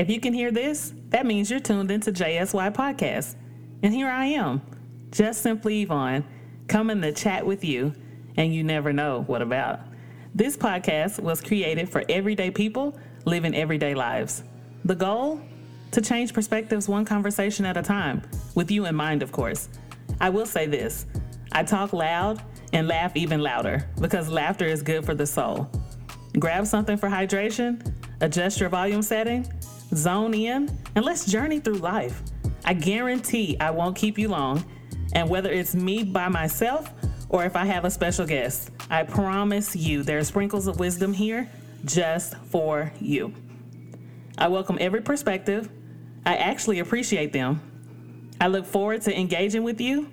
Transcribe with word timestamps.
If 0.00 0.08
you 0.08 0.18
can 0.18 0.32
hear 0.32 0.50
this, 0.50 0.94
that 1.10 1.26
means 1.26 1.50
you're 1.50 1.60
tuned 1.60 1.90
into 1.90 2.10
JSY 2.10 2.74
Podcast. 2.74 3.34
And 3.82 3.92
here 3.92 4.08
I 4.08 4.24
am, 4.24 4.62
just 5.10 5.42
simply 5.42 5.82
Yvonne, 5.82 6.24
coming 6.68 7.02
to 7.02 7.12
chat 7.12 7.44
with 7.44 7.62
you, 7.62 7.92
and 8.38 8.54
you 8.54 8.64
never 8.64 8.94
know 8.94 9.24
what 9.26 9.42
about. 9.42 9.80
This 10.34 10.56
podcast 10.56 11.20
was 11.20 11.42
created 11.42 11.86
for 11.86 12.02
everyday 12.08 12.50
people 12.50 12.98
living 13.26 13.54
everyday 13.54 13.94
lives. 13.94 14.42
The 14.86 14.94
goal? 14.94 15.38
To 15.90 16.00
change 16.00 16.32
perspectives 16.32 16.88
one 16.88 17.04
conversation 17.04 17.66
at 17.66 17.76
a 17.76 17.82
time, 17.82 18.22
with 18.54 18.70
you 18.70 18.86
in 18.86 18.94
mind, 18.94 19.22
of 19.22 19.32
course. 19.32 19.68
I 20.18 20.30
will 20.30 20.46
say 20.46 20.64
this 20.64 21.04
I 21.52 21.62
talk 21.62 21.92
loud 21.92 22.42
and 22.72 22.88
laugh 22.88 23.14
even 23.16 23.40
louder 23.40 23.86
because 24.00 24.30
laughter 24.30 24.64
is 24.64 24.80
good 24.80 25.04
for 25.04 25.14
the 25.14 25.26
soul. 25.26 25.70
Grab 26.38 26.66
something 26.66 26.96
for 26.96 27.10
hydration, 27.10 27.94
adjust 28.22 28.60
your 28.60 28.70
volume 28.70 29.02
setting, 29.02 29.46
zone 29.94 30.34
in, 30.34 30.76
and 30.94 31.04
let's 31.04 31.26
journey 31.26 31.60
through 31.60 31.78
life. 31.78 32.22
I 32.64 32.74
guarantee 32.74 33.56
I 33.58 33.70
won't 33.70 33.96
keep 33.96 34.18
you 34.18 34.28
long, 34.28 34.64
and 35.12 35.28
whether 35.28 35.50
it's 35.50 35.74
me 35.74 36.04
by 36.04 36.28
myself 36.28 36.92
or 37.28 37.44
if 37.44 37.56
I 37.56 37.64
have 37.64 37.84
a 37.84 37.90
special 37.90 38.26
guest, 38.26 38.70
I 38.90 39.04
promise 39.04 39.74
you 39.74 40.02
there 40.02 40.18
are 40.18 40.24
sprinkles 40.24 40.66
of 40.66 40.78
wisdom 40.80 41.12
here 41.12 41.48
just 41.84 42.36
for 42.36 42.92
you. 43.00 43.32
I 44.36 44.48
welcome 44.48 44.78
every 44.80 45.00
perspective. 45.00 45.70
I 46.26 46.36
actually 46.36 46.80
appreciate 46.80 47.32
them. 47.32 47.60
I 48.40 48.48
look 48.48 48.66
forward 48.66 49.02
to 49.02 49.18
engaging 49.18 49.62
with 49.62 49.80
you, 49.80 50.10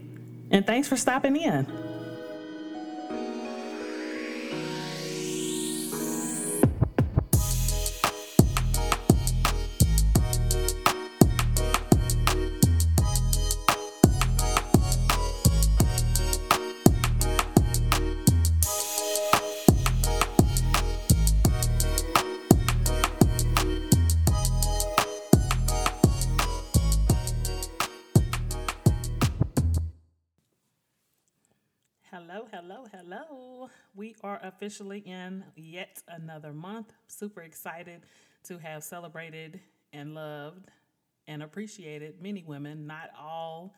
and 0.51 0.65
thanks 0.65 0.87
for 0.87 0.97
stopping 0.97 1.35
in. 1.35 1.86
Officially 34.47 34.99
in 34.99 35.43
yet 35.55 36.01
another 36.07 36.53
month. 36.53 36.93
Super 37.07 37.41
excited 37.41 38.01
to 38.43 38.57
have 38.57 38.83
celebrated 38.83 39.59
and 39.93 40.15
loved 40.15 40.69
and 41.27 41.43
appreciated 41.43 42.21
many 42.21 42.43
women, 42.47 42.87
not 42.87 43.09
all 43.19 43.75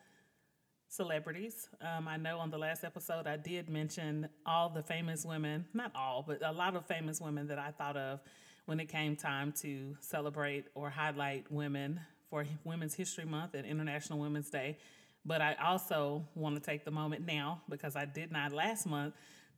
celebrities. 0.88 1.68
Um, 1.80 2.08
I 2.08 2.16
know 2.16 2.38
on 2.38 2.50
the 2.50 2.58
last 2.58 2.84
episode 2.84 3.26
I 3.26 3.36
did 3.36 3.68
mention 3.68 4.28
all 4.46 4.68
the 4.68 4.82
famous 4.82 5.24
women, 5.24 5.66
not 5.74 5.92
all, 5.94 6.24
but 6.26 6.40
a 6.44 6.52
lot 6.52 6.76
of 6.76 6.86
famous 6.86 7.20
women 7.20 7.46
that 7.48 7.58
I 7.58 7.70
thought 7.70 7.96
of 7.96 8.20
when 8.66 8.80
it 8.80 8.88
came 8.88 9.16
time 9.16 9.52
to 9.60 9.96
celebrate 10.00 10.66
or 10.74 10.90
highlight 10.90 11.50
women 11.50 12.00
for 12.28 12.44
Women's 12.64 12.94
History 12.94 13.24
Month 13.24 13.54
and 13.54 13.66
International 13.66 14.18
Women's 14.18 14.50
Day. 14.50 14.78
But 15.24 15.40
I 15.40 15.54
also 15.62 16.24
want 16.34 16.54
to 16.54 16.60
take 16.60 16.84
the 16.84 16.90
moment 16.90 17.26
now, 17.26 17.62
because 17.68 17.96
I 17.96 18.04
did 18.04 18.32
not 18.32 18.52
last 18.52 18.86
month, 18.86 19.14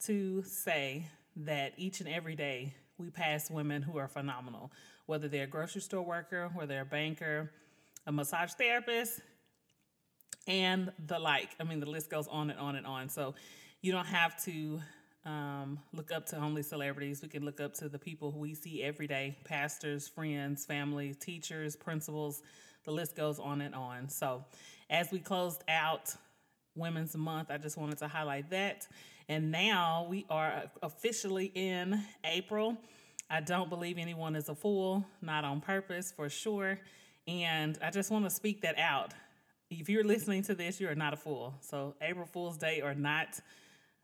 to 0.07 0.43
say 0.43 1.07
that 1.37 1.73
each 1.77 2.01
and 2.01 2.09
every 2.09 2.35
day 2.35 2.75
we 2.99 3.11
pass 3.11 3.51
women 3.51 3.83
who 3.83 3.99
are 3.99 4.09
phenomenal, 4.09 4.73
whether 5.07 5.29
they're 5.29 5.45
a 5.45 5.49
grocery 5.49 5.81
store 5.81 6.05
worker, 6.05 6.51
whether 6.55 6.69
they're 6.69 6.83
a 6.83 6.87
banker, 6.87 7.51
a 8.07 8.13
massage 8.13 8.53
therapist, 8.53 9.21
and 10.47 10.93
the 11.07 11.19
like. 11.19 11.51
I 11.61 11.65
mean, 11.65 11.81
the 11.81 11.89
list 11.89 12.11
goes 12.11 12.27
on 12.29 12.51
and 12.51 12.59
on 12.59 12.77
and 12.77 12.87
on. 12.87 13.09
So 13.09 13.35
you 13.81 13.93
don't 13.93 14.07
have 14.07 14.43
to 14.45 14.81
um, 15.25 15.79
look 15.93 16.11
up 16.11 16.27
to 16.27 16.37
only 16.37 16.63
celebrities. 16.63 17.23
We 17.23 17.29
can 17.29 17.45
look 17.45 17.61
up 17.61 17.75
to 17.75 17.89
the 17.89 17.99
people 17.99 18.33
who 18.33 18.41
we 18.41 18.55
see 18.55 18.83
every 18.83 19.07
day 19.07 19.39
pastors, 19.45 20.09
friends, 20.09 20.65
family, 20.65 21.15
teachers, 21.15 21.77
principals. 21.77 22.43
The 22.85 22.91
list 22.91 23.17
goes 23.17 23.39
on 23.39 23.61
and 23.61 23.75
on. 23.75 24.09
So 24.09 24.45
as 24.91 25.13
we 25.13 25.21
closed 25.21 25.63
out 25.69 26.15
Women's 26.75 27.17
Month, 27.17 27.51
I 27.51 27.59
just 27.59 27.77
wanted 27.77 27.99
to 27.99 28.09
highlight 28.09 28.51
that. 28.51 28.87
And 29.33 29.51
now 29.51 30.07
we 30.11 30.27
are 30.29 30.65
officially 30.83 31.51
in 31.55 32.05
April. 32.23 32.77
I 33.31 33.41
don't 33.41 33.71
believe 33.71 33.97
anyone 33.97 34.37
is 34.37 34.51
a 34.51 34.55
fool, 34.55 35.07
not 35.23 35.43
on 35.43 35.63
purpose 35.63 36.13
for 36.15 36.29
sure. 36.29 36.79
And 37.27 37.79
I 37.83 37.89
just 37.89 38.11
want 38.11 38.27
to 38.27 38.31
speak 38.31 38.61
that 38.61 38.79
out. 38.79 39.15
If 39.71 39.89
you're 39.89 40.05
listening 40.05 40.43
to 40.43 40.55
this, 40.55 40.83
you 40.83 40.89
are 40.91 40.95
not 40.95 41.15
a 41.15 41.17
fool. 41.17 41.55
So, 41.63 41.95
April 42.03 42.27
Fool's 42.27 42.59
Day 42.59 42.83
or 42.83 42.95
not, 42.95 43.41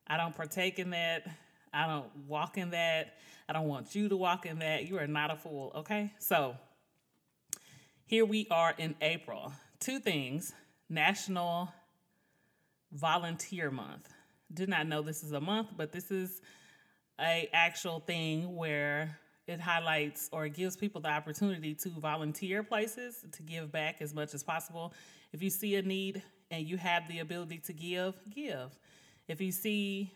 I 0.06 0.16
don't 0.16 0.34
partake 0.34 0.78
in 0.78 0.88
that. 0.90 1.28
I 1.74 1.86
don't 1.86 2.08
walk 2.26 2.56
in 2.56 2.70
that. 2.70 3.16
I 3.50 3.52
don't 3.52 3.68
want 3.68 3.94
you 3.94 4.08
to 4.08 4.16
walk 4.16 4.46
in 4.46 4.60
that. 4.60 4.88
You 4.88 4.96
are 4.98 5.06
not 5.06 5.30
a 5.30 5.36
fool, 5.36 5.72
okay? 5.76 6.10
So, 6.20 6.56
here 8.06 8.24
we 8.24 8.46
are 8.50 8.74
in 8.78 8.94
April. 9.02 9.52
Two 9.78 9.98
things 9.98 10.54
National 10.88 11.70
Volunteer 12.92 13.70
Month. 13.70 14.08
Did 14.52 14.68
not 14.68 14.86
know 14.86 15.02
this 15.02 15.22
is 15.22 15.32
a 15.32 15.40
month, 15.40 15.68
but 15.76 15.92
this 15.92 16.10
is 16.10 16.40
a 17.20 17.48
actual 17.52 18.00
thing 18.00 18.56
where 18.56 19.18
it 19.46 19.60
highlights 19.60 20.28
or 20.32 20.48
gives 20.48 20.76
people 20.76 21.00
the 21.00 21.08
opportunity 21.08 21.74
to 21.74 21.88
volunteer 21.88 22.62
places 22.62 23.24
to 23.32 23.42
give 23.42 23.72
back 23.72 24.00
as 24.00 24.14
much 24.14 24.34
as 24.34 24.42
possible. 24.42 24.92
If 25.32 25.42
you 25.42 25.50
see 25.50 25.76
a 25.76 25.82
need 25.82 26.22
and 26.50 26.66
you 26.66 26.76
have 26.76 27.08
the 27.08 27.20
ability 27.20 27.58
to 27.66 27.72
give, 27.72 28.14
give. 28.34 28.78
If 29.26 29.40
you 29.40 29.52
see 29.52 30.12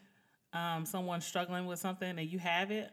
um, 0.53 0.85
someone 0.85 1.21
struggling 1.21 1.67
with 1.67 1.79
something 1.79 2.19
and 2.19 2.29
you 2.29 2.39
have 2.39 2.71
it, 2.71 2.91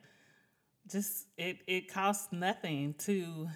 just 0.89 1.27
it 1.38 1.57
it 1.67 1.91
costs 1.94 2.29
nothing 2.31 2.95
to 3.00 3.47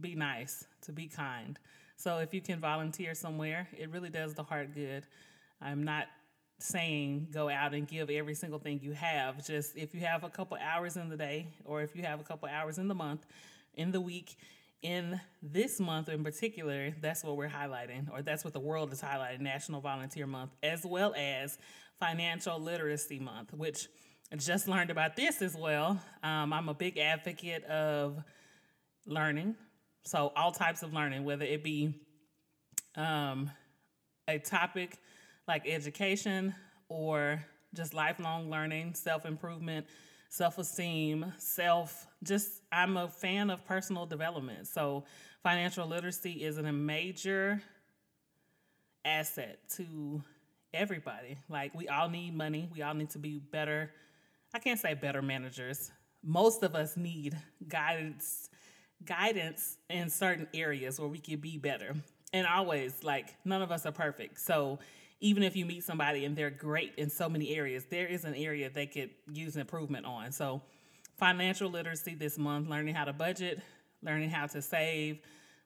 be 0.00 0.14
nice, 0.14 0.64
to 0.82 0.92
be 0.92 1.08
kind. 1.08 1.58
So 1.96 2.18
if 2.18 2.34
you 2.34 2.40
can 2.40 2.60
volunteer 2.60 3.14
somewhere, 3.14 3.68
it 3.76 3.90
really 3.90 4.10
does 4.10 4.34
the 4.34 4.42
heart 4.42 4.74
good. 4.74 5.06
I'm 5.60 5.84
not 5.84 6.06
saying 6.58 7.28
go 7.32 7.48
out 7.48 7.74
and 7.74 7.86
give 7.86 8.10
every 8.10 8.34
single 8.34 8.58
thing 8.58 8.80
you 8.82 8.92
have. 8.92 9.44
Just 9.46 9.76
if 9.76 9.94
you 9.94 10.00
have 10.00 10.24
a 10.24 10.30
couple 10.30 10.56
hours 10.60 10.96
in 10.96 11.08
the 11.08 11.16
day, 11.16 11.48
or 11.64 11.82
if 11.82 11.94
you 11.94 12.02
have 12.02 12.20
a 12.20 12.24
couple 12.24 12.48
hours 12.48 12.78
in 12.78 12.88
the 12.88 12.94
month, 12.94 13.26
in 13.74 13.90
the 13.90 14.00
week, 14.00 14.36
in 14.82 15.20
this 15.42 15.80
month 15.80 16.08
in 16.08 16.22
particular, 16.22 16.94
that's 17.00 17.24
what 17.24 17.36
we're 17.36 17.48
highlighting, 17.48 18.10
or 18.12 18.22
that's 18.22 18.44
what 18.44 18.52
the 18.52 18.60
world 18.60 18.92
is 18.92 19.00
highlighting 19.00 19.40
National 19.40 19.80
Volunteer 19.80 20.26
Month, 20.26 20.52
as 20.62 20.84
well 20.84 21.14
as 21.16 21.58
Financial 21.98 22.60
Literacy 22.60 23.18
Month, 23.18 23.52
which 23.54 23.88
I 24.32 24.36
just 24.36 24.68
learned 24.68 24.90
about 24.90 25.16
this 25.16 25.42
as 25.42 25.56
well. 25.56 26.00
Um, 26.22 26.52
I'm 26.52 26.68
a 26.68 26.74
big 26.74 26.98
advocate 26.98 27.64
of 27.64 28.22
learning, 29.06 29.56
so 30.04 30.32
all 30.36 30.52
types 30.52 30.82
of 30.82 30.92
learning, 30.92 31.24
whether 31.24 31.44
it 31.44 31.64
be 31.64 31.94
um, 32.96 33.50
a 34.28 34.38
topic 34.38 34.98
like 35.46 35.68
education 35.68 36.54
or 36.88 37.44
just 37.74 37.94
lifelong 37.94 38.50
learning, 38.50 38.94
self 38.94 39.26
improvement, 39.26 39.86
self 40.28 40.58
esteem, 40.58 41.32
self. 41.38 42.06
Just 42.22 42.62
I'm 42.72 42.96
a 42.96 43.08
fan 43.08 43.50
of 43.50 43.64
personal 43.64 44.06
development. 44.06 44.66
So 44.66 45.04
financial 45.42 45.86
literacy 45.86 46.32
is 46.32 46.58
a 46.58 46.72
major 46.72 47.62
asset 49.04 49.58
to 49.76 50.22
everybody. 50.72 51.36
Like 51.48 51.74
we 51.74 51.88
all 51.88 52.08
need 52.08 52.34
money. 52.34 52.68
We 52.72 52.82
all 52.82 52.94
need 52.94 53.10
to 53.10 53.18
be 53.18 53.38
better. 53.38 53.90
I 54.54 54.58
can't 54.58 54.78
say 54.78 54.94
better 54.94 55.22
managers. 55.22 55.90
Most 56.22 56.62
of 56.62 56.74
us 56.74 56.96
need 56.96 57.36
guidance 57.68 58.48
guidance 59.04 59.76
in 59.90 60.08
certain 60.08 60.46
areas 60.54 60.98
where 60.98 61.08
we 61.08 61.18
can 61.18 61.38
be 61.38 61.58
better. 61.58 61.94
And 62.32 62.46
always, 62.46 63.04
like, 63.04 63.34
none 63.44 63.62
of 63.62 63.70
us 63.70 63.86
are 63.86 63.92
perfect. 63.92 64.40
So 64.40 64.78
even 65.24 65.42
if 65.42 65.56
you 65.56 65.64
meet 65.64 65.82
somebody 65.82 66.26
and 66.26 66.36
they're 66.36 66.50
great 66.50 66.92
in 66.98 67.08
so 67.08 67.30
many 67.30 67.56
areas, 67.56 67.86
there 67.88 68.06
is 68.06 68.26
an 68.26 68.34
area 68.34 68.68
they 68.68 68.84
could 68.84 69.08
use 69.32 69.56
improvement 69.56 70.04
on. 70.04 70.30
So, 70.30 70.60
financial 71.16 71.70
literacy 71.70 72.14
this 72.14 72.36
month, 72.36 72.68
learning 72.68 72.94
how 72.94 73.06
to 73.06 73.14
budget, 73.14 73.62
learning 74.02 74.28
how 74.28 74.46
to 74.48 74.60
save, 74.60 75.20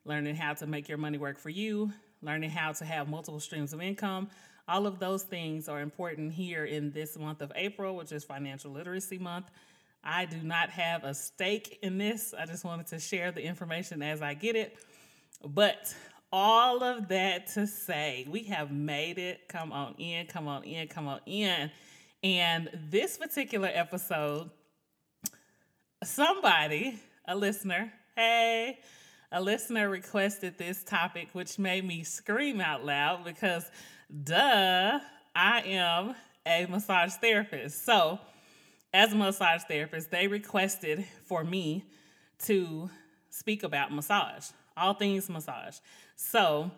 learning 0.05 0.37
how 0.37 0.55
to 0.55 0.67
make 0.69 0.89
your 0.89 0.97
money 0.97 1.19
work 1.19 1.41
for 1.41 1.51
you, 1.51 1.93
learning 2.23 2.51
how 2.51 2.71
to 2.71 2.85
have 2.85 3.09
multiple 3.09 3.41
streams 3.41 3.73
of 3.73 3.83
income. 3.83 4.29
All 4.69 4.87
of 4.87 5.01
those 5.01 5.25
things 5.25 5.69
are 5.69 5.81
important 5.81 6.33
here 6.33 6.65
in 6.65 6.93
this 6.93 7.19
month 7.19 7.43
of 7.43 7.51
April, 7.57 7.97
which 7.97 8.13
is 8.13 8.23
Financial 8.23 8.71
Literacy 8.71 9.19
Month. 9.19 9.51
I 10.05 10.25
do 10.27 10.41
not 10.41 10.71
have 10.71 11.03
a 11.03 11.13
stake 11.13 11.81
in 11.83 11.99
this. 11.99 12.33
I 12.39 12.47
just 12.47 12.65
wanted 12.65 12.87
to 12.89 13.01
share 13.01 13.33
the 13.33 13.43
information 13.43 14.03
as 14.03 14.23
I 14.23 14.35
get 14.35 14.55
it. 14.55 14.79
But 15.45 15.93
all 16.33 16.83
of 16.83 17.09
that 17.09 17.49
to 17.55 17.67
say, 17.67 18.27
we 18.29 18.45
have 18.45 18.71
made 18.71 19.19
it. 19.19 19.49
Come 19.49 19.73
on 19.73 19.95
in, 19.99 20.27
come 20.27 20.47
on 20.47 20.65
in, 20.65 20.89
come 20.89 21.09
on 21.09 21.21
in. 21.27 21.71
And 22.23 22.69
this 22.91 23.17
particular 23.17 23.71
episode, 23.73 24.51
somebody, 26.03 26.99
a 27.27 27.37
listener, 27.37 27.93
hey, 28.17 28.79
a 29.31 29.41
listener 29.41 29.89
requested 29.89 30.59
this 30.59 30.83
topic, 30.83 31.29
which 31.33 31.59
made 31.59 31.85
me 31.85 32.03
scream 32.03 32.61
out 32.61 32.85
loud 32.85 33.25
because, 33.25 33.71
duh, 34.25 34.99
I 35.35 35.61
am 35.61 36.15
a 36.47 36.67
massage 36.67 37.13
therapist. 37.15 37.85
So, 37.85 38.19
as 38.93 39.13
a 39.13 39.17
massage 39.17 39.63
therapist, 39.69 40.11
they 40.11 40.27
requested 40.27 41.05
for 41.27 41.45
me 41.45 41.85
to 42.45 42.91
speak 43.31 43.63
about 43.63 43.93
massage, 43.93 44.49
all 44.77 44.95
things 44.95 45.29
massage. 45.29 45.77
So, 46.21 46.73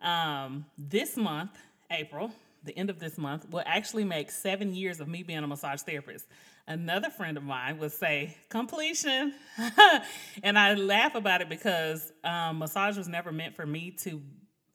um, 0.00 0.64
this 0.78 1.14
month, 1.14 1.50
April, 1.90 2.32
the 2.64 2.76
end 2.76 2.88
of 2.88 2.98
this 2.98 3.18
month, 3.18 3.48
will 3.50 3.62
actually 3.66 4.04
make 4.04 4.30
seven 4.30 4.74
years 4.74 4.98
of 4.98 5.08
me 5.08 5.22
being 5.22 5.40
a 5.40 5.46
massage 5.46 5.82
therapist. 5.82 6.26
Another 6.66 7.10
friend 7.10 7.36
of 7.36 7.42
mine 7.44 7.78
would 7.78 7.92
say, 7.92 8.34
completion. 8.48 9.34
and 10.42 10.58
I 10.58 10.72
laugh 10.72 11.14
about 11.14 11.42
it 11.42 11.50
because 11.50 12.10
um, 12.24 12.58
massage 12.58 12.96
was 12.96 13.08
never 13.08 13.30
meant 13.30 13.54
for 13.54 13.66
me 13.66 13.90
to, 14.04 14.22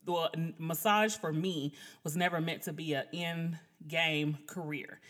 well, 0.06 0.30
massage 0.58 1.16
for 1.16 1.32
me 1.32 1.74
was 2.04 2.16
never 2.16 2.40
meant 2.40 2.62
to 2.62 2.72
be 2.72 2.94
an 2.94 3.06
in 3.10 3.58
game 3.88 4.38
career. 4.46 5.00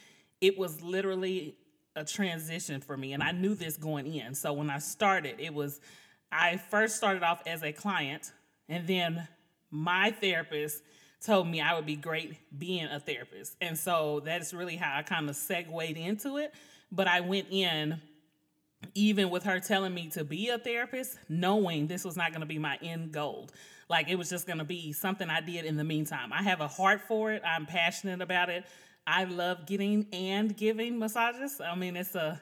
It 0.41 0.57
was 0.57 0.83
literally 0.83 1.57
a 1.95 2.07
transition 2.07 2.81
for 2.81 2.97
me. 2.97 3.13
And 3.13 3.23
I 3.23 3.33
knew 3.33 3.55
this 3.55 3.77
going 3.77 4.07
in. 4.07 4.35
So 4.35 4.55
when 4.55 4.71
I 4.71 4.79
started, 4.79 5.37
it 5.41 5.53
was, 5.53 5.79
I 6.33 6.57
first 6.57 6.97
started 6.97 7.23
off 7.23 7.43
as 7.47 7.63
a 7.63 7.71
client, 7.71 8.33
and 8.73 8.87
then 8.87 9.29
my 9.71 10.13
therapist 10.13 10.83
told 11.21 11.47
me 11.47 11.61
I 11.61 11.75
would 11.75 11.85
be 11.85 11.95
great 11.95 12.39
being 12.59 12.87
a 12.87 12.99
therapist. 12.99 13.55
And 13.61 13.79
so 13.79 14.23
that's 14.25 14.55
really 14.55 14.77
how 14.77 14.97
I 14.97 15.03
kind 15.03 15.29
of 15.29 15.37
segued 15.37 15.97
into 15.97 16.39
it. 16.39 16.55
But 16.91 17.07
I 17.07 17.21
went 17.21 17.49
in 17.51 18.01
even 18.95 19.29
with 19.29 19.45
her 19.45 19.61
telling 19.61 19.93
me 19.93 20.09
to 20.09 20.25
be 20.25 20.49
a 20.49 20.59
therapist, 20.59 21.19
knowing 21.29 21.87
this 21.87 22.03
was 22.03 22.17
not 22.17 22.31
going 22.31 22.41
to 22.41 22.47
be 22.47 22.59
my 22.59 22.79
end 22.83 23.13
goal. 23.13 23.51
Like 23.91 24.09
it 24.09 24.17
was 24.17 24.31
just 24.31 24.47
going 24.47 24.59
to 24.59 24.65
be 24.65 24.93
something 24.93 25.29
I 25.29 25.43
did 25.43 25.67
in 25.67 25.77
the 25.77 25.85
meantime. 25.85 26.33
I 26.33 26.43
have 26.43 26.63
a 26.63 26.69
heart 26.69 27.03
for 27.07 27.31
it. 27.31 27.43
I'm 27.45 27.67
passionate 27.67 28.23
about 28.23 28.49
it. 28.49 28.65
I 29.07 29.25
love 29.25 29.67
getting 29.67 30.07
and 30.15 30.57
giving 30.57 30.99
massages. 30.99 31.61
I 31.61 31.75
mean, 31.75 31.97
it's 31.97 32.15
a 32.15 32.41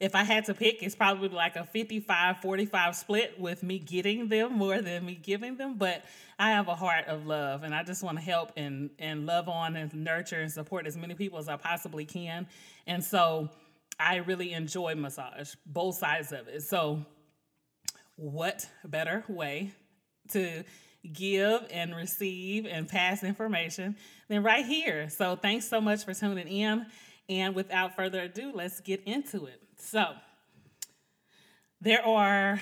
if 0.00 0.14
I 0.14 0.24
had 0.24 0.46
to 0.46 0.54
pick, 0.54 0.82
it's 0.82 0.96
probably 0.96 1.28
like 1.28 1.56
a 1.56 1.64
55 1.64 2.38
45 2.40 2.96
split 2.96 3.38
with 3.38 3.62
me 3.62 3.78
getting 3.78 4.28
them 4.28 4.54
more 4.54 4.80
than 4.80 5.04
me 5.04 5.14
giving 5.14 5.58
them. 5.58 5.76
But 5.76 6.04
I 6.38 6.52
have 6.52 6.68
a 6.68 6.74
heart 6.74 7.06
of 7.06 7.26
love 7.26 7.62
and 7.64 7.74
I 7.74 7.82
just 7.82 8.02
want 8.02 8.16
to 8.16 8.24
help 8.24 8.52
and, 8.56 8.88
and 8.98 9.26
love 9.26 9.48
on 9.48 9.76
and 9.76 9.92
nurture 9.92 10.40
and 10.40 10.50
support 10.50 10.86
as 10.86 10.96
many 10.96 11.14
people 11.14 11.38
as 11.38 11.50
I 11.50 11.56
possibly 11.56 12.06
can. 12.06 12.48
And 12.86 13.04
so 13.04 13.50
I 13.98 14.16
really 14.16 14.52
enjoy 14.52 14.94
massage, 14.94 15.54
both 15.66 15.96
sides 15.96 16.32
of 16.32 16.48
it. 16.48 16.62
So, 16.62 17.04
what 18.16 18.66
better 18.84 19.24
way 19.28 19.72
to 20.30 20.64
give 21.10 21.66
and 21.70 21.94
receive 21.94 22.66
and 22.66 22.88
pass 22.88 23.22
information 23.22 23.96
than 24.28 24.42
right 24.42 24.64
here? 24.64 25.10
So, 25.10 25.36
thanks 25.36 25.68
so 25.68 25.82
much 25.82 26.04
for 26.04 26.14
tuning 26.14 26.48
in. 26.48 26.86
And 27.28 27.54
without 27.54 27.94
further 27.94 28.22
ado, 28.22 28.52
let's 28.54 28.80
get 28.80 29.02
into 29.04 29.44
it. 29.46 29.60
So, 29.80 30.12
there 31.80 32.04
are, 32.06 32.60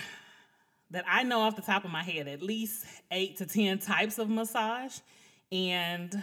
that 0.91 1.05
I 1.09 1.25
know 1.25 1.41
off 1.41 1.57
the 1.57 1.63
top 1.63 1.85
of 1.85 1.91
my 1.91 2.03
head, 2.03 2.29
at 2.29 2.43
least 2.43 2.87
eight 3.11 3.37
to 3.39 3.47
10 3.47 3.81
types 3.81 4.19
of 4.19 4.31
massage. 4.31 4.99
And 5.51 6.23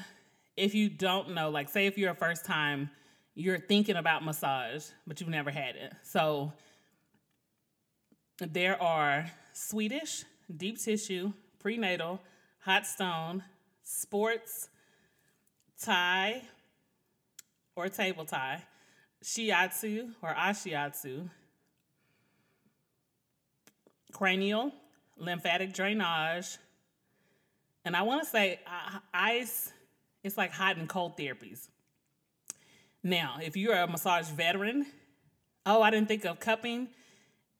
if 0.56 0.74
you 0.74 0.90
don't 0.90 1.34
know, 1.34 1.50
like, 1.50 1.70
say 1.70 1.86
if 1.86 1.98
you're 1.98 2.12
a 2.12 2.16
first 2.16 2.46
time 2.46 2.90
you're 3.36 3.60
thinking 3.60 3.98
about 3.98 4.24
massage, 4.24 4.86
but 5.06 5.20
you've 5.20 5.30
never 5.30 5.52
had 5.52 5.76
it. 5.76 5.94
So 6.04 6.54
there 8.40 8.82
are 8.82 9.30
Swedish, 9.54 10.24
deep 10.56 10.82
tissue, 10.82 11.34
prenatal, 11.60 12.22
hot 12.60 12.88
stone, 12.88 13.44
sports, 13.84 14.70
Thai 15.82 16.42
or 17.76 17.90
table 17.90 18.24
Thai, 18.24 18.64
shiatsu 19.26 20.12
or 20.22 20.34
ashiatsu, 20.34 21.28
cranial, 24.14 24.72
lymphatic 25.18 25.74
drainage, 25.74 26.60
and 27.84 27.96
I 27.96 28.04
want 28.04 28.24
to 28.24 28.30
say 28.30 28.60
uh, 28.68 29.00
ice, 29.14 29.72
it's 30.24 30.38
like 30.38 30.52
hot 30.52 30.78
and 30.78 30.88
cold 30.88 31.18
therapies. 31.18 31.68
Now, 33.04 33.38
if 33.42 33.58
you're 33.58 33.76
a 33.76 33.88
massage 33.88 34.28
veteran, 34.28 34.86
oh, 35.66 35.82
I 35.82 35.90
didn't 35.90 36.08
think 36.08 36.26
of 36.26 36.40
cupping 36.40 36.88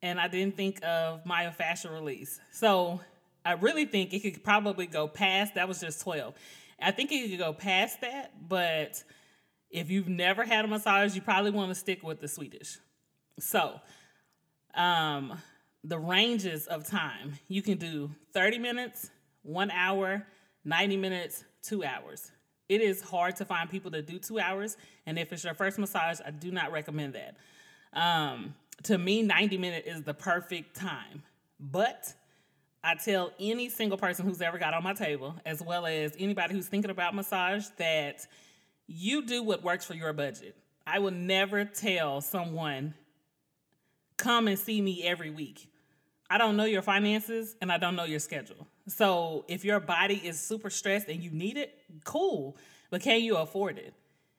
and 0.02 0.20
I 0.20 0.28
didn't 0.28 0.56
think 0.56 0.84
of 0.84 1.24
myofascial 1.26 1.92
release. 1.92 2.40
So 2.52 3.02
I 3.44 3.54
really 3.54 3.86
think 3.86 4.14
it 4.14 4.22
could 4.22 4.44
probably 4.44 4.88
go 4.88 5.08
past 5.08 5.56
that 5.56 5.68
was 5.68 5.80
just 5.80 6.02
12. 6.02 6.34
I 6.82 6.92
think 6.92 7.12
it 7.12 7.30
could 7.30 7.40
go 7.40 7.54
past 7.54 8.02
that, 8.02 8.32
but 8.50 9.04
if 9.76 9.92
you've 9.92 10.08
never 10.08 10.46
had 10.46 10.64
a 10.64 10.68
massage, 10.70 11.16
you 11.16 11.22
probably 11.22 11.52
want 11.52 11.70
to 11.70 11.76
stick 11.76 12.02
with 12.02 12.22
the 12.22 12.30
Swedish. 12.30 12.78
So, 13.40 13.82
um, 14.74 15.38
the 15.84 16.00
ranges 16.00 16.66
of 16.68 16.88
time 16.88 17.34
you 17.50 17.62
can 17.62 17.78
do 17.78 18.10
30 18.34 18.58
minutes, 18.58 19.12
one 19.44 19.70
hour, 19.72 20.26
90 20.64 20.96
minutes, 20.96 21.44
two 21.62 21.84
hours. 21.84 22.32
It 22.70 22.82
is 22.82 23.02
hard 23.02 23.36
to 23.36 23.46
find 23.46 23.70
people 23.70 23.92
that 23.92 24.08
do 24.08 24.18
two 24.18 24.40
hours. 24.40 24.78
And 25.06 25.20
if 25.20 25.34
it's 25.34 25.44
your 25.44 25.54
first 25.54 25.78
massage, 25.78 26.20
I 26.26 26.32
do 26.32 26.52
not 26.52 26.72
recommend 26.72 27.14
that. 27.14 27.36
Um, 27.94 28.56
to 28.84 28.98
me, 28.98 29.22
90 29.24 29.58
minutes 29.58 29.88
is 29.88 30.04
the 30.04 30.14
perfect 30.14 30.76
time. 30.76 31.22
But 31.60 32.14
I 32.82 32.96
tell 32.96 33.32
any 33.40 33.70
single 33.70 33.98
person 33.98 34.26
who's 34.26 34.42
ever 34.42 34.58
got 34.58 34.74
on 34.74 34.84
my 34.84 34.94
table, 34.94 35.36
as 35.46 35.62
well 35.62 35.86
as 35.86 36.14
anybody 36.18 36.54
who's 36.54 36.68
thinking 36.68 36.92
about 36.92 37.14
massage, 37.14 37.68
that 37.78 38.26
you 38.88 39.26
do 39.26 39.44
what 39.44 39.64
works 39.64 39.86
for 39.86 39.94
your 39.94 40.14
budget. 40.14 40.56
I 40.88 41.00
will 41.00 41.12
never 41.12 41.66
tell 41.66 42.22
someone, 42.22 42.94
come 44.18 44.48
and 44.48 44.58
see 44.58 44.82
me 44.82 45.04
every 45.04 45.32
week. 45.32 45.70
I 46.30 46.38
don't 46.38 46.58
know 46.58 46.66
your 46.66 46.82
finances 46.82 47.56
and 47.62 47.72
I 47.72 47.78
don't 47.78 47.96
know 47.96 48.04
your 48.04 48.20
schedule. 48.20 48.68
So 48.88 49.46
if 49.48 49.66
your 49.66 49.80
body 49.80 50.16
is 50.16 50.40
super 50.40 50.70
stressed 50.70 51.08
and 51.08 51.22
you 51.22 51.32
need 51.32 51.58
it, 51.58 51.78
cool. 52.04 52.58
But 52.90 53.02
can 53.02 53.22
you 53.22 53.38
afford 53.38 53.78
it? 53.78 53.94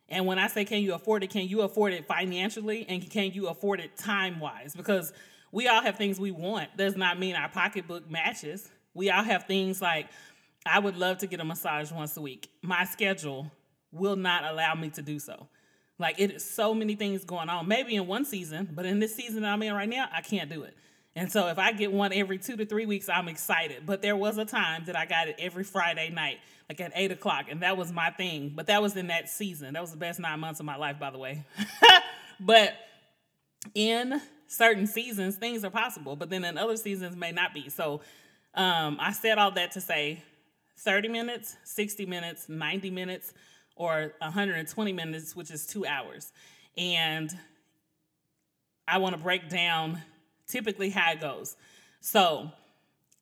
And 0.08 0.26
when 0.26 0.38
I 0.38 0.46
say 0.46 0.64
can 0.64 0.82
you 0.82 0.94
afford 0.94 1.24
it, 1.24 1.30
can 1.30 1.48
you 1.48 1.62
afford 1.62 1.92
it 1.92 2.06
financially 2.06 2.86
and 2.88 3.08
can 3.08 3.32
you 3.32 3.48
afford 3.48 3.80
it 3.80 3.96
time 3.96 4.38
wise? 4.38 4.74
Because 4.74 5.12
we 5.50 5.68
all 5.68 5.82
have 5.82 5.96
things 5.96 6.20
we 6.20 6.30
want. 6.30 6.76
Does 6.76 6.96
not 6.96 7.18
mean 7.18 7.34
our 7.34 7.48
pocketbook 7.48 8.08
matches. 8.08 8.68
We 8.94 9.10
all 9.10 9.24
have 9.24 9.44
things 9.44 9.82
like 9.82 10.08
I 10.64 10.78
would 10.78 10.96
love 10.96 11.18
to 11.18 11.26
get 11.26 11.40
a 11.40 11.44
massage 11.44 11.90
once 11.90 12.16
a 12.16 12.20
week. 12.20 12.50
My 12.62 12.84
schedule 12.84 13.50
will 13.96 14.16
not 14.16 14.44
allow 14.44 14.74
me 14.74 14.90
to 14.90 15.02
do 15.02 15.18
so. 15.18 15.48
Like 15.98 16.20
it 16.20 16.30
is 16.30 16.48
so 16.48 16.74
many 16.74 16.94
things 16.94 17.24
going 17.24 17.48
on. 17.48 17.66
Maybe 17.68 17.96
in 17.96 18.06
one 18.06 18.24
season, 18.24 18.68
but 18.72 18.86
in 18.86 18.98
this 18.98 19.14
season 19.14 19.42
that 19.42 19.52
I'm 19.52 19.62
in 19.62 19.72
right 19.72 19.88
now, 19.88 20.08
I 20.12 20.20
can't 20.20 20.50
do 20.50 20.62
it. 20.62 20.74
And 21.14 21.32
so 21.32 21.48
if 21.48 21.58
I 21.58 21.72
get 21.72 21.90
one 21.90 22.12
every 22.12 22.36
two 22.36 22.56
to 22.56 22.66
three 22.66 22.84
weeks, 22.84 23.08
I'm 23.08 23.28
excited. 23.28 23.86
But 23.86 24.02
there 24.02 24.16
was 24.16 24.36
a 24.36 24.44
time 24.44 24.84
that 24.84 24.96
I 24.96 25.06
got 25.06 25.28
it 25.28 25.36
every 25.38 25.64
Friday 25.64 26.10
night, 26.10 26.38
like 26.68 26.78
at 26.80 26.92
eight 26.94 27.10
o'clock, 27.10 27.46
and 27.48 27.62
that 27.62 27.78
was 27.78 27.90
my 27.90 28.10
thing. 28.10 28.52
But 28.54 28.66
that 28.66 28.82
was 28.82 28.94
in 28.96 29.06
that 29.06 29.30
season. 29.30 29.72
That 29.72 29.80
was 29.80 29.92
the 29.92 29.96
best 29.96 30.20
nine 30.20 30.40
months 30.40 30.60
of 30.60 30.66
my 30.66 30.76
life, 30.76 30.98
by 30.98 31.10
the 31.10 31.16
way. 31.16 31.46
but 32.40 32.74
in 33.74 34.20
certain 34.46 34.86
seasons, 34.86 35.36
things 35.36 35.64
are 35.64 35.70
possible, 35.70 36.16
but 36.16 36.28
then 36.28 36.44
in 36.44 36.58
other 36.58 36.76
seasons 36.76 37.16
may 37.16 37.32
not 37.32 37.54
be. 37.54 37.70
So 37.70 38.02
um, 38.54 38.98
I 39.00 39.12
said 39.12 39.38
all 39.38 39.52
that 39.52 39.72
to 39.72 39.80
say 39.80 40.22
30 40.80 41.08
minutes, 41.08 41.56
60 41.64 42.04
minutes, 42.04 42.48
90 42.50 42.90
minutes, 42.90 43.32
or 43.76 44.14
120 44.18 44.92
minutes, 44.92 45.36
which 45.36 45.50
is 45.50 45.66
two 45.66 45.86
hours. 45.86 46.32
And 46.76 47.30
I 48.88 48.98
want 48.98 49.14
to 49.14 49.20
break 49.20 49.48
down 49.48 50.02
typically 50.46 50.90
how 50.90 51.12
it 51.12 51.20
goes. 51.20 51.56
So, 52.00 52.50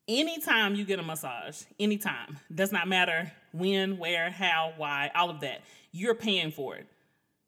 anytime 0.06 0.75
you 0.75 0.84
get 0.84 0.99
a 0.99 1.02
massage, 1.02 1.62
anytime, 1.78 2.38
does 2.54 2.73
not 2.73 2.88
matter 2.88 3.32
when, 3.52 3.99
where, 3.99 4.30
how, 4.30 4.73
why, 4.76 5.11
all 5.14 5.30
of 5.30 5.40
that, 5.40 5.62
you're 5.92 6.14
paying 6.14 6.50
for 6.50 6.76
it. 6.76 6.87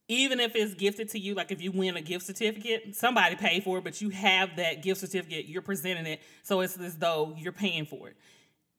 Even 0.08 0.38
if 0.38 0.54
it's 0.54 0.74
gifted 0.74 1.08
to 1.10 1.18
you, 1.18 1.34
like 1.34 1.50
if 1.50 1.60
you 1.60 1.72
win 1.72 1.96
a 1.96 2.00
gift 2.00 2.24
certificate, 2.24 2.94
somebody 2.94 3.34
paid 3.34 3.64
for 3.64 3.78
it, 3.78 3.84
but 3.84 4.00
you 4.00 4.10
have 4.10 4.56
that 4.56 4.82
gift 4.82 5.00
certificate, 5.00 5.46
you're 5.46 5.62
presenting 5.62 6.06
it, 6.06 6.20
so 6.42 6.60
it's 6.60 6.78
as 6.78 6.96
though 6.96 7.34
you're 7.36 7.52
paying 7.52 7.84
for 7.84 8.08
it. 8.08 8.16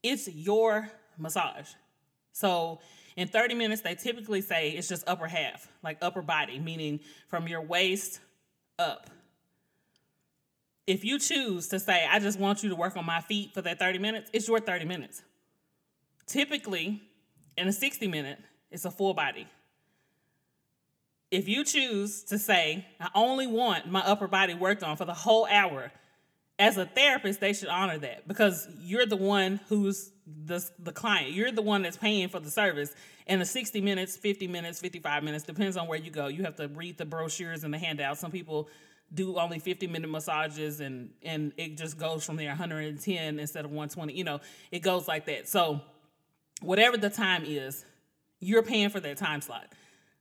It's 0.01 0.27
your 0.29 0.89
massage. 1.17 1.67
So, 2.31 2.79
in 3.17 3.27
30 3.27 3.55
minutes, 3.55 3.81
they 3.81 3.95
typically 3.95 4.39
say 4.39 4.69
it's 4.69 4.88
just 4.88 5.05
upper 5.07 5.27
half, 5.27 5.67
like 5.83 5.97
upper 6.01 6.21
body, 6.21 6.59
meaning 6.59 7.01
from 7.27 7.50
your 7.50 7.62
waist 7.62 8.21
up 8.79 9.09
if 10.88 11.03
you 11.03 11.19
choose 11.19 11.67
to 11.67 11.79
say, 11.79 12.07
I 12.09 12.19
just 12.19 12.39
want 12.39 12.63
you 12.63 12.69
to 12.69 12.75
work 12.75 12.95
on 12.95 13.05
my 13.05 13.19
feet 13.19 13.53
for 13.53 13.62
that 13.62 13.77
30 13.77 14.00
minutes, 14.00 14.29
it's 14.33 14.47
your 14.47 14.62
30 14.62 14.86
minutes. 14.86 15.21
Typically, 16.25 17.03
in 17.57 17.67
a 17.67 17.74
60 17.74 18.07
minute, 18.07 18.39
it's 18.71 18.86
a 18.86 18.91
full 18.91 19.13
body. 19.13 19.47
If 21.29 21.50
you 21.50 21.65
choose 21.65 22.24
to 22.24 22.39
say, 22.39 22.86
I 23.01 23.09
only 23.13 23.47
want 23.47 23.91
my 23.91 24.00
upper 24.00 24.27
body 24.27 24.53
worked 24.53 24.81
on 24.81 24.95
for 24.95 25.03
the 25.03 25.13
whole 25.13 25.45
hour, 25.45 25.91
as 26.59 26.77
a 26.77 26.85
therapist, 26.85 27.39
they 27.39 27.53
should 27.53 27.69
honor 27.69 27.97
that 27.99 28.27
because 28.27 28.67
you're 28.81 29.05
the 29.05 29.15
one 29.15 29.59
who's 29.69 30.11
the 30.45 30.67
the 30.79 30.91
client. 30.91 31.31
You're 31.31 31.51
the 31.51 31.61
one 31.61 31.83
that's 31.83 31.97
paying 31.97 32.29
for 32.29 32.39
the 32.39 32.49
service. 32.49 32.93
And 33.27 33.41
the 33.41 33.45
60 33.45 33.81
minutes, 33.81 34.15
50 34.15 34.47
minutes, 34.47 34.79
55 34.79 35.23
minutes 35.23 35.43
depends 35.43 35.77
on 35.77 35.87
where 35.87 35.99
you 35.99 36.09
go. 36.09 36.27
You 36.27 36.43
have 36.43 36.55
to 36.55 36.67
read 36.69 36.97
the 36.97 37.05
brochures 37.05 37.63
and 37.63 37.73
the 37.73 37.77
handouts. 37.77 38.21
Some 38.21 38.31
people 38.31 38.69
do 39.13 39.37
only 39.37 39.59
50 39.59 39.87
minute 39.87 40.09
massages 40.09 40.79
and 40.81 41.11
and 41.23 41.53
it 41.57 41.77
just 41.77 41.97
goes 41.97 42.25
from 42.25 42.35
there 42.35 42.49
110 42.49 43.39
instead 43.39 43.65
of 43.65 43.71
120. 43.71 44.13
You 44.13 44.23
know, 44.23 44.39
it 44.71 44.79
goes 44.79 45.07
like 45.07 45.25
that. 45.25 45.47
So 45.47 45.81
whatever 46.61 46.97
the 46.97 47.09
time 47.09 47.43
is, 47.45 47.85
you're 48.39 48.63
paying 48.63 48.89
for 48.89 48.99
that 48.99 49.17
time 49.17 49.41
slot. 49.41 49.71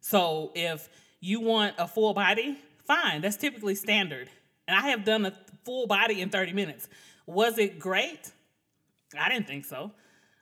So 0.01 0.53
if 0.55 0.89
you 1.21 1.41
want 1.41 1.75
a 1.79 1.89
full 1.89 2.15
body, 2.15 2.59
fine. 2.85 3.23
That's 3.23 3.37
typically 3.37 3.75
standard. 3.75 4.29
And 4.69 4.77
I 4.77 4.89
have 4.89 5.05
done 5.05 5.27
a 5.27 5.33
full 5.67 5.87
body 5.87 6.23
in 6.23 6.31
30 6.31 6.55
minutes. 6.55 6.89
Was 7.27 7.59
it 7.59 7.79
great? 7.79 8.33
I 9.19 9.29
didn't 9.29 9.47
think 9.47 9.67
so. 9.67 9.93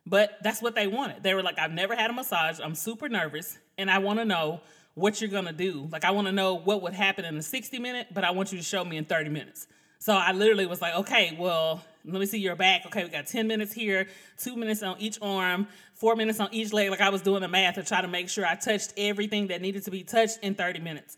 But 0.06 0.36
that's 0.42 0.60
what 0.60 0.74
they 0.74 0.86
wanted. 0.86 1.22
They 1.22 1.34
were 1.34 1.42
like, 1.42 1.58
I've 1.58 1.72
never 1.72 1.96
had 1.96 2.10
a 2.10 2.12
massage. 2.12 2.60
I'm 2.60 2.74
super 2.74 3.08
nervous 3.08 3.58
and 3.78 3.90
I 3.90 3.98
want 3.98 4.18
to 4.18 4.24
know 4.24 4.60
what 4.92 5.20
you're 5.20 5.30
going 5.30 5.46
to 5.46 5.52
do. 5.52 5.88
Like, 5.90 6.04
I 6.04 6.10
want 6.10 6.28
to 6.28 6.32
know 6.32 6.54
what 6.54 6.82
would 6.82 6.92
happen 6.92 7.24
in 7.24 7.36
a 7.36 7.42
60 7.42 7.78
minute, 7.78 8.08
but 8.12 8.22
I 8.22 8.30
want 8.30 8.52
you 8.52 8.58
to 8.58 8.64
show 8.64 8.84
me 8.84 8.98
in 8.98 9.06
30 9.06 9.30
minutes. 9.30 9.66
So 9.98 10.12
I 10.12 10.32
literally 10.32 10.66
was 10.66 10.82
like, 10.82 10.94
okay, 10.96 11.34
well, 11.38 11.82
let 12.04 12.20
me 12.20 12.26
see 12.26 12.38
your 12.38 12.54
back. 12.54 12.84
Okay, 12.86 13.04
we 13.04 13.08
got 13.08 13.26
10 13.26 13.46
minutes 13.46 13.72
here, 13.72 14.06
two 14.36 14.54
minutes 14.54 14.82
on 14.82 14.96
each 14.98 15.18
arm, 15.22 15.66
four 15.94 16.14
minutes 16.14 16.38
on 16.40 16.48
each 16.52 16.74
leg. 16.74 16.90
Like 16.90 17.00
I 17.00 17.08
was 17.08 17.22
doing 17.22 17.40
the 17.40 17.48
math 17.48 17.76
to 17.76 17.82
try 17.82 18.02
to 18.02 18.08
make 18.08 18.28
sure 18.28 18.44
I 18.44 18.56
touched 18.56 18.92
everything 18.98 19.46
that 19.46 19.62
needed 19.62 19.84
to 19.84 19.90
be 19.90 20.02
touched 20.02 20.40
in 20.42 20.54
30 20.54 20.80
minutes. 20.80 21.16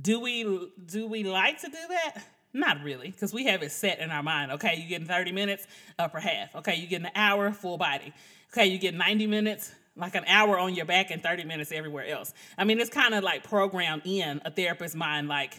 Do 0.00 0.20
we 0.20 0.70
do 0.86 1.08
we 1.08 1.24
like 1.24 1.60
to 1.62 1.66
do 1.66 1.78
that? 1.88 2.22
Not 2.52 2.82
really, 2.82 3.10
because 3.10 3.32
we 3.32 3.44
have 3.46 3.62
it 3.62 3.70
set 3.70 4.00
in 4.00 4.10
our 4.10 4.22
mind. 4.22 4.52
Okay, 4.52 4.76
you 4.76 4.88
get 4.88 5.06
30 5.06 5.32
minutes, 5.32 5.66
upper 5.98 6.18
half. 6.18 6.54
Okay, 6.56 6.74
you 6.76 6.86
get 6.86 7.00
an 7.00 7.10
hour, 7.14 7.52
full 7.52 7.78
body. 7.78 8.12
Okay, 8.52 8.66
you 8.66 8.78
get 8.78 8.94
90 8.94 9.28
minutes, 9.28 9.72
like 9.96 10.16
an 10.16 10.24
hour 10.26 10.58
on 10.58 10.74
your 10.74 10.86
back 10.86 11.10
and 11.12 11.22
30 11.22 11.44
minutes 11.44 11.70
everywhere 11.70 12.06
else. 12.06 12.34
I 12.58 12.64
mean, 12.64 12.80
it's 12.80 12.90
kind 12.90 13.14
of 13.14 13.22
like 13.22 13.44
programmed 13.44 14.02
in 14.04 14.40
a 14.44 14.50
therapist's 14.50 14.96
mind, 14.96 15.28
like 15.28 15.54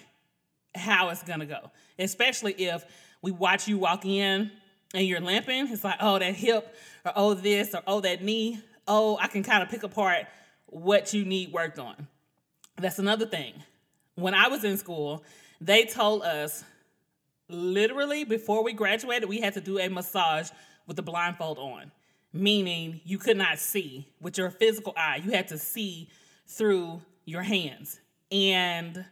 how 0.76 1.10
it's 1.10 1.24
gonna 1.24 1.46
go. 1.46 1.72
Especially 1.98 2.54
if 2.54 2.84
we 3.22 3.32
watch 3.32 3.68
you 3.68 3.78
walk 3.78 4.06
in 4.06 4.52
and 4.94 5.08
you're 5.08 5.22
limping, 5.22 5.68
it's 5.70 5.86
like, 5.86 5.98
oh, 6.02 6.20
that 6.20 6.36
hip, 6.36 6.76
or 7.06 7.14
oh, 7.16 7.34
this, 7.34 7.74
or 7.74 7.82
oh, 7.88 8.02
that 8.02 8.22
knee. 8.22 8.60
Oh, 8.86 9.18
I 9.22 9.28
can 9.28 9.44
kind 9.44 9.64
of 9.64 9.70
pick 9.70 9.84
apart 9.84 10.26
what 10.66 11.14
you 11.14 11.24
need 11.24 11.54
worked 11.54 11.80
on. 11.80 12.08
That's 12.78 13.00
another 13.00 13.26
thing. 13.26 13.54
When 14.16 14.34
I 14.34 14.50
was 14.50 14.66
in 14.66 14.78
school, 14.78 15.24
they 15.62 15.86
told 15.86 16.24
us 16.24 16.64
literally 17.52 18.24
before 18.24 18.64
we 18.64 18.74
graduated, 18.74 19.28
we 19.30 19.40
had 19.40 19.54
to 19.54 19.62
do 19.62 19.80
a 19.80 19.90
massage 19.90 20.50
with 20.88 20.96
the 20.96 21.04
blindfold 21.04 21.58
on, 21.58 21.92
meaning 22.34 23.02
you 23.04 23.18
could 23.18 23.38
not 23.38 23.60
see 23.60 24.08
with 24.20 24.38
your 24.38 24.50
physical 24.50 24.94
eye. 24.98 25.22
You 25.24 25.32
had 25.32 25.48
to 25.50 25.58
see 25.58 26.10
through 26.48 27.02
your 27.26 27.44
hands. 27.44 28.00
And 28.32 29.06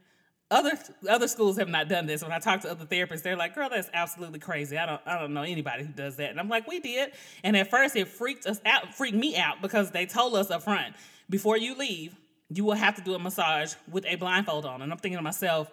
other 0.51 0.72
other 1.08 1.27
schools 1.27 1.58
have 1.58 1.69
not 1.69 1.88
done 1.88 2.08
this. 2.08 2.24
When 2.24 2.31
I 2.31 2.39
talk 2.39 2.62
to 2.62 2.72
other 2.72 2.86
therapists, 2.86 3.22
they're 3.22 3.36
like, 3.36 3.53
"Girl, 3.53 3.69
that's 3.69 3.89
absolutely 3.93 4.39
crazy. 4.39 4.77
I 4.77 4.86
don't 4.86 5.01
I 5.05 5.19
don't 5.19 5.34
know 5.34 5.43
anybody 5.43 5.84
who 5.84 5.91
does 5.91 6.15
that." 6.15 6.31
And 6.31 6.39
I'm 6.39 6.50
like, 6.50 6.67
"We 6.67 6.79
did." 6.79 7.12
And 7.43 7.55
at 7.55 7.69
first, 7.69 7.96
it 7.96 8.08
freaked 8.08 8.46
us 8.48 8.60
out, 8.65 8.96
freaked 8.96 9.17
me 9.17 9.38
out 9.38 9.62
because 9.62 9.91
they 9.91 10.05
told 10.05 10.36
us 10.36 10.50
up 10.50 10.63
front, 10.63 10.96
before 11.29 11.58
you 11.58 11.75
leave, 11.75 12.15
you 12.50 12.63
will 12.63 12.74
have 12.74 12.96
to 12.96 13.01
do 13.01 13.13
a 13.13 13.19
massage 13.19 13.75
with 13.91 14.05
a 14.05 14.15
blindfold 14.15 14.65
on. 14.65 14.81
And 14.81 14.91
I'm 14.91 14.98
thinking 14.98 15.17
to 15.17 15.24
myself, 15.24 15.69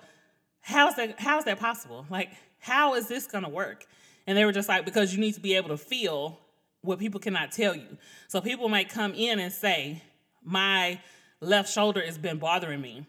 "How's 0.61 0.95
that? 0.97 1.19
How's 1.19 1.45
that 1.45 1.59
possible? 1.59 2.05
Like, 2.11 2.33
how 2.59 2.95
is 2.95 3.09
this 3.09 3.27
gonna 3.27 3.49
work?" 3.49 3.87
And 4.27 4.37
they 4.37 4.45
were 4.45 4.53
just 4.53 4.69
like, 4.69 4.85
"Because 4.85 5.15
you 5.15 5.21
need 5.21 5.35
to 5.35 5.41
be 5.41 5.55
able 5.55 5.69
to 5.69 5.79
feel 5.79 6.41
what 6.83 6.99
people 6.99 7.21
cannot 7.21 7.53
tell 7.53 7.75
you. 7.75 7.99
So 8.29 8.41
people 8.41 8.69
might 8.69 8.89
come 8.89 9.15
in 9.15 9.39
and 9.39 9.53
say, 9.53 10.03
"My 10.43 11.01
left 11.41 11.73
shoulder 11.73 12.01
has 12.05 12.19
been 12.19 12.39
bothering 12.39 12.81
me." 12.81 13.07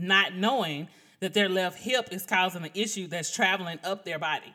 not 0.00 0.34
knowing 0.34 0.88
that 1.20 1.34
their 1.34 1.48
left 1.48 1.78
hip 1.78 2.08
is 2.12 2.24
causing 2.24 2.64
an 2.64 2.70
issue 2.74 3.06
that's 3.06 3.34
traveling 3.34 3.78
up 3.84 4.04
their 4.04 4.18
body. 4.18 4.54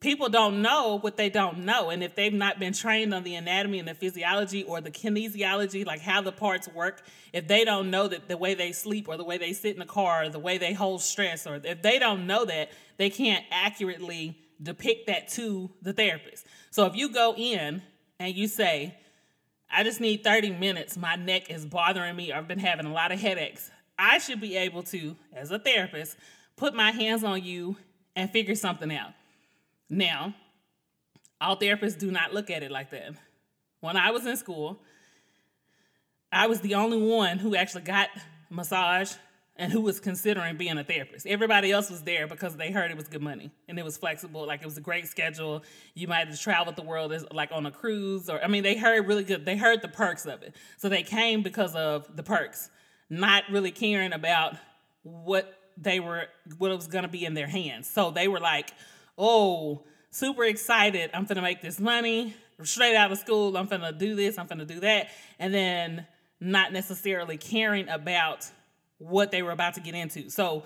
People 0.00 0.28
don't 0.28 0.62
know 0.62 0.98
what 1.00 1.16
they 1.16 1.28
don't 1.28 1.64
know. 1.64 1.90
And 1.90 2.04
if 2.04 2.14
they've 2.14 2.32
not 2.32 2.60
been 2.60 2.72
trained 2.72 3.12
on 3.12 3.24
the 3.24 3.34
anatomy 3.34 3.80
and 3.80 3.88
the 3.88 3.94
physiology 3.94 4.62
or 4.62 4.80
the 4.80 4.92
kinesiology, 4.92 5.84
like 5.84 6.00
how 6.00 6.22
the 6.22 6.30
parts 6.30 6.68
work, 6.68 7.02
if 7.32 7.48
they 7.48 7.64
don't 7.64 7.90
know 7.90 8.06
that 8.06 8.28
the 8.28 8.36
way 8.36 8.54
they 8.54 8.70
sleep 8.70 9.08
or 9.08 9.16
the 9.16 9.24
way 9.24 9.38
they 9.38 9.52
sit 9.52 9.72
in 9.72 9.80
the 9.80 9.86
car 9.86 10.24
or 10.24 10.28
the 10.28 10.38
way 10.38 10.56
they 10.56 10.72
hold 10.72 11.02
stress, 11.02 11.48
or 11.48 11.60
if 11.64 11.82
they 11.82 11.98
don't 11.98 12.28
know 12.28 12.44
that, 12.44 12.70
they 12.98 13.10
can't 13.10 13.44
accurately 13.50 14.36
depict 14.62 15.06
that 15.06 15.28
to 15.28 15.70
the 15.82 15.92
therapist. 15.92 16.46
So 16.70 16.84
if 16.86 16.96
you 16.96 17.12
go 17.12 17.34
in 17.36 17.82
and 18.18 18.34
you 18.34 18.48
say, 18.48 18.96
I 19.70 19.84
just 19.84 20.00
need 20.00 20.24
30 20.24 20.52
minutes, 20.52 20.96
my 20.96 21.16
neck 21.16 21.50
is 21.50 21.64
bothering 21.64 22.16
me, 22.16 22.32
I've 22.32 22.48
been 22.48 22.58
having 22.58 22.86
a 22.86 22.92
lot 22.92 23.12
of 23.12 23.20
headaches. 23.20 23.70
I 23.98 24.18
should 24.18 24.40
be 24.40 24.56
able 24.56 24.82
to, 24.84 25.16
as 25.32 25.50
a 25.50 25.58
therapist, 25.58 26.16
put 26.56 26.74
my 26.74 26.90
hands 26.90 27.24
on 27.24 27.42
you 27.42 27.76
and 28.16 28.30
figure 28.30 28.54
something 28.54 28.92
out. 28.92 29.12
Now, 29.88 30.34
all 31.40 31.56
therapists 31.56 31.98
do 31.98 32.10
not 32.10 32.34
look 32.34 32.50
at 32.50 32.62
it 32.62 32.70
like 32.70 32.90
that. 32.90 33.14
When 33.80 33.96
I 33.96 34.10
was 34.10 34.26
in 34.26 34.36
school, 34.36 34.80
I 36.32 36.46
was 36.46 36.60
the 36.60 36.74
only 36.74 37.00
one 37.00 37.38
who 37.38 37.54
actually 37.54 37.82
got 37.82 38.08
massage 38.50 39.12
and 39.58 39.72
who 39.72 39.80
was 39.80 39.98
considering 39.98 40.56
being 40.56 40.78
a 40.78 40.84
therapist. 40.84 41.26
Everybody 41.26 41.72
else 41.72 41.90
was 41.90 42.02
there 42.02 42.28
because 42.28 42.56
they 42.56 42.70
heard 42.70 42.92
it 42.92 42.96
was 42.96 43.08
good 43.08 43.20
money 43.20 43.50
and 43.66 43.76
it 43.78 43.84
was 43.84 43.98
flexible. 43.98 44.46
Like 44.46 44.62
it 44.62 44.66
was 44.66 44.78
a 44.78 44.80
great 44.80 45.08
schedule. 45.08 45.64
You 45.94 46.06
might 46.06 46.28
have 46.28 46.40
traveled 46.40 46.76
the 46.76 46.82
world 46.82 47.12
as 47.12 47.26
like 47.32 47.50
on 47.52 47.66
a 47.66 47.72
cruise 47.72 48.30
or 48.30 48.42
I 48.42 48.46
mean 48.46 48.62
they 48.62 48.76
heard 48.76 49.06
really 49.08 49.24
good. 49.24 49.44
They 49.44 49.56
heard 49.56 49.82
the 49.82 49.88
perks 49.88 50.26
of 50.26 50.42
it. 50.42 50.54
So 50.76 50.88
they 50.88 51.02
came 51.02 51.42
because 51.42 51.74
of 51.74 52.16
the 52.16 52.22
perks 52.22 52.70
not 53.10 53.44
really 53.50 53.72
caring 53.72 54.12
about 54.12 54.54
what 55.02 55.52
they 55.76 55.98
were 55.98 56.26
what 56.58 56.70
was 56.70 56.86
to 56.86 57.08
be 57.08 57.24
in 57.24 57.34
their 57.34 57.48
hands. 57.48 57.88
So 57.88 58.10
they 58.10 58.28
were 58.28 58.40
like, 58.40 58.70
"Oh, 59.16 59.84
super 60.10 60.44
excited. 60.44 61.10
I'm 61.14 61.26
to 61.26 61.42
make 61.42 61.62
this 61.62 61.80
money 61.80 62.34
straight 62.62 62.96
out 62.96 63.10
of 63.10 63.18
school. 63.18 63.56
I'm 63.56 63.68
to 63.68 63.92
do 63.92 64.14
this, 64.14 64.38
I'm 64.38 64.46
to 64.48 64.64
do 64.64 64.80
that." 64.80 65.08
And 65.38 65.52
then 65.52 66.06
not 66.40 66.72
necessarily 66.72 67.36
caring 67.36 67.88
about 67.88 68.50
what 68.98 69.30
they 69.30 69.42
were 69.42 69.52
about 69.52 69.74
to 69.74 69.80
get 69.80 69.94
into. 69.94 70.30
So 70.30 70.64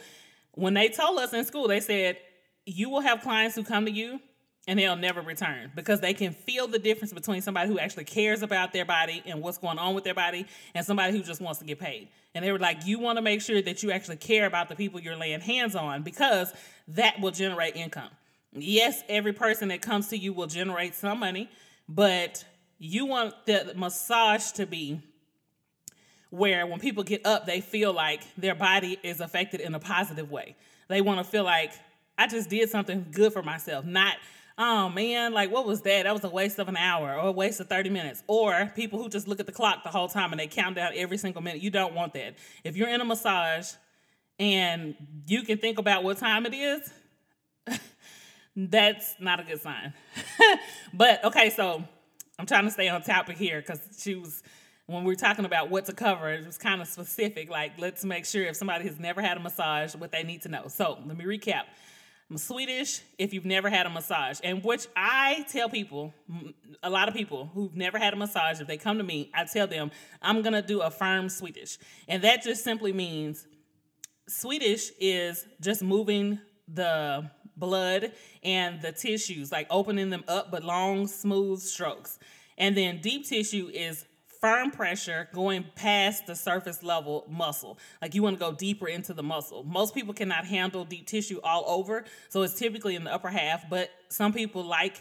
when 0.52 0.74
they 0.74 0.88
told 0.88 1.18
us 1.18 1.32
in 1.32 1.44
school, 1.44 1.68
they 1.68 1.80
said, 1.80 2.18
"You 2.66 2.90
will 2.90 3.00
have 3.00 3.22
clients 3.22 3.54
who 3.54 3.64
come 3.64 3.86
to 3.86 3.92
you 3.92 4.20
and 4.68 4.78
they'll 4.78 4.96
never 4.96 5.20
return 5.20 5.72
because 5.74 6.00
they 6.00 6.14
can 6.14 6.32
feel 6.32 6.68
the 6.68 6.78
difference 6.78 7.12
between 7.12 7.42
somebody 7.42 7.68
who 7.68 7.78
actually 7.78 8.04
cares 8.04 8.42
about 8.42 8.72
their 8.72 8.84
body 8.84 9.22
and 9.26 9.40
what's 9.40 9.58
going 9.58 9.78
on 9.78 9.94
with 9.94 10.04
their 10.04 10.14
body 10.14 10.46
and 10.74 10.86
somebody 10.86 11.16
who 11.16 11.22
just 11.22 11.40
wants 11.40 11.58
to 11.58 11.64
get 11.64 11.80
paid. 11.80 12.08
And 12.34 12.44
they 12.44 12.52
were 12.52 12.58
like, 12.58 12.86
you 12.86 12.98
want 12.98 13.18
to 13.18 13.22
make 13.22 13.42
sure 13.42 13.60
that 13.60 13.82
you 13.82 13.90
actually 13.90 14.16
care 14.16 14.46
about 14.46 14.68
the 14.68 14.76
people 14.76 15.00
you're 15.00 15.16
laying 15.16 15.40
hands 15.40 15.74
on 15.74 16.02
because 16.02 16.52
that 16.88 17.20
will 17.20 17.32
generate 17.32 17.76
income. 17.76 18.10
Yes, 18.52 19.02
every 19.08 19.32
person 19.32 19.68
that 19.68 19.82
comes 19.82 20.08
to 20.08 20.16
you 20.16 20.32
will 20.32 20.46
generate 20.46 20.94
some 20.94 21.18
money, 21.18 21.50
but 21.88 22.44
you 22.78 23.06
want 23.06 23.34
the 23.46 23.72
massage 23.76 24.52
to 24.52 24.66
be 24.66 25.00
where 26.32 26.66
when 26.66 26.80
people 26.80 27.04
get 27.04 27.26
up, 27.26 27.44
they 27.44 27.60
feel 27.60 27.92
like 27.92 28.22
their 28.36 28.54
body 28.54 28.98
is 29.02 29.20
affected 29.20 29.60
in 29.60 29.74
a 29.74 29.78
positive 29.78 30.30
way. 30.30 30.56
They 30.88 31.02
want 31.02 31.18
to 31.18 31.24
feel 31.24 31.44
like, 31.44 31.72
I 32.16 32.26
just 32.26 32.48
did 32.48 32.70
something 32.70 33.06
good 33.10 33.32
for 33.32 33.42
myself, 33.42 33.84
not 33.84 34.16
oh 34.58 34.88
man, 34.88 35.32
like 35.32 35.50
what 35.50 35.66
was 35.66 35.82
that? 35.82 36.04
That 36.04 36.12
was 36.12 36.24
a 36.24 36.28
waste 36.28 36.58
of 36.58 36.68
an 36.68 36.76
hour 36.76 37.14
or 37.18 37.28
a 37.28 37.32
waste 37.32 37.60
of 37.60 37.68
30 37.68 37.90
minutes. 37.90 38.22
Or 38.26 38.70
people 38.74 39.02
who 39.02 39.08
just 39.08 39.28
look 39.28 39.40
at 39.40 39.46
the 39.46 39.52
clock 39.52 39.82
the 39.82 39.90
whole 39.90 40.08
time 40.08 40.32
and 40.32 40.40
they 40.40 40.46
count 40.46 40.76
down 40.76 40.92
every 40.94 41.18
single 41.18 41.42
minute. 41.42 41.62
You 41.62 41.70
don't 41.70 41.94
want 41.94 42.14
that. 42.14 42.36
If 42.64 42.76
you're 42.76 42.88
in 42.88 43.00
a 43.00 43.04
massage 43.04 43.72
and 44.38 44.94
you 45.26 45.42
can 45.42 45.58
think 45.58 45.78
about 45.78 46.04
what 46.04 46.18
time 46.18 46.46
it 46.46 46.54
is, 46.54 46.90
that's 48.56 49.16
not 49.18 49.40
a 49.40 49.44
good 49.44 49.60
sign. 49.60 49.92
but 50.94 51.24
okay, 51.24 51.50
so 51.50 51.82
I'm 52.38 52.46
trying 52.46 52.64
to 52.64 52.70
stay 52.70 52.88
on 52.88 53.02
topic 53.02 53.36
here 53.36 53.60
because 53.60 53.80
she 53.98 54.14
was 54.14 54.42
when 54.86 55.04
we 55.04 55.12
are 55.12 55.16
talking 55.16 55.44
about 55.44 55.70
what 55.70 55.86
to 55.86 55.92
cover, 55.92 56.32
it 56.32 56.44
was 56.44 56.58
kind 56.58 56.80
of 56.80 56.88
specific. 56.88 57.50
Like, 57.50 57.78
let's 57.78 58.04
make 58.04 58.26
sure 58.26 58.44
if 58.44 58.56
somebody 58.56 58.86
has 58.86 58.98
never 58.98 59.22
had 59.22 59.36
a 59.36 59.40
massage, 59.40 59.94
what 59.94 60.12
they 60.12 60.22
need 60.22 60.42
to 60.42 60.48
know. 60.48 60.68
So, 60.68 60.98
let 61.06 61.16
me 61.16 61.24
recap. 61.24 61.62
I'm 62.30 62.38
Swedish 62.38 63.02
if 63.18 63.34
you've 63.34 63.44
never 63.44 63.68
had 63.68 63.84
a 63.84 63.90
massage, 63.90 64.40
and 64.42 64.64
which 64.64 64.86
I 64.96 65.44
tell 65.50 65.68
people, 65.68 66.14
a 66.82 66.88
lot 66.88 67.06
of 67.06 67.14
people 67.14 67.50
who've 67.52 67.76
never 67.76 67.98
had 67.98 68.14
a 68.14 68.16
massage, 68.16 68.58
if 68.58 68.66
they 68.66 68.78
come 68.78 68.96
to 68.96 69.04
me, 69.04 69.30
I 69.34 69.44
tell 69.44 69.66
them 69.66 69.90
I'm 70.22 70.40
gonna 70.40 70.62
do 70.62 70.80
a 70.80 70.90
firm 70.90 71.28
Swedish, 71.28 71.76
and 72.08 72.24
that 72.24 72.42
just 72.42 72.64
simply 72.64 72.94
means 72.94 73.46
Swedish 74.28 74.92
is 74.98 75.44
just 75.60 75.82
moving 75.82 76.38
the 76.66 77.30
blood 77.54 78.12
and 78.42 78.80
the 78.80 78.92
tissues, 78.92 79.52
like 79.52 79.66
opening 79.68 80.08
them 80.08 80.24
up, 80.26 80.50
but 80.50 80.64
long, 80.64 81.06
smooth 81.06 81.60
strokes. 81.60 82.18
And 82.56 82.74
then 82.74 83.00
deep 83.02 83.26
tissue 83.26 83.70
is 83.74 84.06
firm 84.42 84.72
pressure 84.72 85.28
going 85.32 85.64
past 85.76 86.26
the 86.26 86.34
surface 86.34 86.82
level 86.82 87.25
muscle. 87.30 87.78
Like 88.02 88.14
you 88.14 88.25
want 88.25 88.37
to 88.37 88.40
go 88.40 88.52
deeper 88.52 88.88
into 88.88 89.14
the 89.14 89.22
muscle. 89.22 89.62
Most 89.62 89.94
people 89.94 90.12
cannot 90.12 90.44
handle 90.44 90.84
deep 90.84 91.06
tissue 91.06 91.40
all 91.44 91.64
over, 91.68 92.04
so 92.28 92.42
it's 92.42 92.58
typically 92.58 92.96
in 92.96 93.04
the 93.04 93.14
upper 93.14 93.28
half, 93.28 93.70
but 93.70 93.90
some 94.08 94.32
people 94.32 94.64
like 94.64 95.00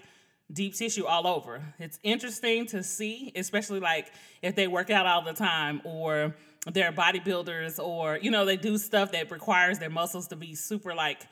deep 0.53 0.75
tissue 0.75 1.05
all 1.05 1.25
over. 1.25 1.62
It's 1.79 2.00
interesting 2.03 2.67
to 2.67 2.83
see, 2.83 3.31
especially 3.36 3.79
like 3.79 4.13
if 4.43 4.55
they 4.55 4.67
work 4.67 4.91
out 4.91 5.07
all 5.07 5.24
the 5.24 5.33
time 5.33 5.81
or 5.86 6.36
they're 6.71 6.91
bodybuilders 6.91 7.83
or 7.83 8.19
you 8.21 8.29
know 8.29 8.45
they 8.45 8.57
do 8.57 8.77
stuff 8.77 9.12
that 9.13 9.31
requires 9.31 9.79
their 9.79 9.89
muscles 9.89 10.27
to 10.27 10.36
be 10.36 10.53
super 10.53 10.93
like 10.93 11.25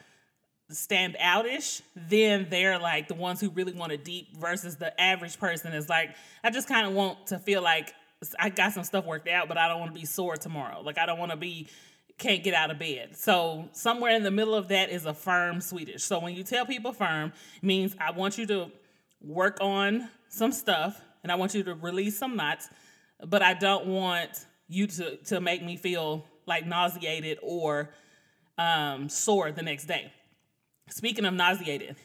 stand 0.71 1.15
outish, 1.19 1.81
then 1.95 2.47
they're 2.49 2.79
like 2.79 3.07
the 3.07 3.13
ones 3.13 3.41
who 3.41 3.49
really 3.49 3.73
want 3.73 3.91
to 3.91 3.97
deep 3.97 4.35
versus 4.37 4.77
the 4.77 4.99
average 5.01 5.39
person 5.39 5.73
is 5.73 5.89
like, 5.89 6.15
I 6.43 6.51
just 6.51 6.67
kind 6.67 6.85
of 6.87 6.93
want 6.93 7.27
to 7.27 7.39
feel 7.39 7.61
like 7.61 7.93
I 8.37 8.49
got 8.49 8.73
some 8.73 8.83
stuff 8.83 9.05
worked 9.05 9.27
out, 9.27 9.47
but 9.47 9.57
I 9.57 9.67
don't 9.67 9.79
want 9.79 9.93
to 9.93 9.99
be 9.99 10.05
sore 10.05 10.35
tomorrow. 10.35 10.81
Like 10.81 10.97
I 10.97 11.05
don't 11.05 11.19
want 11.19 11.31
to 11.31 11.37
be 11.37 11.67
can't 12.17 12.43
get 12.43 12.53
out 12.53 12.69
of 12.69 12.77
bed. 12.77 13.15
So 13.15 13.69
somewhere 13.71 14.13
in 14.13 14.23
the 14.23 14.31
middle 14.31 14.53
of 14.53 14.67
that 14.67 14.89
is 14.89 15.05
a 15.05 15.13
firm 15.13 15.61
Swedish. 15.61 16.03
So 16.03 16.19
when 16.19 16.35
you 16.35 16.43
tell 16.43 16.65
people 16.65 16.91
firm 16.91 17.31
means 17.61 17.95
I 17.99 18.11
want 18.11 18.37
you 18.37 18.45
to 18.47 18.71
work 19.21 19.57
on 19.61 20.09
some 20.27 20.51
stuff 20.51 21.01
and 21.23 21.31
I 21.31 21.35
want 21.35 21.55
you 21.55 21.63
to 21.63 21.75
release 21.75 22.17
some 22.17 22.35
knots, 22.35 22.69
but 23.25 23.41
I 23.41 23.53
don't 23.53 23.87
want 23.87 24.45
you 24.67 24.85
to 24.87 25.15
to 25.17 25.39
make 25.39 25.63
me 25.63 25.77
feel 25.77 26.25
like 26.45 26.65
nauseated 26.65 27.39
or 27.41 27.91
um, 28.57 29.07
sore 29.07 29.51
the 29.51 29.61
next 29.61 29.85
day. 29.85 30.11
Speaking 30.89 31.23
of 31.23 31.33
nauseated, 31.33 31.95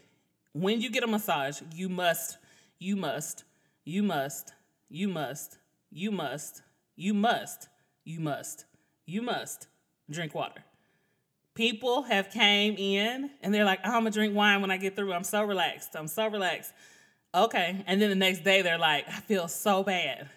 when 0.52 0.80
you 0.80 0.90
get 0.90 1.02
a 1.02 1.06
massage, 1.06 1.60
you 1.74 1.88
must, 1.88 2.38
you 2.78 2.94
must, 2.94 3.44
you 3.84 4.02
must, 4.02 4.52
you 4.88 5.08
must, 5.08 5.58
you 5.94 6.10
must, 6.10 6.62
you 6.96 7.14
must, 7.14 7.68
you 8.04 8.18
must, 8.18 8.64
you 9.06 9.22
must 9.22 9.68
drink 10.10 10.34
water. 10.34 10.64
People 11.54 12.02
have 12.02 12.30
came 12.30 12.74
in 12.76 13.30
and 13.40 13.54
they're 13.54 13.64
like, 13.64 13.78
I'm 13.84 13.92
gonna 13.92 14.10
drink 14.10 14.34
wine 14.34 14.60
when 14.60 14.72
I 14.72 14.76
get 14.76 14.96
through. 14.96 15.12
I'm 15.12 15.22
so 15.22 15.44
relaxed. 15.44 15.94
I'm 15.94 16.08
so 16.08 16.26
relaxed. 16.26 16.72
Okay. 17.32 17.84
And 17.86 18.02
then 18.02 18.10
the 18.10 18.16
next 18.16 18.42
day 18.42 18.60
they're 18.60 18.76
like, 18.76 19.06
I 19.08 19.20
feel 19.20 19.46
so 19.46 19.84
bad. 19.84 20.28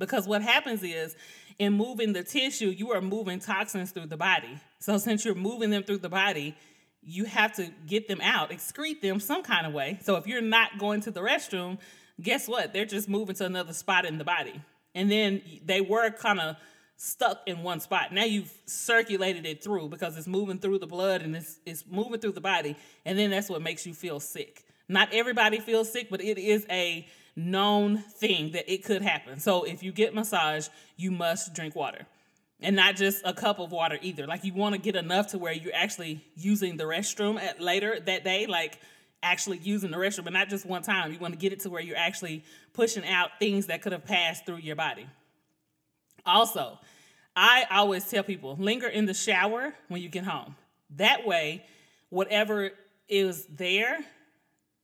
Because 0.00 0.26
what 0.26 0.42
happens 0.42 0.82
is 0.82 1.14
in 1.60 1.74
moving 1.74 2.12
the 2.12 2.24
tissue, 2.24 2.70
you 2.70 2.90
are 2.90 3.00
moving 3.00 3.38
toxins 3.38 3.92
through 3.92 4.06
the 4.06 4.16
body. 4.16 4.58
So 4.80 4.98
since 4.98 5.24
you're 5.24 5.36
moving 5.36 5.70
them 5.70 5.84
through 5.84 5.98
the 5.98 6.08
body, 6.08 6.56
you 7.00 7.24
have 7.26 7.52
to 7.54 7.70
get 7.86 8.08
them 8.08 8.20
out, 8.20 8.50
excrete 8.50 9.00
them 9.00 9.20
some 9.20 9.44
kind 9.44 9.64
of 9.64 9.72
way. 9.72 10.00
So 10.02 10.16
if 10.16 10.26
you're 10.26 10.42
not 10.42 10.76
going 10.78 11.02
to 11.02 11.12
the 11.12 11.20
restroom, 11.20 11.78
guess 12.20 12.48
what? 12.48 12.72
They're 12.72 12.84
just 12.84 13.08
moving 13.08 13.36
to 13.36 13.44
another 13.44 13.72
spot 13.72 14.06
in 14.06 14.18
the 14.18 14.24
body. 14.24 14.60
And 14.94 15.10
then 15.10 15.42
they 15.64 15.80
were 15.80 16.10
kind 16.10 16.40
of 16.40 16.56
stuck 16.96 17.42
in 17.46 17.62
one 17.62 17.80
spot. 17.80 18.12
Now 18.12 18.24
you've 18.24 18.52
circulated 18.66 19.46
it 19.46 19.62
through 19.62 19.88
because 19.88 20.16
it's 20.16 20.26
moving 20.26 20.58
through 20.58 20.78
the 20.78 20.86
blood 20.86 21.22
and 21.22 21.36
it's 21.36 21.58
it's 21.66 21.84
moving 21.86 22.20
through 22.20 22.32
the 22.32 22.40
body. 22.40 22.76
And 23.04 23.18
then 23.18 23.30
that's 23.30 23.48
what 23.48 23.62
makes 23.62 23.86
you 23.86 23.94
feel 23.94 24.20
sick. 24.20 24.64
Not 24.88 25.08
everybody 25.12 25.60
feels 25.60 25.90
sick, 25.90 26.08
but 26.10 26.22
it 26.22 26.38
is 26.38 26.66
a 26.70 27.06
known 27.36 27.98
thing 27.98 28.52
that 28.52 28.72
it 28.72 28.84
could 28.84 29.02
happen. 29.02 29.40
So 29.40 29.64
if 29.64 29.82
you 29.82 29.92
get 29.92 30.14
massage, 30.14 30.68
you 30.96 31.10
must 31.10 31.54
drink 31.54 31.74
water 31.74 32.06
and 32.60 32.76
not 32.76 32.96
just 32.96 33.22
a 33.24 33.32
cup 33.32 33.58
of 33.58 33.72
water 33.72 33.98
either. 34.00 34.26
Like 34.26 34.44
you 34.44 34.54
want 34.54 34.74
to 34.74 34.80
get 34.80 34.96
enough 34.96 35.28
to 35.28 35.38
where 35.38 35.52
you're 35.52 35.74
actually 35.74 36.24
using 36.36 36.76
the 36.76 36.84
restroom 36.84 37.40
at 37.40 37.60
later 37.60 37.98
that 38.00 38.24
day, 38.24 38.46
like 38.46 38.80
actually 39.24 39.58
using 39.58 39.90
the 39.90 39.96
restroom, 39.96 40.24
but 40.24 40.32
not 40.32 40.48
just 40.48 40.66
one 40.66 40.82
time. 40.82 41.12
You 41.12 41.18
want 41.18 41.34
to 41.34 41.38
get 41.38 41.52
it 41.52 41.60
to 41.60 41.70
where 41.70 41.82
you're 41.82 41.96
actually 41.96 42.44
pushing 42.72 43.06
out 43.06 43.30
things 43.38 43.66
that 43.66 43.82
could 43.82 43.92
have 43.92 44.04
passed 44.04 44.46
through 44.46 44.58
your 44.58 44.76
body. 44.76 45.06
Also, 46.26 46.78
I 47.36 47.66
always 47.70 48.08
tell 48.08 48.22
people 48.22 48.56
linger 48.58 48.86
in 48.86 49.06
the 49.06 49.14
shower 49.14 49.74
when 49.88 50.00
you 50.00 50.08
get 50.08 50.24
home. 50.24 50.54
That 50.96 51.26
way, 51.26 51.64
whatever 52.10 52.70
is 53.08 53.46
there, 53.46 53.98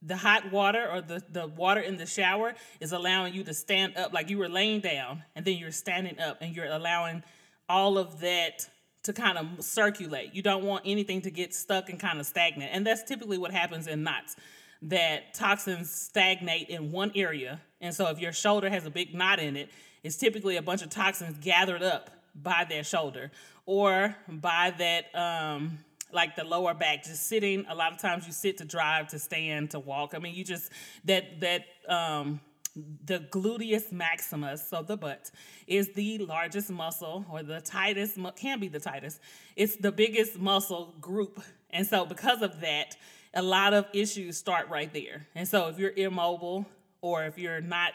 the 0.03 0.16
hot 0.16 0.50
water 0.50 0.88
or 0.90 1.00
the, 1.00 1.22
the 1.31 1.46
water 1.46 1.81
in 1.81 1.96
the 1.96 2.07
shower 2.07 2.55
is 2.81 2.92
allowing 2.92 3.35
you 3.35 3.44
to 3.44 3.55
stand 3.55 3.96
up 3.96 4.12
like 4.12 4.31
you 4.31 4.38
were 4.38 4.48
laying 4.48 4.81
down 4.81 5.22
and 5.37 5.44
then 5.44 5.57
you're 5.57 5.70
standing 5.70 6.18
up 6.18 6.38
and 6.40 6.57
you're 6.57 6.66
allowing 6.66 7.22
all 7.68 7.98
of 7.98 8.20
that 8.20 8.68
to 9.02 9.12
kind 9.12 9.38
of 9.38 9.64
circulate. 9.64 10.34
You 10.34 10.42
don't 10.42 10.64
want 10.64 10.82
anything 10.84 11.22
to 11.22 11.30
get 11.30 11.54
stuck 11.54 11.88
and 11.88 11.98
kind 11.98 12.20
of 12.20 12.26
stagnant. 12.26 12.70
And 12.72 12.86
that's 12.86 13.02
typically 13.02 13.38
what 13.38 13.50
happens 13.50 13.86
in 13.86 14.02
knots 14.02 14.36
that 14.82 15.34
toxins 15.34 15.90
stagnate 15.90 16.68
in 16.68 16.90
one 16.90 17.12
area. 17.14 17.60
And 17.80 17.94
so 17.94 18.08
if 18.08 18.18
your 18.18 18.32
shoulder 18.32 18.68
has 18.68 18.86
a 18.86 18.90
big 18.90 19.14
knot 19.14 19.38
in 19.38 19.56
it, 19.56 19.70
it's 20.02 20.16
typically 20.16 20.56
a 20.56 20.62
bunch 20.62 20.82
of 20.82 20.90
toxins 20.90 21.36
gathered 21.40 21.82
up 21.82 22.10
by 22.34 22.64
that 22.68 22.86
shoulder 22.86 23.30
or 23.66 24.14
by 24.28 24.72
that 24.78 25.14
um 25.14 25.78
like 26.12 26.36
the 26.36 26.44
lower 26.44 26.74
back 26.74 27.04
just 27.04 27.26
sitting 27.26 27.64
a 27.68 27.74
lot 27.74 27.92
of 27.92 27.98
times 27.98 28.26
you 28.26 28.32
sit 28.32 28.58
to 28.58 28.64
drive 28.64 29.08
to 29.08 29.18
stand 29.18 29.70
to 29.70 29.78
walk 29.78 30.14
i 30.14 30.18
mean 30.18 30.34
you 30.34 30.44
just 30.44 30.70
that 31.04 31.40
that 31.40 31.64
um 31.88 32.40
the 32.76 33.20
gluteus 33.30 33.92
maximus, 33.92 34.68
so 34.68 34.83
the 34.83 34.96
butt, 34.96 35.30
is 35.66 35.92
the 35.94 36.18
largest 36.18 36.70
muscle 36.70 37.24
or 37.30 37.42
the 37.42 37.61
tightest, 37.61 38.18
can 38.37 38.61
be 38.61 38.68
the 38.68 38.80
tightest. 38.80 39.20
It's 39.56 39.76
the 39.76 39.92
biggest 39.92 40.38
muscle 40.38 40.94
group. 41.00 41.42
And 41.70 41.87
so, 41.87 42.04
because 42.04 42.42
of 42.42 42.61
that, 42.61 42.96
a 43.35 43.42
lot 43.42 43.74
of 43.74 43.87
issues 43.92 44.37
start 44.37 44.68
right 44.68 44.92
there. 44.92 45.26
And 45.35 45.46
so, 45.46 45.68
if 45.68 45.78
you're 45.78 45.92
immobile 45.92 46.66
or 47.00 47.24
if 47.24 47.38
you're 47.38 47.61
not 47.61 47.92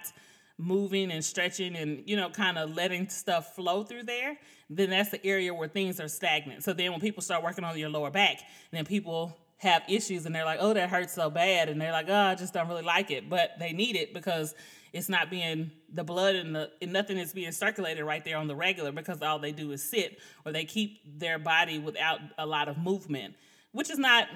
moving 0.57 1.11
and 1.11 1.23
stretching 1.23 1.75
and, 1.75 2.03
you 2.05 2.15
know, 2.15 2.29
kind 2.29 2.57
of 2.57 2.73
letting 2.73 3.09
stuff 3.09 3.55
flow 3.55 3.83
through 3.83 4.03
there, 4.03 4.37
then 4.69 4.89
that's 4.89 5.11
the 5.11 5.25
area 5.25 5.53
where 5.53 5.67
things 5.67 5.99
are 5.99 6.07
stagnant. 6.07 6.63
So, 6.63 6.73
then 6.73 6.91
when 6.91 7.01
people 7.01 7.21
start 7.21 7.43
working 7.43 7.63
on 7.63 7.77
your 7.77 7.89
lower 7.89 8.11
back, 8.11 8.39
then 8.71 8.85
people 8.85 9.37
have 9.57 9.83
issues 9.87 10.25
and 10.25 10.35
they're 10.35 10.45
like, 10.45 10.59
oh, 10.61 10.73
that 10.73 10.89
hurts 10.89 11.13
so 11.13 11.29
bad. 11.29 11.69
And 11.69 11.79
they're 11.79 11.91
like, 11.91 12.07
oh, 12.09 12.13
I 12.13 12.35
just 12.35 12.53
don't 12.53 12.67
really 12.67 12.83
like 12.83 13.11
it. 13.11 13.29
But 13.29 13.51
they 13.59 13.71
need 13.71 13.95
it 13.95 14.13
because 14.13 14.53
it's 14.93 15.09
not 15.09 15.29
being 15.29 15.71
the 15.93 16.03
blood 16.03 16.35
and 16.35 16.55
the 16.55 16.71
and 16.81 16.93
nothing 16.93 17.17
is 17.17 17.33
being 17.33 17.51
circulated 17.51 18.03
right 18.05 18.23
there 18.23 18.37
on 18.37 18.47
the 18.47 18.55
regular 18.55 18.91
because 18.91 19.21
all 19.21 19.39
they 19.39 19.51
do 19.51 19.71
is 19.71 19.89
sit 19.89 20.19
or 20.45 20.51
they 20.51 20.65
keep 20.65 21.19
their 21.19 21.37
body 21.39 21.79
without 21.79 22.19
a 22.37 22.45
lot 22.45 22.67
of 22.67 22.77
movement, 22.77 23.35
which 23.71 23.89
is 23.89 23.99
not 23.99 24.27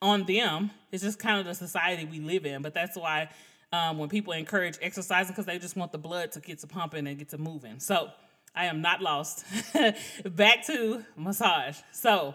on 0.00 0.24
them. 0.24 0.70
It's 0.90 1.02
just 1.02 1.18
kind 1.18 1.38
of 1.38 1.46
the 1.46 1.54
society 1.54 2.04
we 2.04 2.20
live 2.20 2.44
in. 2.44 2.62
But 2.62 2.74
that's 2.74 2.96
why 2.96 3.30
um, 3.72 3.98
when 3.98 4.08
people 4.08 4.32
encourage 4.32 4.78
exercising 4.82 5.32
because 5.32 5.46
they 5.46 5.58
just 5.58 5.76
want 5.76 5.92
the 5.92 5.98
blood 5.98 6.32
to 6.32 6.40
get 6.40 6.58
to 6.60 6.66
pumping 6.66 7.06
and 7.06 7.18
get 7.18 7.30
to 7.30 7.38
moving. 7.38 7.78
So 7.78 8.10
I 8.54 8.66
am 8.66 8.82
not 8.82 9.00
lost. 9.00 9.44
Back 10.24 10.66
to 10.66 11.04
massage. 11.16 11.78
So 11.92 12.34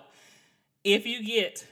if 0.83 1.05
you 1.05 1.23
get 1.23 1.65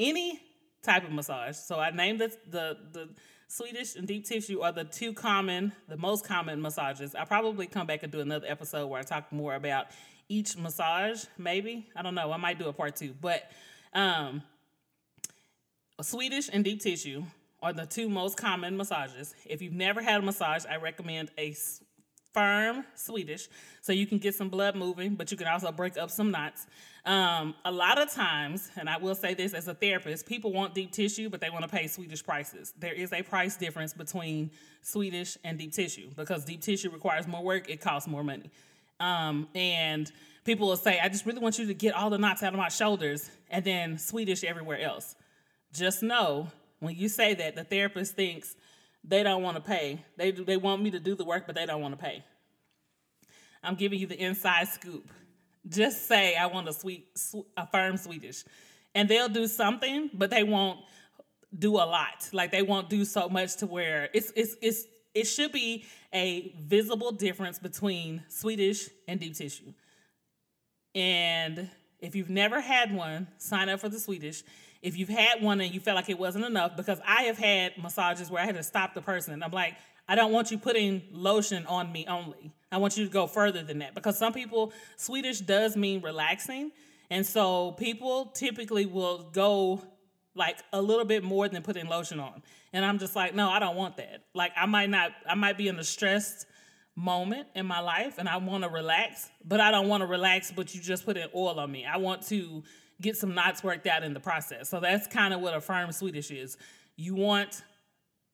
any 0.00 0.40
type 0.82 1.04
of 1.04 1.12
massage. 1.12 1.56
So 1.56 1.78
I 1.78 1.90
named 1.90 2.20
the, 2.20 2.36
the, 2.48 2.76
the 2.92 3.08
Swedish 3.46 3.96
and 3.96 4.06
deep 4.06 4.24
tissue 4.24 4.60
are 4.60 4.72
the 4.72 4.84
two 4.84 5.12
common, 5.12 5.72
the 5.88 5.96
most 5.96 6.24
common 6.24 6.62
massages. 6.62 7.14
I'll 7.14 7.26
probably 7.26 7.66
come 7.66 7.86
back 7.86 8.02
and 8.02 8.10
do 8.10 8.20
another 8.20 8.46
episode 8.48 8.86
where 8.86 9.00
I 9.00 9.02
talk 9.02 9.30
more 9.30 9.54
about 9.54 9.86
each 10.28 10.56
massage, 10.56 11.24
maybe. 11.36 11.88
I 11.94 12.02
don't 12.02 12.14
know. 12.14 12.32
I 12.32 12.36
might 12.36 12.58
do 12.58 12.68
a 12.68 12.72
part 12.72 12.96
two. 12.96 13.14
But 13.20 13.50
um, 13.92 14.42
Swedish 16.00 16.48
and 16.52 16.64
deep 16.64 16.80
tissue 16.80 17.24
are 17.62 17.72
the 17.72 17.84
two 17.84 18.08
most 18.08 18.38
common 18.38 18.76
massages. 18.76 19.34
If 19.44 19.60
you've 19.60 19.74
never 19.74 20.00
had 20.00 20.22
a 20.22 20.24
massage, 20.24 20.64
I 20.64 20.76
recommend 20.76 21.30
a 21.36 21.54
firm 22.32 22.84
Swedish 22.94 23.48
so 23.80 23.92
you 23.92 24.06
can 24.06 24.18
get 24.18 24.34
some 24.34 24.48
blood 24.48 24.76
moving, 24.76 25.14
but 25.14 25.30
you 25.30 25.36
can 25.36 25.46
also 25.46 25.72
break 25.72 25.96
up 25.96 26.10
some 26.10 26.30
knots. 26.30 26.66
Um, 27.04 27.54
a 27.64 27.72
lot 27.72 28.00
of 28.00 28.12
times, 28.12 28.70
and 28.76 28.88
I 28.88 28.98
will 28.98 29.14
say 29.14 29.34
this 29.34 29.54
as 29.54 29.68
a 29.68 29.74
therapist, 29.74 30.26
people 30.26 30.52
want 30.52 30.74
deep 30.74 30.92
tissue, 30.92 31.30
but 31.30 31.40
they 31.40 31.50
want 31.50 31.62
to 31.62 31.68
pay 31.68 31.86
Swedish 31.86 32.22
prices. 32.22 32.74
There 32.78 32.92
is 32.92 33.12
a 33.12 33.22
price 33.22 33.56
difference 33.56 33.94
between 33.94 34.50
Swedish 34.82 35.38
and 35.42 35.58
deep 35.58 35.72
tissue 35.72 36.10
because 36.16 36.44
deep 36.44 36.60
tissue 36.60 36.90
requires 36.90 37.26
more 37.26 37.42
work, 37.42 37.70
it 37.70 37.80
costs 37.80 38.08
more 38.08 38.22
money. 38.22 38.50
Um, 39.00 39.48
and 39.54 40.10
people 40.44 40.68
will 40.68 40.76
say, 40.76 41.00
I 41.00 41.08
just 41.08 41.24
really 41.24 41.40
want 41.40 41.58
you 41.58 41.66
to 41.66 41.74
get 41.74 41.94
all 41.94 42.10
the 42.10 42.18
knots 42.18 42.42
out 42.42 42.52
of 42.52 42.58
my 42.58 42.68
shoulders, 42.68 43.30
and 43.50 43.64
then 43.64 43.98
Swedish 43.98 44.44
everywhere 44.44 44.80
else. 44.80 45.16
Just 45.72 46.02
know 46.02 46.48
when 46.80 46.96
you 46.96 47.08
say 47.08 47.34
that, 47.34 47.54
the 47.54 47.64
therapist 47.64 48.14
thinks 48.14 48.56
they 49.04 49.22
don't 49.22 49.42
want 49.42 49.56
to 49.56 49.62
pay. 49.62 50.04
They, 50.16 50.30
they 50.30 50.56
want 50.56 50.82
me 50.82 50.90
to 50.92 51.00
do 51.00 51.14
the 51.14 51.24
work, 51.24 51.44
but 51.46 51.54
they 51.54 51.66
don't 51.66 51.80
want 51.80 51.98
to 51.98 52.04
pay. 52.04 52.24
I'm 53.62 53.74
giving 53.74 53.98
you 53.98 54.06
the 54.06 54.20
inside 54.20 54.68
scoop. 54.68 55.08
Just 55.68 56.06
say 56.06 56.36
I 56.36 56.46
want 56.46 56.68
a 56.68 56.72
sweet, 56.72 57.06
a 57.56 57.66
firm 57.66 57.96
Swedish, 57.96 58.44
and 58.94 59.08
they'll 59.08 59.28
do 59.28 59.46
something, 59.46 60.10
but 60.14 60.30
they 60.30 60.42
won't 60.42 60.80
do 61.56 61.76
a 61.76 61.84
lot. 61.84 62.28
Like 62.32 62.50
they 62.50 62.62
won't 62.62 62.88
do 62.88 63.04
so 63.04 63.28
much 63.28 63.56
to 63.56 63.66
where 63.66 64.08
it's 64.14 64.32
it's 64.34 64.56
it's 64.62 64.84
it 65.14 65.24
should 65.24 65.52
be 65.52 65.84
a 66.14 66.54
visible 66.58 67.12
difference 67.12 67.58
between 67.58 68.22
Swedish 68.28 68.88
and 69.06 69.20
deep 69.20 69.34
tissue. 69.34 69.72
And 70.94 71.68
if 72.00 72.14
you've 72.14 72.30
never 72.30 72.60
had 72.60 72.94
one, 72.94 73.28
sign 73.38 73.68
up 73.68 73.80
for 73.80 73.88
the 73.88 74.00
Swedish. 74.00 74.42
If 74.82 74.96
you've 74.96 75.10
had 75.10 75.42
one 75.42 75.60
and 75.60 75.72
you 75.72 75.80
felt 75.80 75.96
like 75.96 76.08
it 76.08 76.18
wasn't 76.18 76.44
enough, 76.44 76.76
because 76.76 77.00
I 77.06 77.24
have 77.24 77.38
had 77.38 77.76
massages 77.76 78.30
where 78.30 78.42
I 78.42 78.46
had 78.46 78.56
to 78.56 78.62
stop 78.62 78.94
the 78.94 79.02
person. 79.02 79.42
I'm 79.42 79.50
like, 79.50 79.76
I 80.08 80.14
don't 80.14 80.32
want 80.32 80.50
you 80.50 80.58
putting 80.58 81.02
lotion 81.12 81.66
on 81.66 81.92
me 81.92 82.06
only. 82.08 82.52
I 82.72 82.78
want 82.78 82.96
you 82.96 83.04
to 83.04 83.10
go 83.10 83.26
further 83.26 83.62
than 83.62 83.78
that 83.78 83.94
because 83.94 84.18
some 84.18 84.32
people, 84.32 84.72
Swedish 84.96 85.40
does 85.40 85.76
mean 85.76 86.00
relaxing. 86.00 86.72
And 87.10 87.26
so 87.26 87.72
people 87.72 88.26
typically 88.26 88.86
will 88.86 89.30
go 89.32 89.82
like 90.34 90.58
a 90.72 90.80
little 90.80 91.04
bit 91.04 91.22
more 91.22 91.48
than 91.48 91.62
putting 91.62 91.86
lotion 91.86 92.20
on. 92.20 92.42
And 92.72 92.84
I'm 92.84 92.98
just 92.98 93.14
like, 93.16 93.34
no, 93.34 93.48
I 93.50 93.58
don't 93.58 93.76
want 93.76 93.96
that. 93.98 94.24
Like 94.34 94.52
I 94.56 94.66
might 94.66 94.90
not, 94.90 95.12
I 95.28 95.34
might 95.34 95.58
be 95.58 95.68
in 95.68 95.78
a 95.78 95.84
stressed 95.84 96.46
moment 96.96 97.48
in 97.54 97.66
my 97.66 97.80
life 97.80 98.18
and 98.18 98.28
I 98.28 98.36
want 98.36 98.64
to 98.64 98.70
relax, 98.70 99.30
but 99.44 99.60
I 99.60 99.70
don't 99.70 99.88
want 99.88 100.02
to 100.02 100.06
relax, 100.06 100.52
but 100.52 100.74
you 100.74 100.80
just 100.80 101.04
put 101.04 101.16
an 101.16 101.28
oil 101.34 101.58
on 101.58 101.70
me. 101.70 101.84
I 101.84 101.96
want 101.98 102.22
to 102.28 102.62
get 103.00 103.16
some 103.16 103.34
knots 103.34 103.62
worked 103.62 103.86
out 103.86 104.02
in 104.02 104.14
the 104.14 104.20
process. 104.20 104.68
So 104.68 104.80
that's 104.80 105.06
kind 105.06 105.32
of 105.32 105.40
what 105.40 105.54
a 105.54 105.60
firm 105.60 105.90
Swedish 105.92 106.30
is. 106.30 106.56
You 106.96 107.14
want 107.14 107.62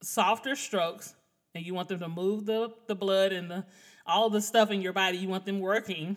softer 0.02 0.56
strokes 0.56 1.14
and 1.54 1.64
you 1.64 1.74
want 1.74 1.88
them 1.88 2.00
to 2.00 2.08
move 2.08 2.46
the, 2.46 2.72
the 2.86 2.94
blood 2.94 3.32
and 3.32 3.50
the 3.50 3.64
all 4.06 4.30
the 4.30 4.40
stuff 4.40 4.70
in 4.70 4.82
your 4.82 4.92
body, 4.92 5.18
you 5.18 5.28
want 5.28 5.44
them 5.44 5.58
working. 5.58 6.16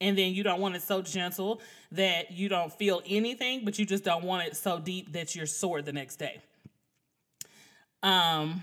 And 0.00 0.16
then 0.16 0.32
you 0.32 0.42
don't 0.42 0.60
want 0.60 0.76
it 0.76 0.82
so 0.82 1.02
gentle 1.02 1.60
that 1.92 2.30
you 2.30 2.48
don't 2.48 2.72
feel 2.72 3.02
anything, 3.06 3.64
but 3.64 3.78
you 3.78 3.84
just 3.84 4.04
don't 4.04 4.24
want 4.24 4.46
it 4.46 4.56
so 4.56 4.78
deep 4.78 5.12
that 5.12 5.34
you're 5.34 5.44
sore 5.44 5.82
the 5.82 5.92
next 5.92 6.16
day. 6.16 6.40
Um 8.02 8.62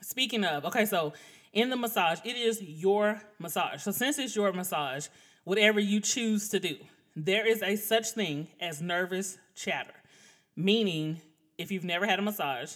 speaking 0.00 0.44
of, 0.44 0.64
okay, 0.66 0.84
so 0.84 1.12
in 1.52 1.70
the 1.70 1.76
massage, 1.76 2.18
it 2.24 2.36
is 2.36 2.60
your 2.60 3.20
massage. 3.38 3.82
So 3.82 3.92
since 3.92 4.18
it's 4.18 4.34
your 4.34 4.52
massage, 4.52 5.06
whatever 5.44 5.80
you 5.80 6.00
choose 6.00 6.48
to 6.48 6.58
do, 6.58 6.76
there 7.16 7.46
is 7.46 7.62
a 7.62 7.76
such 7.76 8.10
thing 8.10 8.48
as 8.60 8.80
nervous 8.80 9.38
chatter. 9.54 9.94
Meaning, 10.56 11.20
if 11.58 11.70
you've 11.70 11.84
never 11.84 12.06
had 12.06 12.18
a 12.18 12.22
massage 12.22 12.74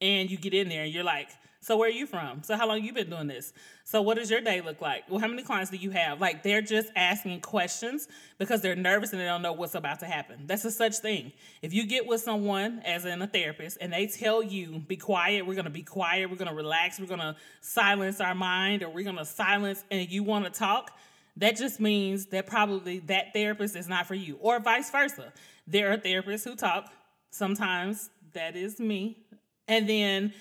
and 0.00 0.30
you 0.30 0.36
get 0.36 0.54
in 0.54 0.68
there 0.68 0.84
and 0.84 0.92
you're 0.92 1.04
like, 1.04 1.28
so 1.60 1.76
where 1.76 1.88
are 1.88 1.92
you 1.92 2.06
from? 2.06 2.44
So 2.44 2.56
how 2.56 2.68
long 2.68 2.84
you 2.84 2.92
been 2.92 3.10
doing 3.10 3.26
this? 3.26 3.52
So 3.84 4.00
what 4.00 4.16
does 4.16 4.30
your 4.30 4.40
day 4.40 4.60
look 4.60 4.80
like? 4.80 5.10
Well, 5.10 5.18
how 5.18 5.26
many 5.26 5.42
clients 5.42 5.70
do 5.72 5.76
you 5.76 5.90
have? 5.90 6.20
Like 6.20 6.44
they're 6.44 6.62
just 6.62 6.88
asking 6.94 7.40
questions 7.40 8.06
because 8.38 8.62
they're 8.62 8.76
nervous 8.76 9.10
and 9.10 9.20
they 9.20 9.24
don't 9.24 9.42
know 9.42 9.52
what's 9.52 9.74
about 9.74 9.98
to 10.00 10.06
happen. 10.06 10.46
That's 10.46 10.64
a 10.64 10.70
such 10.70 10.98
thing. 10.98 11.32
If 11.60 11.74
you 11.74 11.84
get 11.84 12.06
with 12.06 12.20
someone 12.20 12.80
as 12.84 13.04
in 13.04 13.20
a 13.20 13.26
therapist 13.26 13.78
and 13.80 13.92
they 13.92 14.06
tell 14.06 14.40
you 14.40 14.78
be 14.78 14.96
quiet, 14.96 15.46
we're 15.46 15.56
gonna 15.56 15.68
be 15.68 15.82
quiet, 15.82 16.30
we're 16.30 16.36
gonna 16.36 16.54
relax, 16.54 17.00
we're 17.00 17.06
gonna 17.06 17.36
silence 17.60 18.20
our 18.20 18.36
mind, 18.36 18.84
or 18.84 18.90
we're 18.90 19.04
gonna 19.04 19.24
silence 19.24 19.82
and 19.90 20.08
you 20.08 20.22
want 20.22 20.44
to 20.44 20.50
talk, 20.50 20.96
that 21.38 21.56
just 21.56 21.80
means 21.80 22.26
that 22.26 22.46
probably 22.46 22.98
that 23.00 23.32
therapist 23.32 23.76
is 23.76 23.88
not 23.88 24.06
for 24.06 24.14
you, 24.14 24.36
or 24.40 24.60
vice 24.60 24.90
versa. 24.90 25.32
There 25.66 25.92
are 25.92 25.96
therapists 25.96 26.44
who 26.44 26.54
talk. 26.54 26.92
Sometimes 27.30 28.10
that 28.34 28.56
is 28.56 28.78
me. 28.78 29.24
And 29.66 29.88
then 29.88 30.32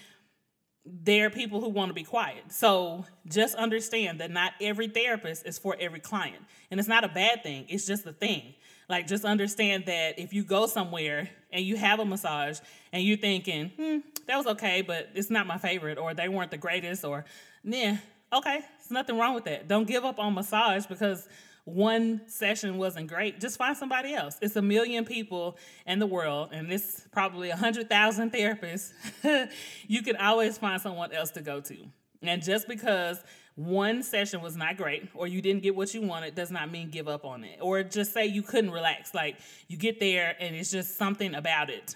there 0.86 1.28
are 1.28 1.30
people 1.30 1.60
who 1.60 1.70
want 1.70 1.90
to 1.90 1.94
be 1.94 2.04
quiet. 2.04 2.52
So 2.52 3.06
just 3.28 3.56
understand 3.56 4.20
that 4.22 4.32
not 4.32 4.54
every 4.62 4.88
therapist 4.88 5.46
is 5.46 5.58
for 5.58 5.76
every 5.80 6.00
client. 6.00 6.44
And 6.72 6.80
it's 6.80 6.90
not 6.90 7.04
a 7.04 7.10
bad 7.10 7.44
thing, 7.44 7.66
it's 7.70 7.86
just 7.86 8.06
a 8.06 8.14
thing. 8.14 8.56
Like, 8.90 9.06
just 9.06 9.26
understand 9.26 9.86
that 9.88 10.18
if 10.18 10.32
you 10.32 10.46
go 10.46 10.66
somewhere 10.66 11.30
and 11.52 11.66
you 11.66 11.76
have 11.76 12.00
a 12.00 12.06
massage 12.06 12.60
and 12.94 13.04
you're 13.04 13.18
thinking, 13.18 13.72
hmm, 13.76 13.98
that 14.28 14.38
was 14.38 14.48
okay, 14.48 14.82
but 14.82 15.10
it's 15.14 15.30
not 15.30 15.46
my 15.46 15.58
favorite, 15.58 15.98
or 15.98 16.14
they 16.14 16.30
weren't 16.30 16.52
the 16.52 16.58
greatest, 16.58 17.04
or, 17.04 17.26
yeah, 17.66 17.98
okay, 18.32 18.62
there's 18.88 18.96
nothing 18.96 19.18
wrong 19.18 19.36
with 19.36 19.44
that. 19.46 19.68
Don't 19.68 19.88
give 19.88 20.06
up 20.06 20.18
on 20.18 20.34
massage 20.34 20.86
because 20.86 21.28
one 21.66 22.22
session 22.28 22.78
wasn't 22.78 23.08
great, 23.08 23.42
just 23.42 23.58
find 23.58 23.76
somebody 23.76 24.14
else. 24.14 24.38
It's 24.42 24.56
a 24.56 24.62
million 24.62 25.04
people 25.04 25.58
in 25.86 26.00
the 26.00 26.06
world, 26.06 26.50
and 26.54 26.72
it's 26.72 27.06
probably 27.12 27.50
a 27.50 27.58
hundred 27.58 27.90
thousand 27.90 28.32
therapists. 28.32 28.94
you 29.88 30.02
can 30.02 30.16
always 30.16 30.58
find 30.58 30.82
someone 30.82 31.12
else 31.12 31.32
to 31.32 31.42
go 31.42 31.60
to. 31.60 31.76
And 32.22 32.42
just 32.42 32.70
because 32.70 33.22
one 33.56 34.02
session 34.02 34.42
was 34.42 34.56
not 34.56 34.78
great 34.78 35.10
or 35.14 35.28
you 35.28 35.42
didn't 35.42 35.62
get 35.62 35.76
what 35.76 35.94
you 35.94 36.02
wanted 36.02 36.36
does 36.36 36.52
not 36.52 36.72
mean 36.72 36.90
give 36.90 37.10
up 37.10 37.26
on 37.26 37.44
it. 37.44 37.58
Or 37.60 37.84
just 37.84 38.14
say 38.14 38.26
you 38.26 38.42
couldn't 38.42 38.72
relax. 38.72 39.14
Like 39.14 39.36
you 39.68 39.78
get 39.78 40.00
there 40.00 40.36
and 40.40 40.56
it's 40.56 40.72
just 40.72 40.98
something 40.98 41.36
about 41.36 41.70
it. 41.70 41.96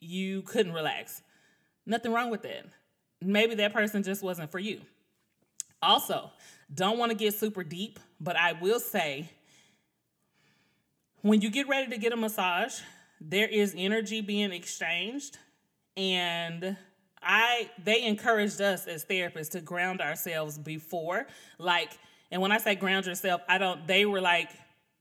You 0.00 0.42
couldn't 0.42 0.72
relax. 0.72 1.22
Nothing 1.86 2.12
wrong 2.12 2.30
with 2.30 2.42
that. 2.42 2.66
Maybe 3.20 3.54
that 3.56 3.72
person 3.72 4.02
just 4.02 4.22
wasn't 4.22 4.50
for 4.50 4.58
you. 4.58 4.80
Also, 5.82 6.30
don't 6.72 6.98
want 6.98 7.10
to 7.10 7.16
get 7.16 7.34
super 7.34 7.64
deep, 7.64 7.98
but 8.20 8.36
I 8.36 8.52
will 8.52 8.80
say 8.80 9.30
when 11.22 11.40
you 11.40 11.50
get 11.50 11.68
ready 11.68 11.90
to 11.90 11.98
get 11.98 12.12
a 12.12 12.16
massage, 12.16 12.80
there 13.20 13.48
is 13.48 13.74
energy 13.76 14.20
being 14.20 14.52
exchanged 14.52 15.38
and 15.96 16.76
I 17.22 17.70
they 17.82 18.04
encouraged 18.04 18.60
us 18.60 18.86
as 18.86 19.04
therapists 19.04 19.50
to 19.50 19.60
ground 19.60 20.00
ourselves 20.00 20.56
before. 20.56 21.26
Like 21.58 21.98
and 22.30 22.40
when 22.40 22.52
I 22.52 22.58
say 22.58 22.74
ground 22.74 23.06
yourself, 23.06 23.42
I 23.48 23.58
don't 23.58 23.86
they 23.86 24.06
were 24.06 24.20
like 24.20 24.50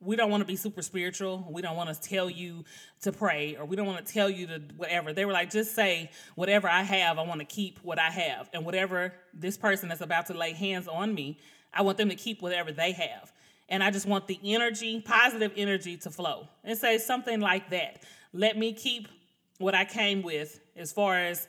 we 0.02 0.16
don't 0.16 0.30
want 0.30 0.42
to 0.42 0.46
be 0.46 0.56
super 0.56 0.82
spiritual. 0.82 1.46
We 1.50 1.62
don't 1.62 1.76
want 1.76 1.94
to 1.94 2.10
tell 2.10 2.30
you 2.30 2.64
to 3.02 3.12
pray 3.12 3.58
or 3.58 3.66
we 3.66 3.76
don't 3.76 3.86
want 3.86 4.06
to 4.06 4.14
tell 4.14 4.30
you 4.30 4.48
to 4.48 4.62
whatever. 4.78 5.12
They 5.12 5.26
were 5.26 5.34
like, 5.34 5.52
just 5.52 5.76
say, 5.76 6.12
whatever 6.36 6.70
I 6.70 6.84
have, 6.84 7.20
I 7.20 7.24
want 7.24 7.42
to 7.42 7.46
keep 7.46 7.80
what 7.84 8.00
I 8.00 8.10
have. 8.10 8.50
And 8.54 8.66
whatever 8.66 9.14
this 9.34 9.58
person 9.58 9.90
that's 9.90 10.02
about 10.02 10.28
to 10.28 10.34
lay 10.34 10.54
hands 10.54 10.88
on 10.88 11.14
me, 11.14 11.40
I 11.74 11.82
want 11.82 11.98
them 11.98 12.10
to 12.10 12.16
keep 12.16 12.42
whatever 12.42 12.72
they 12.72 12.94
have. 12.94 13.32
And 13.68 13.84
I 13.84 13.92
just 13.92 14.08
want 14.08 14.28
the 14.28 14.40
energy, 14.44 15.02
positive 15.02 15.52
energy 15.58 15.98
to 15.98 16.10
flow. 16.10 16.48
And 16.64 16.78
say 16.78 16.98
something 16.98 17.42
like 17.42 17.70
that. 17.72 18.04
Let 18.32 18.58
me 18.58 18.74
keep 18.74 19.10
what 19.58 19.76
I 19.76 19.84
came 19.84 20.22
with 20.22 20.60
as 20.78 20.94
far 20.94 21.20
as 21.20 21.48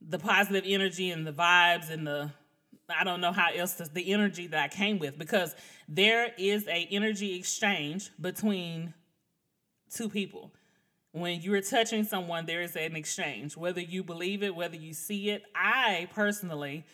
the 0.00 0.18
positive 0.18 0.64
energy 0.66 1.10
and 1.10 1.26
the 1.26 1.32
vibes 1.32 1.90
and 1.90 2.06
the 2.06 2.30
I 2.88 3.04
don't 3.04 3.20
know 3.20 3.32
how 3.32 3.50
else 3.54 3.74
to, 3.74 3.84
the 3.84 4.12
energy 4.12 4.46
that 4.48 4.62
I 4.62 4.68
came 4.68 4.98
with 4.98 5.18
because 5.18 5.54
there 5.88 6.32
is 6.38 6.66
a 6.68 6.88
energy 6.90 7.36
exchange 7.36 8.10
between 8.20 8.94
two 9.92 10.08
people. 10.08 10.52
When 11.12 11.40
you're 11.40 11.62
touching 11.62 12.04
someone, 12.04 12.46
there 12.46 12.62
is 12.62 12.76
an 12.76 12.94
exchange, 12.94 13.56
whether 13.56 13.80
you 13.80 14.04
believe 14.04 14.42
it, 14.42 14.54
whether 14.54 14.76
you 14.76 14.92
see 14.92 15.30
it. 15.30 15.42
I 15.54 16.08
personally 16.14 16.84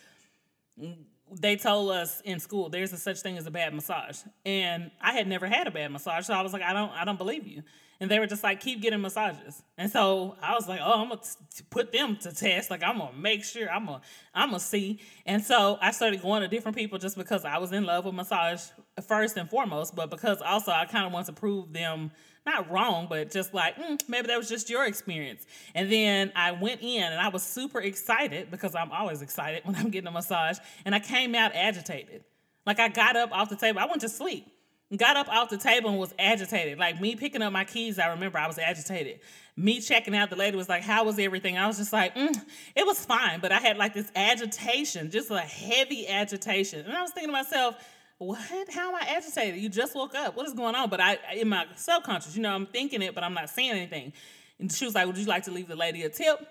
they 1.31 1.55
told 1.55 1.91
us 1.91 2.21
in 2.21 2.39
school 2.39 2.69
there's 2.69 2.93
a 2.93 2.97
such 2.97 3.19
thing 3.19 3.37
as 3.37 3.47
a 3.47 3.51
bad 3.51 3.73
massage 3.73 4.19
and 4.45 4.91
i 5.01 5.13
had 5.13 5.27
never 5.27 5.47
had 5.47 5.67
a 5.67 5.71
bad 5.71 5.91
massage 5.91 6.25
so 6.25 6.33
i 6.33 6.41
was 6.41 6.53
like 6.53 6.61
i 6.61 6.73
don't 6.73 6.91
i 6.91 7.03
don't 7.03 7.17
believe 7.17 7.47
you 7.47 7.63
and 7.99 8.11
they 8.11 8.19
were 8.19 8.27
just 8.27 8.43
like 8.43 8.59
keep 8.59 8.81
getting 8.81 9.01
massages 9.01 9.61
and 9.77 9.91
so 9.91 10.35
i 10.41 10.53
was 10.53 10.67
like 10.67 10.79
oh 10.83 11.01
i'm 11.01 11.09
gonna 11.09 11.21
put 11.69 11.91
them 11.91 12.17
to 12.17 12.33
test 12.33 12.69
like 12.69 12.83
i'm 12.83 12.97
gonna 12.97 13.15
make 13.17 13.43
sure 13.43 13.69
i'm 13.69 13.85
gonna 13.85 14.01
i'm 14.33 14.49
gonna 14.49 14.59
see 14.59 14.99
and 15.25 15.43
so 15.43 15.77
i 15.81 15.91
started 15.91 16.21
going 16.21 16.41
to 16.41 16.47
different 16.47 16.75
people 16.75 16.97
just 16.97 17.17
because 17.17 17.45
i 17.45 17.57
was 17.57 17.71
in 17.71 17.85
love 17.85 18.05
with 18.05 18.13
massage 18.13 18.61
first 19.07 19.37
and 19.37 19.49
foremost 19.49 19.95
but 19.95 20.09
because 20.09 20.41
also 20.41 20.71
i 20.71 20.85
kind 20.85 21.05
of 21.05 21.11
want 21.11 21.25
to 21.25 21.33
prove 21.33 21.71
them 21.73 22.11
not 22.45 22.69
wrong, 22.69 23.07
but 23.09 23.31
just 23.31 23.53
like 23.53 23.75
mm, 23.75 23.99
maybe 24.07 24.27
that 24.27 24.37
was 24.37 24.47
just 24.47 24.69
your 24.69 24.85
experience. 24.85 25.45
And 25.73 25.91
then 25.91 26.31
I 26.35 26.51
went 26.51 26.81
in 26.81 27.03
and 27.03 27.19
I 27.19 27.29
was 27.29 27.43
super 27.43 27.81
excited 27.81 28.51
because 28.51 28.75
I'm 28.75 28.91
always 28.91 29.21
excited 29.21 29.61
when 29.65 29.75
I'm 29.75 29.89
getting 29.89 30.07
a 30.07 30.11
massage. 30.11 30.57
And 30.85 30.93
I 30.93 30.99
came 30.99 31.35
out 31.35 31.53
agitated. 31.55 32.23
Like 32.65 32.79
I 32.79 32.89
got 32.89 33.15
up 33.15 33.31
off 33.31 33.49
the 33.49 33.55
table. 33.55 33.79
I 33.79 33.85
went 33.85 34.01
to 34.01 34.09
sleep. 34.09 34.47
Got 34.95 35.17
up 35.17 35.27
off 35.29 35.49
the 35.49 35.57
table 35.57 35.89
and 35.89 35.97
was 35.97 36.13
agitated. 36.19 36.77
Like 36.77 37.01
me 37.01 37.15
picking 37.15 37.41
up 37.41 37.51
my 37.51 37.63
keys, 37.63 37.97
I 37.97 38.09
remember 38.09 38.37
I 38.37 38.45
was 38.45 38.59
agitated. 38.59 39.19
Me 39.57 39.79
checking 39.79 40.15
out, 40.15 40.29
the 40.29 40.35
lady 40.35 40.55
was 40.55 40.69
like, 40.69 40.83
How 40.83 41.03
was 41.03 41.17
everything? 41.17 41.57
I 41.57 41.65
was 41.65 41.77
just 41.77 41.91
like, 41.91 42.15
mm, 42.15 42.39
It 42.75 42.85
was 42.85 43.03
fine. 43.03 43.39
But 43.39 43.51
I 43.51 43.57
had 43.57 43.77
like 43.77 43.95
this 43.95 44.11
agitation, 44.15 45.09
just 45.09 45.31
a 45.31 45.39
heavy 45.39 46.07
agitation. 46.07 46.85
And 46.85 46.95
I 46.95 47.01
was 47.01 47.11
thinking 47.11 47.29
to 47.29 47.33
myself, 47.33 47.75
what? 48.19 48.39
How 48.71 48.89
am 48.89 48.95
I 48.95 49.07
agitated? 49.09 49.59
You 49.59 49.69
just 49.69 49.95
woke 49.95 50.15
up. 50.15 50.37
What 50.37 50.47
is 50.47 50.53
going 50.53 50.75
on? 50.75 50.89
But 50.89 51.01
I, 51.01 51.17
in 51.35 51.49
my 51.49 51.65
subconscious, 51.75 52.35
you 52.35 52.41
know, 52.41 52.53
I'm 52.53 52.65
thinking 52.67 53.01
it, 53.01 53.13
but 53.13 53.23
I'm 53.23 53.33
not 53.33 53.49
saying 53.49 53.71
anything. 53.71 54.13
And 54.59 54.71
she 54.71 54.85
was 54.85 54.95
like, 54.95 55.07
Would 55.07 55.17
you 55.17 55.25
like 55.25 55.43
to 55.45 55.51
leave 55.51 55.67
the 55.67 55.75
lady 55.75 56.03
a 56.03 56.09
tip? 56.09 56.47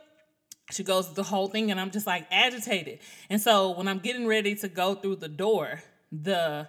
She 0.70 0.82
goes 0.82 1.12
the 1.12 1.22
whole 1.22 1.48
thing, 1.48 1.70
and 1.70 1.78
I'm 1.78 1.90
just 1.90 2.06
like 2.06 2.26
agitated. 2.30 2.98
And 3.30 3.40
so 3.40 3.70
when 3.70 3.86
I'm 3.86 3.98
getting 3.98 4.26
ready 4.26 4.54
to 4.56 4.68
go 4.68 4.94
through 4.94 5.16
the 5.16 5.28
door, 5.28 5.82
the 6.10 6.68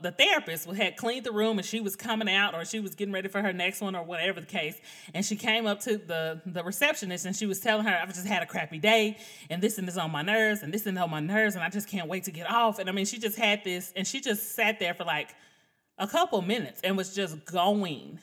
the 0.00 0.12
therapist 0.12 0.70
had 0.70 0.96
cleaned 0.96 1.26
the 1.26 1.32
room 1.32 1.58
and 1.58 1.66
she 1.66 1.80
was 1.80 1.96
coming 1.96 2.28
out 2.28 2.54
or 2.54 2.64
she 2.64 2.78
was 2.78 2.94
getting 2.94 3.12
ready 3.12 3.28
for 3.28 3.42
her 3.42 3.52
next 3.52 3.80
one 3.80 3.96
or 3.96 4.04
whatever 4.04 4.40
the 4.40 4.46
case. 4.46 4.80
And 5.12 5.24
she 5.24 5.36
came 5.36 5.66
up 5.66 5.80
to 5.80 5.98
the 5.98 6.40
the 6.46 6.62
receptionist 6.62 7.26
and 7.26 7.34
she 7.34 7.46
was 7.46 7.60
telling 7.60 7.84
her 7.84 7.98
i've 8.00 8.14
just 8.14 8.26
had 8.26 8.42
a 8.42 8.46
crappy 8.46 8.78
day 8.78 9.18
and 9.50 9.60
this 9.60 9.78
and 9.78 9.88
this 9.88 9.96
on 9.96 10.12
my 10.12 10.22
nerves 10.22 10.62
and 10.62 10.72
this 10.72 10.86
and 10.86 10.98
on 10.98 11.10
my 11.10 11.20
nerves 11.20 11.54
and 11.54 11.64
i 11.64 11.68
just 11.68 11.88
can't 11.88 12.08
wait 12.08 12.24
to 12.24 12.30
get 12.30 12.48
off. 12.48 12.78
And 12.78 12.88
i 12.88 12.92
mean 12.92 13.06
she 13.06 13.18
just 13.18 13.36
had 13.36 13.64
this 13.64 13.92
and 13.96 14.06
she 14.06 14.20
just 14.20 14.54
sat 14.54 14.78
there 14.78 14.94
for 14.94 15.04
like 15.04 15.34
a 15.98 16.06
couple 16.06 16.40
minutes 16.42 16.80
and 16.84 16.96
was 16.96 17.14
just 17.14 17.44
going. 17.44 18.18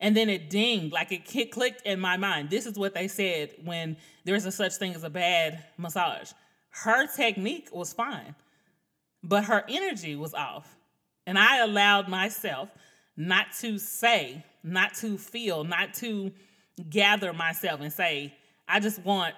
And 0.00 0.16
then 0.16 0.28
it 0.28 0.50
dinged 0.50 0.92
like 0.92 1.12
it 1.12 1.50
clicked 1.50 1.86
in 1.86 2.00
my 2.00 2.16
mind. 2.16 2.50
This 2.50 2.66
is 2.66 2.78
what 2.78 2.94
they 2.94 3.08
said 3.08 3.52
when 3.64 3.96
there's 4.24 4.44
a 4.44 4.52
such 4.52 4.74
thing 4.74 4.94
as 4.94 5.04
a 5.04 5.10
bad 5.10 5.64
massage. 5.78 6.32
Her 6.70 7.06
technique 7.06 7.68
was 7.72 7.92
fine 7.92 8.34
but 9.24 9.44
her 9.44 9.64
energy 9.68 10.14
was 10.14 10.34
off 10.34 10.76
and 11.26 11.38
I 11.38 11.58
allowed 11.58 12.08
myself 12.08 12.68
not 13.16 13.46
to 13.60 13.78
say, 13.78 14.44
not 14.62 14.94
to 14.94 15.18
feel, 15.18 15.64
not 15.64 15.94
to 15.94 16.32
gather 16.90 17.32
myself 17.32 17.80
and 17.80 17.92
say, 17.92 18.34
I 18.68 18.80
just 18.80 19.04
want 19.04 19.34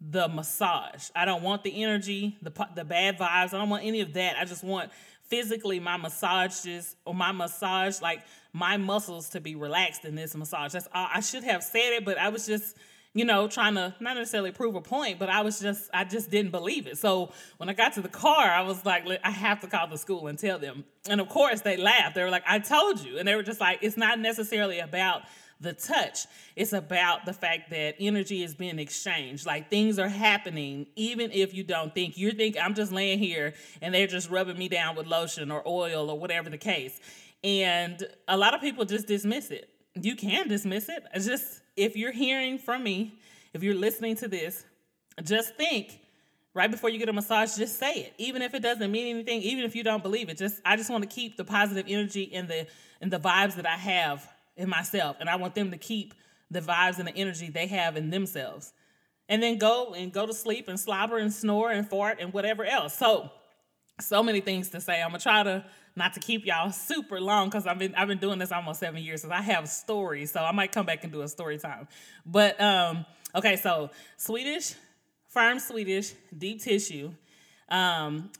the 0.00 0.28
massage. 0.28 1.08
I 1.14 1.24
don't 1.24 1.42
want 1.42 1.64
the 1.64 1.82
energy, 1.82 2.36
the 2.42 2.52
the 2.74 2.84
bad 2.84 3.18
vibes. 3.18 3.54
I 3.54 3.58
don't 3.58 3.70
want 3.70 3.84
any 3.84 4.00
of 4.00 4.12
that. 4.14 4.36
I 4.38 4.44
just 4.44 4.62
want 4.62 4.90
physically 5.22 5.80
my 5.80 5.96
massage 5.96 6.62
just 6.62 6.96
or 7.04 7.14
my 7.14 7.32
massage 7.32 8.00
like 8.00 8.22
my 8.52 8.76
muscles 8.76 9.28
to 9.30 9.40
be 9.40 9.54
relaxed 9.56 10.04
in 10.04 10.14
this 10.14 10.34
massage. 10.36 10.72
That's 10.72 10.88
all. 10.94 11.08
I 11.12 11.20
should 11.20 11.44
have 11.44 11.62
said 11.62 11.94
it, 11.94 12.04
but 12.04 12.18
I 12.18 12.28
was 12.28 12.46
just 12.46 12.76
you 13.16 13.24
know 13.24 13.48
trying 13.48 13.74
to 13.76 13.94
not 13.98 14.16
necessarily 14.16 14.52
prove 14.52 14.74
a 14.74 14.82
point, 14.82 15.18
but 15.18 15.30
I 15.30 15.40
was 15.40 15.58
just 15.58 15.88
I 15.94 16.04
just 16.04 16.30
didn't 16.30 16.50
believe 16.50 16.86
it. 16.86 16.98
So 16.98 17.32
when 17.56 17.70
I 17.70 17.72
got 17.72 17.94
to 17.94 18.02
the 18.02 18.10
car, 18.10 18.44
I 18.44 18.60
was 18.60 18.84
like, 18.84 19.08
I 19.24 19.30
have 19.30 19.60
to 19.60 19.66
call 19.66 19.88
the 19.88 19.96
school 19.96 20.26
and 20.26 20.38
tell 20.38 20.58
them. 20.58 20.84
And 21.08 21.18
of 21.18 21.30
course 21.30 21.62
they 21.62 21.78
laughed. 21.78 22.14
They 22.14 22.22
were 22.22 22.30
like, 22.30 22.44
I 22.46 22.58
told 22.58 23.00
you, 23.00 23.18
and 23.18 23.26
they 23.26 23.34
were 23.34 23.42
just 23.42 23.58
like, 23.58 23.78
it's 23.80 23.96
not 23.96 24.18
necessarily 24.18 24.80
about 24.80 25.22
the 25.60 25.72
touch. 25.72 26.26
It's 26.56 26.74
about 26.74 27.24
the 27.24 27.32
fact 27.32 27.70
that 27.70 27.94
energy 27.98 28.42
is 28.42 28.54
being 28.54 28.78
exchanged. 28.78 29.46
Like 29.46 29.70
things 29.70 29.98
are 29.98 30.08
happening, 30.08 30.86
even 30.94 31.32
if 31.32 31.54
you 31.54 31.64
don't 31.64 31.94
think. 31.94 32.18
You 32.18 32.32
think 32.32 32.58
I'm 32.60 32.74
just 32.74 32.92
laying 32.92 33.18
here 33.18 33.54
and 33.80 33.94
they're 33.94 34.06
just 34.06 34.28
rubbing 34.28 34.58
me 34.58 34.68
down 34.68 34.94
with 34.94 35.06
lotion 35.06 35.50
or 35.50 35.66
oil 35.66 36.10
or 36.10 36.18
whatever 36.18 36.50
the 36.50 36.58
case. 36.58 37.00
And 37.42 38.06
a 38.28 38.36
lot 38.36 38.52
of 38.52 38.60
people 38.60 38.84
just 38.84 39.06
dismiss 39.06 39.50
it. 39.50 39.70
You 39.94 40.16
can 40.16 40.48
dismiss 40.48 40.90
it. 40.90 41.02
It's 41.14 41.24
just 41.24 41.62
if 41.76 41.96
you're 41.96 42.12
hearing 42.12 42.58
from 42.58 42.82
me, 42.82 43.18
if 43.52 43.62
you're 43.62 43.74
listening 43.74 44.16
to 44.16 44.28
this, 44.28 44.64
just 45.22 45.56
think 45.56 46.00
right 46.54 46.70
before 46.70 46.90
you 46.90 46.98
get 46.98 47.08
a 47.08 47.12
massage 47.12 47.56
just 47.56 47.78
say 47.78 47.94
it 47.94 48.14
even 48.18 48.42
if 48.42 48.52
it 48.52 48.62
doesn't 48.62 48.90
mean 48.90 49.14
anything 49.14 49.40
even 49.40 49.64
if 49.64 49.74
you 49.74 49.82
don't 49.82 50.02
believe 50.02 50.28
it 50.28 50.36
just 50.36 50.60
i 50.62 50.76
just 50.76 50.90
want 50.90 51.02
to 51.02 51.08
keep 51.08 51.38
the 51.38 51.44
positive 51.44 51.86
energy 51.88 52.30
and 52.34 52.48
the 52.48 52.66
and 53.00 53.10
the 53.10 53.18
vibes 53.18 53.56
that 53.56 53.66
i 53.66 53.76
have 53.76 54.26
in 54.56 54.68
myself 54.68 55.16
and 55.20 55.28
I 55.28 55.36
want 55.36 55.54
them 55.54 55.70
to 55.70 55.76
keep 55.76 56.14
the 56.50 56.60
vibes 56.60 56.98
and 56.98 57.06
the 57.06 57.16
energy 57.16 57.50
they 57.50 57.66
have 57.66 57.96
in 57.96 58.10
themselves. 58.10 58.72
And 59.28 59.42
then 59.42 59.58
go 59.58 59.94
and 59.94 60.12
go 60.12 60.26
to 60.26 60.32
sleep 60.32 60.68
and 60.68 60.78
slobber 60.78 61.18
and 61.18 61.32
snore 61.32 61.70
and 61.70 61.88
fart 61.88 62.18
and 62.20 62.32
whatever 62.32 62.64
else. 62.64 62.96
So, 62.96 63.30
so 64.00 64.22
many 64.22 64.40
things 64.40 64.68
to 64.70 64.80
say. 64.80 65.02
I'm 65.02 65.08
gonna 65.08 65.18
try 65.18 65.42
to 65.42 65.64
not 65.96 66.12
to 66.14 66.20
keep 66.20 66.44
y'all 66.44 66.70
super 66.70 67.20
long 67.20 67.48
because 67.48 67.66
I've 67.66 67.78
been 67.78 67.94
I've 67.94 68.08
been 68.08 68.18
doing 68.18 68.38
this 68.38 68.52
almost 68.52 68.80
seven 68.80 69.02
years, 69.02 69.22
so 69.22 69.30
I 69.30 69.40
have 69.40 69.68
stories. 69.68 70.30
So 70.30 70.40
I 70.40 70.52
might 70.52 70.70
come 70.70 70.86
back 70.86 71.02
and 71.02 71.12
do 71.12 71.22
a 71.22 71.28
story 71.28 71.58
time. 71.58 71.88
But 72.24 72.60
um, 72.60 73.06
okay, 73.34 73.56
so 73.56 73.90
Swedish, 74.18 74.74
firm 75.28 75.58
Swedish, 75.58 76.12
deep 76.36 76.62
tissue, 76.62 77.12
um, 77.70 78.30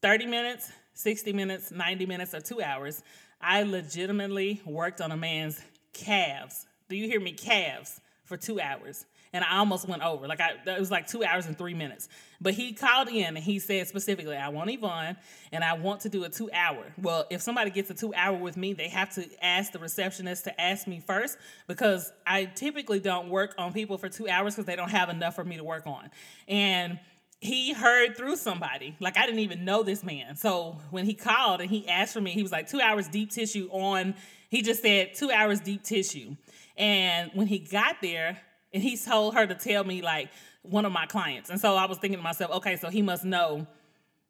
30 0.00 0.26
minutes, 0.26 0.72
60 0.94 1.32
minutes, 1.34 1.70
90 1.70 2.06
minutes, 2.06 2.34
or 2.34 2.40
two 2.40 2.62
hours. 2.62 3.02
I 3.40 3.62
legitimately 3.62 4.62
worked 4.64 5.00
on 5.00 5.12
a 5.12 5.16
man's 5.16 5.60
calves. 5.92 6.66
Do 6.88 6.96
you 6.96 7.06
hear 7.08 7.20
me? 7.20 7.32
Calves 7.32 8.00
for 8.24 8.36
two 8.36 8.60
hours. 8.60 9.04
And 9.32 9.44
I 9.44 9.58
almost 9.58 9.88
went 9.88 10.02
over. 10.02 10.26
Like 10.26 10.40
I 10.40 10.52
it 10.66 10.78
was 10.78 10.90
like 10.90 11.06
two 11.06 11.24
hours 11.24 11.46
and 11.46 11.56
three 11.56 11.74
minutes. 11.74 12.08
But 12.40 12.54
he 12.54 12.72
called 12.72 13.08
in 13.08 13.36
and 13.36 13.38
he 13.38 13.58
said 13.58 13.88
specifically, 13.88 14.36
I 14.36 14.48
want 14.48 14.70
Yvonne 14.70 15.16
and 15.52 15.64
I 15.64 15.74
want 15.74 16.00
to 16.00 16.08
do 16.08 16.24
a 16.24 16.28
two 16.28 16.50
hour. 16.52 16.92
Well, 17.00 17.26
if 17.30 17.40
somebody 17.40 17.70
gets 17.70 17.90
a 17.90 17.94
two 17.94 18.12
hour 18.14 18.36
with 18.36 18.56
me, 18.56 18.72
they 18.72 18.88
have 18.88 19.14
to 19.14 19.26
ask 19.42 19.72
the 19.72 19.78
receptionist 19.78 20.44
to 20.44 20.60
ask 20.60 20.86
me 20.86 21.00
first 21.00 21.38
because 21.66 22.12
I 22.26 22.44
typically 22.44 23.00
don't 23.00 23.28
work 23.28 23.54
on 23.58 23.72
people 23.72 23.96
for 23.96 24.08
two 24.08 24.28
hours 24.28 24.54
because 24.54 24.66
they 24.66 24.76
don't 24.76 24.90
have 24.90 25.08
enough 25.08 25.34
for 25.34 25.44
me 25.44 25.56
to 25.56 25.64
work 25.64 25.86
on. 25.86 26.10
And 26.48 26.98
he 27.42 27.72
heard 27.72 28.16
through 28.16 28.36
somebody. 28.36 28.96
Like 29.00 29.16
I 29.16 29.26
didn't 29.26 29.40
even 29.40 29.64
know 29.64 29.82
this 29.82 30.04
man. 30.04 30.36
So 30.36 30.78
when 30.90 31.04
he 31.04 31.14
called 31.14 31.60
and 31.60 31.68
he 31.68 31.88
asked 31.88 32.14
for 32.14 32.20
me, 32.20 32.30
he 32.30 32.42
was 32.42 32.52
like 32.52 32.68
two 32.68 32.80
hours 32.80 33.08
deep 33.08 33.32
tissue 33.32 33.68
on. 33.72 34.14
He 34.48 34.62
just 34.62 34.80
said 34.80 35.14
two 35.14 35.30
hours 35.30 35.60
deep 35.60 35.82
tissue. 35.82 36.36
And 36.76 37.32
when 37.34 37.48
he 37.48 37.58
got 37.58 37.96
there, 38.00 38.40
and 38.72 38.82
he 38.82 38.96
told 38.96 39.34
her 39.34 39.46
to 39.46 39.54
tell 39.54 39.84
me 39.84 40.02
like 40.02 40.30
one 40.62 40.84
of 40.84 40.92
my 40.92 41.06
clients. 41.06 41.50
And 41.50 41.60
so 41.60 41.76
I 41.76 41.86
was 41.86 41.98
thinking 41.98 42.18
to 42.18 42.22
myself, 42.22 42.50
okay, 42.52 42.76
so 42.76 42.88
he 42.88 43.02
must 43.02 43.24
know 43.24 43.66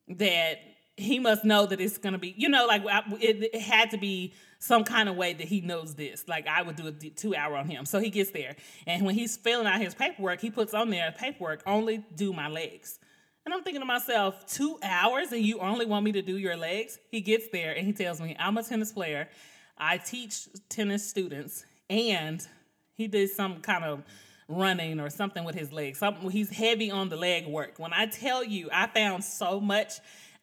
that 0.09 0.59
he 0.97 1.19
must 1.19 1.45
know 1.45 1.65
that 1.67 1.81
it's 1.81 1.97
gonna 1.97 2.19
be, 2.19 2.35
you 2.37 2.49
know, 2.49 2.67
like 2.67 2.83
it, 3.21 3.51
it, 3.55 3.61
had 3.61 3.91
to 3.93 3.97
be 3.97 4.35
some 4.59 4.85
kind 4.85 5.09
of 5.09 5.17
way 5.17 5.33
that 5.33 5.49
he 5.49 5.61
knows 5.61 5.95
this. 5.95 6.29
Like 6.29 6.47
I 6.47 6.63
would 6.63 6.77
do 6.77 6.87
a 6.87 6.93
two 6.93 7.35
hour 7.35 7.57
on 7.57 7.67
him. 7.67 7.87
So 7.87 7.99
he 7.99 8.11
gets 8.11 8.31
there, 8.31 8.57
and 8.87 9.07
when 9.07 9.15
he's 9.15 9.37
filling 9.37 9.67
out 9.67 9.81
his 9.81 9.95
paperwork, 9.95 10.41
he 10.41 10.51
puts 10.51 10.75
on 10.75 10.91
there 10.91 11.13
paperwork 11.17 11.63
only 11.67 12.05
do 12.15 12.33
my 12.33 12.49
legs. 12.49 12.99
And 13.45 13.53
I'm 13.53 13.63
thinking 13.65 13.81
to 13.81 13.87
myself, 13.87 14.47
two 14.47 14.79
hours 14.83 15.33
and 15.33 15.43
you 15.43 15.59
only 15.59 15.85
want 15.85 16.05
me 16.05 16.13
to 16.13 16.23
do 16.23 16.39
your 16.39 16.57
legs? 16.57 16.99
He 17.11 17.21
gets 17.21 17.49
there 17.49 17.73
and 17.73 17.85
he 17.85 17.93
tells 17.93 18.21
me, 18.21 18.37
I'm 18.39 18.57
a 18.57 18.63
tennis 18.63 18.93
player. 18.93 19.29
I 19.77 19.99
teach 19.99 20.47
tennis 20.69 21.09
students. 21.09 21.65
And 21.91 22.47
he 22.95 23.09
did 23.09 23.31
some 23.31 23.61
kind 23.61 23.85
of 23.85 24.05
running 24.53 25.01
or 25.01 25.11
something 25.11 25.45
with 25.45 25.55
his 25.55 25.73
legs. 25.73 25.99
Some, 25.99 26.31
he's 26.31 26.51
heavy 26.51 26.91
on 26.91 27.09
the 27.09 27.17
leg 27.17 27.47
work. 27.47 27.79
When 27.79 27.93
I 27.93 28.07
tell 28.07 28.45
you, 28.45 28.69
I 28.73 28.87
found 28.87 29.25
so 29.25 29.61
much. 29.61 29.95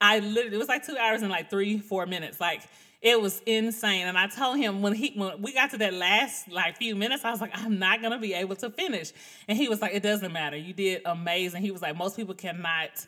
I 0.02 0.20
literally, 0.20 0.56
it 0.56 0.60
was 0.60 0.68
like 0.68 0.86
two 0.86 0.98
hours 0.98 1.22
and 1.22 1.32
like 1.32 1.50
three, 1.50 1.80
four 1.80 2.06
minutes. 2.06 2.40
Like, 2.40 2.62
it 3.02 3.22
was 3.22 3.42
insane. 3.46 4.08
And 4.08 4.18
I 4.18 4.28
told 4.28 4.58
him 4.58 4.82
when 4.82 4.94
he 4.94 5.14
when 5.16 5.42
we 5.42 5.54
got 5.54 5.72
to 5.72 5.78
that 5.78 5.94
last 5.94 6.50
like 6.50 6.78
few 6.78 6.96
minutes, 6.96 7.24
I 7.24 7.32
was 7.32 7.40
like, 7.40 7.52
I'm 7.54 7.80
not 7.80 8.02
gonna 8.02 8.20
be 8.20 8.34
able 8.34 8.56
to 8.58 8.70
finish. 8.70 9.14
And 9.48 9.58
he 9.58 9.70
was 9.70 9.82
like, 9.82 9.94
It 9.94 10.04
doesn't 10.04 10.34
matter. 10.34 10.58
You 10.58 10.74
did 10.74 11.04
amazing. 11.06 11.62
He 11.62 11.72
was 11.72 11.82
like, 11.82 11.96
most 11.96 12.18
people 12.18 12.36
cannot 12.36 13.06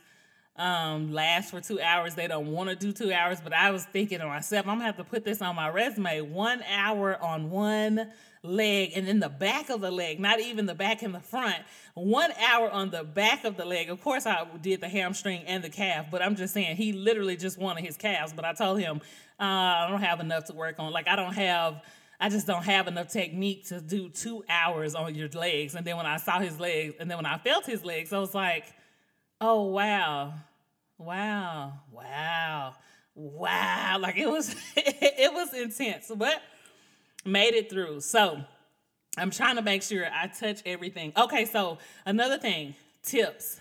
um 0.58 1.12
last 1.12 1.52
for 1.52 1.60
two 1.60 1.82
hours. 1.82 2.16
They 2.16 2.28
don't 2.28 2.48
want 2.48 2.70
to 2.70 2.76
do 2.76 2.94
two 2.94 3.12
hours. 3.12 3.42
But 3.42 3.54
I 3.54 3.72
was 3.72 3.84
thinking 3.86 4.20
to 4.20 4.28
myself, 4.28 4.66
I'm 4.66 4.76
gonna 4.76 4.86
have 4.86 4.98
to 4.98 5.04
put 5.04 5.26
this 5.26 5.42
on 5.42 5.56
my 5.56 5.70
resume. 5.70 6.22
One 6.22 6.64
hour 6.64 7.22
on 7.22 7.50
one 7.50 8.12
leg 8.44 8.92
and 8.96 9.08
then 9.08 9.20
the 9.20 9.30
back 9.30 9.70
of 9.70 9.82
the 9.82 9.92
leg, 9.92 10.20
not 10.20 10.40
even 10.40 10.66
the 10.66 10.76
back 10.76 11.04
and 11.04 11.14
the 11.14 11.20
front. 11.20 11.58
One 11.94 12.32
hour 12.50 12.70
on 12.72 12.90
the 12.90 13.04
back 13.04 13.44
of 13.44 13.58
the 13.58 13.66
leg. 13.66 13.90
Of 13.90 14.02
course, 14.02 14.26
I 14.26 14.48
did 14.62 14.82
the 14.82 14.90
hamstring 14.90 15.44
and 15.46 15.64
the 15.64 15.70
calf, 15.70 16.08
but 16.10 16.22
I'm 16.22 16.36
just 16.36 16.54
saying 16.54 16.78
he 16.78 16.94
literally 16.94 17.38
just 17.38 17.58
wanted 17.58 17.84
his 17.84 17.98
calves. 17.98 18.34
But 18.34 18.46
I 18.46 18.54
told 18.54 18.80
him 18.80 19.02
uh, 19.40 19.44
I 19.44 19.88
don't 19.90 20.02
have 20.02 20.20
enough 20.20 20.46
to 20.46 20.54
work 20.54 20.76
on. 20.80 20.92
Like 20.92 21.08
I 21.08 21.16
don't 21.16 21.34
have. 21.34 21.82
I 22.20 22.30
just 22.30 22.46
don't 22.46 22.64
have 22.64 22.88
enough 22.88 23.08
technique 23.08 23.66
to 23.70 23.82
do 23.82 24.08
two 24.08 24.44
hours 24.48 24.94
on 24.94 25.16
your 25.16 25.28
legs. 25.30 25.74
And 25.74 25.84
then 25.84 25.98
when 25.98 26.06
I 26.06 26.18
saw 26.18 26.40
his 26.40 26.60
legs, 26.60 26.94
and 27.00 27.10
then 27.10 27.18
when 27.18 27.26
I 27.26 27.40
felt 27.40 27.66
his 27.66 27.84
legs, 27.84 28.14
I 28.14 28.20
was 28.20 28.36
like, 28.36 28.66
oh 29.40 29.64
wow, 29.64 30.36
wow, 31.00 31.74
wow, 31.92 32.76
wow. 33.16 33.98
Like 34.00 34.18
it 34.18 34.30
was, 34.30 34.56
it 34.76 35.34
was 35.34 35.52
intense. 35.56 36.12
But 36.16 36.44
made 37.26 37.54
it 37.54 37.70
through. 37.70 38.02
So 38.02 38.42
I'm 39.18 39.32
trying 39.32 39.58
to 39.58 39.62
make 39.62 39.84
sure 39.84 40.06
I 40.12 40.28
touch 40.28 40.62
everything. 40.66 41.14
Okay, 41.18 41.46
so 41.46 41.78
another 42.06 42.38
thing 42.38 42.76
tips, 43.04 43.60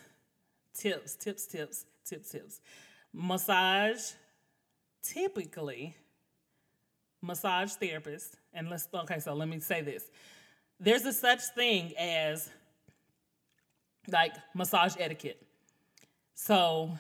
tips, 0.77 1.17
tips, 1.17 1.47
tips, 1.47 1.85
tips, 2.05 2.31
tips. 2.31 2.61
Massage, 3.13 4.13
typically, 5.03 5.97
massage 7.21 7.73
therapist, 7.73 8.37
and 8.53 8.71
let's, 8.71 8.89
okay, 8.95 9.19
so 9.19 9.35
let 9.35 9.49
me 9.49 9.59
say 9.61 9.83
this. 9.83 10.11
There's 10.79 11.05
a 11.05 11.13
such 11.13 11.43
thing 11.55 11.93
as 11.99 12.49
like 14.09 14.35
massage 14.55 14.95
etiquette. 14.99 15.43
So, 16.35 16.97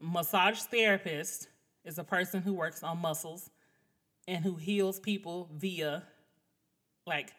massage 0.00 0.60
therapist 0.60 1.48
is 1.84 1.98
a 1.98 2.04
person 2.04 2.40
who 2.40 2.54
works 2.54 2.82
on 2.82 2.98
muscles 2.98 3.50
and 4.30 4.44
who 4.44 4.54
heals 4.54 5.00
people 5.00 5.50
via 5.52 6.04
like 7.04 7.32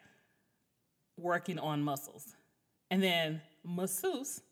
working 1.16 1.58
on 1.58 1.82
muscles. 1.82 2.36
And 2.90 3.02
then 3.02 3.40
masseuse 3.64 4.42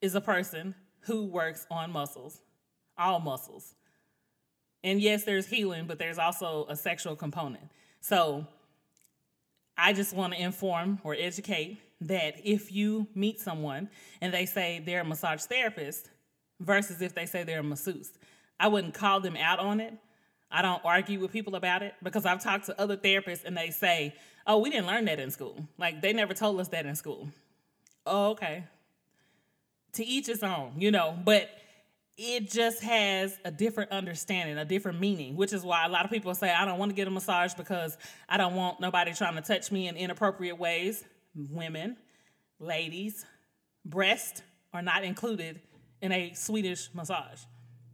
is 0.00 0.14
a 0.14 0.20
person 0.20 0.76
who 1.00 1.24
works 1.24 1.66
on 1.72 1.90
muscles, 1.90 2.40
all 2.96 3.18
muscles. 3.18 3.74
And 4.84 5.00
yes, 5.00 5.24
there's 5.24 5.48
healing, 5.48 5.86
but 5.86 5.98
there's 5.98 6.16
also 6.16 6.64
a 6.68 6.76
sexual 6.76 7.16
component. 7.16 7.64
So 8.00 8.46
I 9.76 9.92
just 9.94 10.14
want 10.14 10.32
to 10.34 10.40
inform 10.40 11.00
or 11.02 11.16
educate 11.18 11.80
that 12.02 12.34
if 12.44 12.70
you 12.70 13.08
meet 13.16 13.40
someone 13.40 13.90
and 14.20 14.32
they 14.32 14.46
say 14.46 14.80
they're 14.86 15.00
a 15.00 15.04
massage 15.04 15.42
therapist 15.42 16.08
versus 16.60 17.02
if 17.02 17.16
they 17.16 17.26
say 17.26 17.42
they're 17.42 17.60
a 17.60 17.64
masseuse, 17.64 18.12
I 18.60 18.68
wouldn't 18.68 18.94
call 18.94 19.18
them 19.18 19.36
out 19.36 19.58
on 19.58 19.80
it. 19.80 19.94
I 20.54 20.62
don't 20.62 20.82
argue 20.84 21.18
with 21.18 21.32
people 21.32 21.56
about 21.56 21.82
it 21.82 21.94
because 22.00 22.24
I've 22.24 22.40
talked 22.40 22.66
to 22.66 22.80
other 22.80 22.96
therapists 22.96 23.44
and 23.44 23.56
they 23.56 23.70
say, 23.70 24.14
oh, 24.46 24.58
we 24.58 24.70
didn't 24.70 24.86
learn 24.86 25.04
that 25.06 25.18
in 25.18 25.32
school. 25.32 25.66
Like 25.78 26.00
they 26.00 26.12
never 26.12 26.32
told 26.32 26.60
us 26.60 26.68
that 26.68 26.86
in 26.86 26.94
school. 26.94 27.28
Oh, 28.06 28.30
okay. 28.30 28.62
To 29.94 30.04
each 30.04 30.28
his 30.28 30.44
own, 30.44 30.74
you 30.78 30.92
know, 30.92 31.18
but 31.24 31.50
it 32.16 32.52
just 32.52 32.84
has 32.84 33.36
a 33.44 33.50
different 33.50 33.90
understanding, 33.90 34.56
a 34.56 34.64
different 34.64 35.00
meaning, 35.00 35.34
which 35.34 35.52
is 35.52 35.64
why 35.64 35.86
a 35.86 35.88
lot 35.88 36.04
of 36.04 36.12
people 36.12 36.32
say, 36.36 36.52
I 36.52 36.64
don't 36.64 36.78
want 36.78 36.90
to 36.90 36.94
get 36.94 37.08
a 37.08 37.10
massage 37.10 37.54
because 37.54 37.98
I 38.28 38.36
don't 38.36 38.54
want 38.54 38.78
nobody 38.78 39.12
trying 39.12 39.34
to 39.34 39.42
touch 39.42 39.72
me 39.72 39.88
in 39.88 39.96
inappropriate 39.96 40.56
ways. 40.56 41.02
Women, 41.34 41.96
ladies, 42.60 43.26
breasts 43.84 44.42
are 44.72 44.82
not 44.82 45.02
included 45.02 45.60
in 46.00 46.12
a 46.12 46.32
Swedish 46.34 46.90
massage 46.94 47.40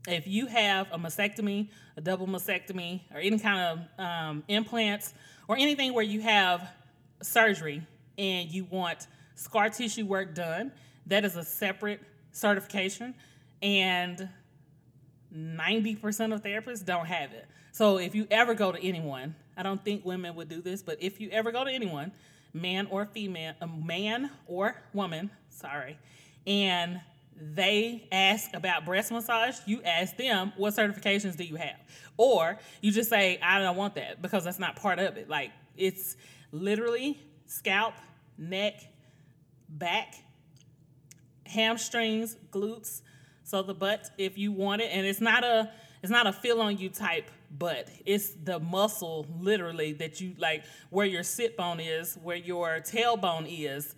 if 0.08 0.26
you 0.26 0.46
have 0.46 0.88
a 0.92 0.98
mastectomy, 0.98 1.68
a 1.96 2.00
double 2.00 2.26
mastectomy, 2.26 3.00
or 3.12 3.20
any 3.20 3.38
kind 3.38 3.60
of 3.98 4.04
um, 4.04 4.44
implants, 4.48 5.14
or 5.48 5.56
anything 5.56 5.92
where 5.92 6.04
you 6.04 6.20
have 6.20 6.70
surgery 7.22 7.82
and 8.16 8.48
you 8.50 8.64
want 8.64 9.06
scar 9.34 9.68
tissue 9.68 10.06
work 10.06 10.34
done, 10.34 10.72
That 11.06 11.24
is 11.24 11.36
a 11.36 11.44
separate 11.44 12.00
certification, 12.32 13.14
and 13.62 14.28
90% 15.34 16.34
of 16.34 16.42
therapists 16.42 16.84
don't 16.84 17.06
have 17.06 17.32
it. 17.32 17.46
So 17.72 17.98
if 17.98 18.14
you 18.14 18.26
ever 18.30 18.54
go 18.54 18.72
to 18.72 18.82
anyone, 18.82 19.34
I 19.56 19.62
don't 19.62 19.82
think 19.84 20.04
women 20.04 20.34
would 20.36 20.48
do 20.48 20.60
this, 20.60 20.82
but 20.82 20.98
if 21.00 21.20
you 21.20 21.30
ever 21.30 21.52
go 21.52 21.64
to 21.64 21.70
anyone, 21.70 22.12
man 22.52 22.88
or 22.90 23.06
female, 23.06 23.54
a 23.60 23.66
man 23.66 24.30
or 24.46 24.76
woman, 24.92 25.30
sorry, 25.50 25.98
and 26.46 27.00
they 27.40 28.06
ask 28.12 28.52
about 28.54 28.84
breast 28.84 29.10
massage, 29.10 29.56
you 29.66 29.82
ask 29.82 30.16
them, 30.16 30.52
what 30.56 30.74
certifications 30.74 31.36
do 31.36 31.44
you 31.44 31.56
have? 31.56 31.76
Or 32.16 32.58
you 32.80 32.92
just 32.92 33.08
say, 33.08 33.38
I 33.42 33.60
don't 33.60 33.76
want 33.76 33.94
that 33.94 34.20
because 34.20 34.44
that's 34.44 34.58
not 34.58 34.76
part 34.76 34.98
of 34.98 35.16
it. 35.16 35.28
Like 35.28 35.50
it's 35.76 36.16
literally 36.52 37.18
scalp, 37.46 37.94
neck, 38.36 38.82
back, 39.68 40.14
hamstrings, 41.46 42.36
glutes, 42.52 43.02
so 43.42 43.62
the 43.62 43.74
butt 43.74 44.10
if 44.18 44.38
you 44.38 44.52
want 44.52 44.82
it. 44.82 44.90
And 44.92 45.06
it's 45.06 45.20
not 45.20 45.44
a 45.44 45.70
it's 46.02 46.10
not 46.10 46.26
a 46.26 46.32
feel 46.32 46.60
on 46.60 46.78
you 46.78 46.88
type 46.88 47.30
butt. 47.50 47.88
It's 48.06 48.30
the 48.30 48.58
muscle 48.60 49.26
literally 49.38 49.92
that 49.94 50.20
you 50.20 50.34
like 50.38 50.64
where 50.90 51.06
your 51.06 51.22
sit 51.22 51.56
bone 51.56 51.80
is, 51.80 52.16
where 52.22 52.36
your 52.36 52.80
tailbone 52.80 53.46
is. 53.48 53.94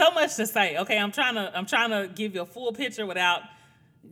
So 0.00 0.10
much 0.12 0.36
to 0.36 0.46
say. 0.46 0.78
Okay, 0.78 0.98
I'm 0.98 1.12
trying 1.12 1.34
to 1.34 1.52
I'm 1.56 1.66
trying 1.66 1.90
to 1.90 2.08
give 2.12 2.34
you 2.34 2.42
a 2.42 2.46
full 2.46 2.72
picture 2.72 3.06
without 3.06 3.42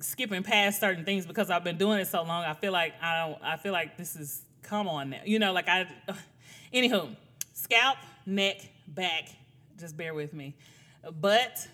skipping 0.01 0.43
past 0.43 0.81
certain 0.81 1.05
things 1.05 1.25
because 1.25 1.51
I've 1.51 1.65
been 1.65 1.79
doing 1.79 1.99
it 1.99 2.09
so 2.09 2.23
long. 2.23 2.45
I 2.45 2.55
feel 2.55 2.73
like 2.73 2.95
I 3.01 3.27
don't. 3.27 3.43
I 3.43 3.57
feel 3.57 3.73
like 3.73 3.97
this 3.97 4.17
is 4.17 4.43
come 4.63 4.89
on 4.89 5.11
now. 5.11 5.21
You 5.25 5.39
know, 5.39 5.53
like 5.53 5.69
I. 5.69 5.89
Uh, 6.07 6.13
anywho, 6.75 7.17
scalp, 7.55 7.97
neck, 8.27 8.69
back. 8.87 9.29
Just 9.79 9.97
bear 9.97 10.13
with 10.13 10.35
me. 10.35 10.57
Butt, 11.21 11.67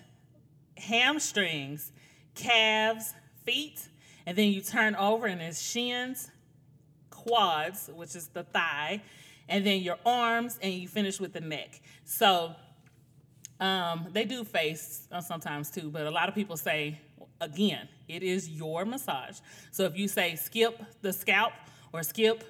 hamstrings, 0.77 1.91
calves, 2.35 3.13
feet, 3.43 3.87
and 4.25 4.37
then 4.37 4.49
you 4.49 4.61
turn 4.61 4.95
over 4.95 5.25
and 5.25 5.41
it's 5.41 5.61
shins, 5.61 6.29
quads, 7.09 7.89
which 7.93 8.15
is 8.15 8.27
the 8.27 8.43
thigh, 8.43 9.01
and 9.49 9.65
then 9.65 9.81
your 9.81 9.97
arms, 10.05 10.59
and 10.61 10.73
you 10.73 10.87
finish 10.87 11.19
with 11.19 11.33
the 11.33 11.41
neck. 11.41 11.81
So 12.05 12.55
um, 13.59 14.07
they 14.11 14.25
do 14.25 14.43
face 14.43 15.07
uh, 15.11 15.21
sometimes 15.21 15.69
too, 15.69 15.89
but 15.89 16.05
a 16.05 16.11
lot 16.11 16.29
of 16.29 16.35
people 16.35 16.57
say, 16.57 16.99
again, 17.41 17.87
it 18.07 18.23
is 18.23 18.49
your 18.49 18.85
massage. 18.85 19.39
So 19.71 19.83
if 19.83 19.97
you 19.97 20.07
say 20.07 20.35
skip 20.35 20.81
the 21.01 21.13
scalp 21.13 21.53
or 21.93 22.03
skip 22.03 22.43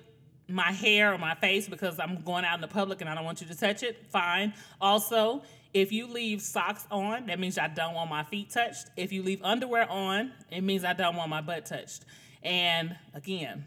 my 0.48 0.72
hair 0.72 1.14
or 1.14 1.18
my 1.18 1.36
face 1.36 1.68
because 1.68 2.00
I'm 2.00 2.22
going 2.22 2.46
out 2.46 2.56
in 2.56 2.62
the 2.62 2.68
public 2.68 3.02
and 3.02 3.10
I 3.10 3.16
don't 3.16 3.26
want 3.26 3.42
you 3.42 3.48
to 3.48 3.56
touch 3.56 3.84
it, 3.84 4.06
fine. 4.10 4.54
Also, 4.80 5.44
if 5.74 5.92
you 5.92 6.08
leave 6.08 6.42
socks 6.42 6.88
on, 6.90 7.28
that 7.28 7.40
means 7.40 7.58
I 7.58 7.68
don't 7.68 7.94
want 7.94 8.10
my 8.10 8.24
feet 8.24 8.50
touched. 8.50 8.88
If 8.96 9.12
you 9.12 9.24
leave 9.24 9.42
underwear 9.44 9.90
on, 9.90 10.32
it 10.50 10.62
means 10.62 10.84
I 10.84 10.94
don't 10.94 11.16
want 11.16 11.30
my 11.30 11.42
butt 11.42 11.66
touched. 11.66 12.06
And 12.44 12.96
again, 13.14 13.66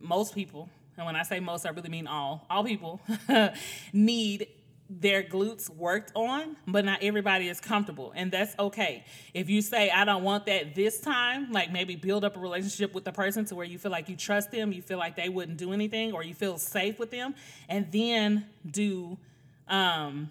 most 0.00 0.34
people, 0.34 0.68
and 0.96 1.06
when 1.06 1.16
I 1.16 1.22
say 1.22 1.40
most, 1.40 1.66
I 1.66 1.70
really 1.70 1.88
mean 1.88 2.06
all, 2.06 2.46
all 2.48 2.62
people 2.62 3.00
need 3.92 4.46
their 4.90 5.22
glutes 5.22 5.68
worked 5.68 6.12
on, 6.14 6.56
but 6.66 6.84
not 6.84 7.02
everybody 7.02 7.48
is 7.48 7.60
comfortable, 7.60 8.12
and 8.16 8.32
that's 8.32 8.58
okay. 8.58 9.04
If 9.34 9.50
you 9.50 9.60
say, 9.60 9.90
I 9.90 10.04
don't 10.04 10.22
want 10.22 10.46
that 10.46 10.74
this 10.74 11.00
time, 11.00 11.52
like 11.52 11.70
maybe 11.70 11.94
build 11.94 12.24
up 12.24 12.36
a 12.36 12.40
relationship 12.40 12.94
with 12.94 13.04
the 13.04 13.12
person 13.12 13.44
to 13.46 13.54
where 13.54 13.66
you 13.66 13.78
feel 13.78 13.90
like 13.90 14.08
you 14.08 14.16
trust 14.16 14.50
them, 14.50 14.72
you 14.72 14.80
feel 14.80 14.98
like 14.98 15.14
they 15.14 15.28
wouldn't 15.28 15.58
do 15.58 15.72
anything, 15.72 16.12
or 16.12 16.22
you 16.22 16.34
feel 16.34 16.56
safe 16.58 16.98
with 16.98 17.10
them, 17.10 17.34
and 17.68 17.90
then 17.92 18.46
do 18.70 19.18
um, 19.68 20.30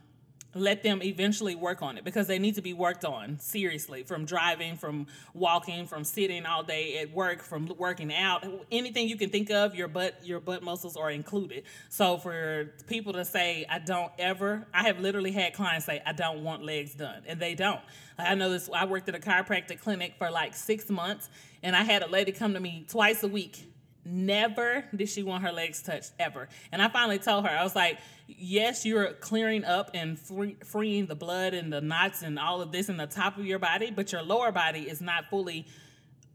let 0.59 0.83
them 0.83 1.01
eventually 1.03 1.55
work 1.55 1.81
on 1.81 1.97
it 1.97 2.03
because 2.03 2.27
they 2.27 2.39
need 2.39 2.55
to 2.55 2.61
be 2.61 2.73
worked 2.73 3.05
on 3.05 3.39
seriously 3.39 4.03
from 4.03 4.25
driving 4.25 4.75
from 4.75 5.07
walking 5.33 5.85
from 5.85 6.03
sitting 6.03 6.45
all 6.45 6.63
day 6.63 6.99
at 6.99 7.11
work 7.13 7.41
from 7.41 7.71
working 7.77 8.13
out. 8.13 8.45
Anything 8.71 9.07
you 9.07 9.17
can 9.17 9.29
think 9.29 9.49
of 9.49 9.75
your 9.75 9.87
butt 9.87 10.19
your 10.23 10.39
butt 10.39 10.63
muscles 10.63 10.97
are 10.97 11.11
included. 11.11 11.63
So 11.89 12.17
for 12.17 12.73
people 12.87 13.13
to 13.13 13.25
say 13.25 13.65
i 13.69 13.79
don't 13.79 14.11
ever 14.19 14.65
i 14.73 14.83
have 14.83 14.99
literally 14.99 15.31
had 15.31 15.53
clients 15.53 15.85
say 15.85 16.01
i 16.05 16.13
don't 16.13 16.43
want 16.43 16.63
legs 16.63 16.93
done 16.93 17.23
and 17.27 17.39
they 17.39 17.55
don't. 17.55 17.81
I 18.17 18.35
know 18.35 18.49
this 18.49 18.69
i 18.73 18.85
worked 18.85 19.09
at 19.09 19.15
a 19.15 19.19
chiropractic 19.19 19.79
clinic 19.81 20.15
for 20.17 20.29
like 20.31 20.55
six 20.55 20.89
months 20.89 21.29
and 21.63 21.75
i 21.75 21.83
had 21.83 22.01
a 22.03 22.07
lady 22.07 22.31
come 22.31 22.53
to 22.53 22.59
me 22.59 22.85
twice 22.87 23.23
a 23.23 23.27
week 23.27 23.65
Never 24.09 24.85
did 24.95 25.09
she 25.09 25.21
want 25.21 25.43
her 25.43 25.51
legs 25.51 25.81
touched 25.81 26.13
ever. 26.17 26.47
And 26.71 26.81
I 26.81 26.87
finally 26.87 27.19
told 27.19 27.45
her, 27.45 27.51
I 27.51 27.63
was 27.63 27.75
like, 27.75 27.97
yes, 28.27 28.85
you're 28.85 29.11
clearing 29.13 29.65
up 29.65 29.91
and 29.93 30.17
free, 30.17 30.55
freeing 30.63 31.07
the 31.07 31.15
blood 31.15 31.53
and 31.53 31.73
the 31.73 31.81
knots 31.81 32.21
and 32.21 32.39
all 32.39 32.61
of 32.61 32.71
this 32.71 32.87
in 32.87 32.95
the 32.95 33.07
top 33.07 33.37
of 33.37 33.45
your 33.45 33.59
body, 33.59 33.91
but 33.91 34.13
your 34.13 34.21
lower 34.21 34.51
body 34.53 34.81
is 34.81 35.01
not 35.01 35.25
fully 35.29 35.67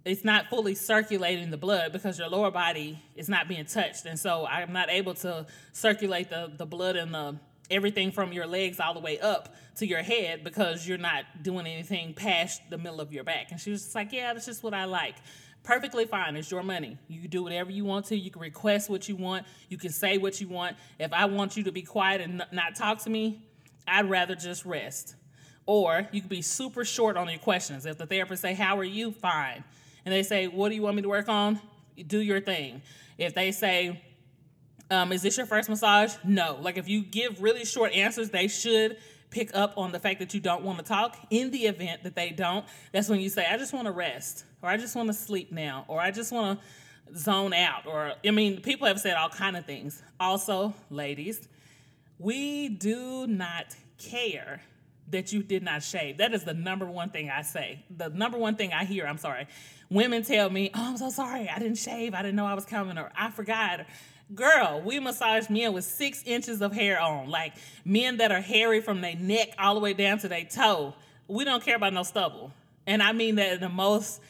it's 0.05 0.25
not 0.25 0.49
fully 0.51 0.75
circulating 0.75 1.51
the 1.51 1.57
blood 1.57 1.93
because 1.93 2.19
your 2.19 2.29
lower 2.29 2.51
body 2.51 3.01
is 3.15 3.29
not 3.29 3.47
being 3.47 3.65
touched. 3.65 4.05
And 4.05 4.19
so 4.19 4.45
I'm 4.45 4.73
not 4.73 4.91
able 4.91 5.15
to 5.15 5.47
circulate 5.73 6.29
the, 6.29 6.51
the 6.57 6.67
blood 6.67 6.97
and 6.97 7.15
the 7.15 7.37
everything 7.71 8.11
from 8.11 8.33
your 8.33 8.47
legs 8.47 8.81
all 8.81 8.95
the 8.95 9.01
way 9.01 9.21
up 9.21 9.55
to 9.77 9.87
your 9.87 10.03
head 10.03 10.43
because 10.43 10.87
you're 10.87 10.99
not 10.99 11.25
doing 11.43 11.67
anything 11.67 12.15
past 12.15 12.61
the 12.69 12.77
middle 12.77 13.01
of 13.01 13.13
your 13.13 13.23
back. 13.23 13.53
And 13.53 13.61
she 13.61 13.71
was 13.71 13.83
just 13.83 13.95
like, 13.95 14.13
Yeah, 14.13 14.35
that's 14.35 14.47
just 14.47 14.63
what 14.63 14.75
I 14.75 14.85
like 14.85 15.15
perfectly 15.63 16.05
fine. 16.05 16.37
It's 16.37 16.51
your 16.51 16.63
money. 16.63 16.99
You 17.09 17.29
do 17.29 17.43
whatever 17.43 17.71
you 17.71 17.85
want 17.85 18.07
to. 18.07 18.17
You 18.17 18.31
can 18.31 18.43
request 18.43 18.91
what 18.91 19.09
you 19.09 19.17
want. 19.17 19.47
You 19.69 19.79
can 19.79 19.91
say 19.91 20.19
what 20.19 20.41
you 20.41 20.49
want. 20.49 20.77
If 20.99 21.13
I 21.13 21.27
want 21.27 21.57
you 21.57 21.65
to 21.65 21.73
be 21.73 21.83
quiet 21.83 22.21
and 22.21 22.45
not 22.53 22.75
talk 22.75 23.01
to 23.01 23.11
me, 23.11 23.45
I'd 23.87 24.09
rather 24.09 24.35
just 24.35 24.65
rest. 24.65 25.17
Or 25.67 26.09
you 26.13 26.21
can 26.21 26.29
be 26.29 26.43
super 26.43 26.85
short 26.85 27.17
on 27.17 27.29
your 27.29 27.39
questions. 27.39 27.87
If 27.87 27.99
the 27.99 28.07
therapist 28.07 28.43
say, 28.43 28.55
"How 28.55 28.79
are 28.79 28.85
you?" 28.85 29.13
Fine, 29.13 29.65
and 30.05 30.13
they 30.13 30.23
say, 30.23 30.49
"What 30.49 30.71
do 30.71 30.75
you 30.75 30.83
want 30.83 30.97
me 30.97 31.03
to 31.03 31.09
work 31.09 31.29
on?" 31.29 31.61
Do 32.07 32.21
your 32.21 32.41
thing. 32.41 32.83
If 33.19 33.35
they 33.35 33.53
say, 33.53 34.03
um, 34.91 35.13
"Is 35.13 35.23
this 35.23 35.37
your 35.37 35.47
first 35.47 35.69
massage?" 35.69 36.15
No. 36.25 36.59
Like 36.61 36.79
if 36.79 36.89
you 36.89 37.03
give 37.05 37.41
really 37.41 37.65
short 37.65 37.93
answers, 37.93 38.31
they 38.31 38.49
should 38.49 38.97
pick 39.33 39.51
up 39.55 39.77
on 39.77 39.91
the 39.91 39.99
fact 39.99 40.21
that 40.21 40.33
you 40.35 40.41
don't 40.41 40.63
want 40.63 40.79
to 40.79 40.85
talk. 40.85 41.19
In 41.31 41.51
the 41.51 41.67
event 41.67 42.05
that 42.05 42.15
they 42.15 42.31
don't, 42.31 42.65
that's 42.93 43.09
when 43.09 43.19
you 43.19 43.29
say, 43.29 43.47
I 43.51 43.57
just 43.57 43.73
want 43.73 43.87
to 43.87 43.93
rest, 43.93 44.45
or 44.63 44.69
I 44.69 44.77
just 44.77 44.95
want 44.95 45.09
to 45.09 45.15
sleep 45.15 45.51
now, 45.51 45.85
or 45.89 46.01
I 46.01 46.11
just 46.13 46.31
want 46.31 46.61
to 46.61 47.19
zone 47.19 47.53
out. 47.53 47.87
Or, 47.87 48.13
I 48.25 48.31
mean, 48.31 48.61
people 48.61 48.87
have 48.87 49.01
said 49.01 49.15
all 49.15 49.31
kind 49.31 49.57
of 49.57 49.65
things. 49.67 50.03
Also, 50.21 50.75
ladies, 50.91 51.49
we 52.19 52.69
do 52.69 53.27
not 53.27 53.75
care 53.99 54.61
that 55.11 55.33
you 55.33 55.43
did 55.43 55.63
not 55.63 55.83
shave. 55.83 56.19
That 56.19 56.33
is 56.33 56.45
the 56.45 56.55
number 56.55 56.87
one 56.87 57.11
thing 57.11 57.29
I 57.29 57.43
say. 57.43 57.85
The 57.91 58.09
number 58.09 58.39
one 58.39 58.57
thing 58.57 58.73
I 58.73 58.85
hear, 58.85 59.07
I'm 59.07 59.19
sorry. 59.19 59.47
Women 59.91 60.23
tell 60.23 60.49
me, 60.49 60.71
Oh, 60.75 60.91
I'm 60.91 60.97
so 60.97 61.11
sorry. 61.11 61.49
I 61.49 61.59
didn't 61.59 61.77
shave. 61.79 62.15
I 62.15 62.23
didn't 62.23 62.37
know 62.37 62.47
I 62.47 62.55
was 62.55 62.65
coming, 62.65 62.97
or 62.99 63.11
I 63.17 63.31
forgot. 63.31 63.81
Girl, 64.35 64.81
we 64.85 64.99
massage 64.99 65.51
men 65.51 65.73
with 65.73 65.85
six 65.85 66.23
inches 66.25 66.63
of 66.63 66.73
hair 66.73 67.01
on, 67.01 67.29
like 67.29 67.55
men 67.85 68.19
that 68.19 68.33
are 68.33 68.41
hairy 68.41 68.81
from 68.81 69.01
their 69.01 69.17
neck 69.17 69.49
all 69.59 69.75
the 69.75 69.81
way 69.81 69.93
down 69.93 70.19
to 70.19 70.29
their 70.29 70.45
toe. 70.45 70.95
We 71.29 71.45
don't 71.45 71.63
care 71.63 71.77
about 71.77 71.93
no 71.93 72.03
stubble. 72.03 72.53
And 72.87 73.03
I 73.03 73.13
mean 73.13 73.35
that 73.35 73.55
in 73.55 73.61
the 73.61 73.69
most 73.69 74.21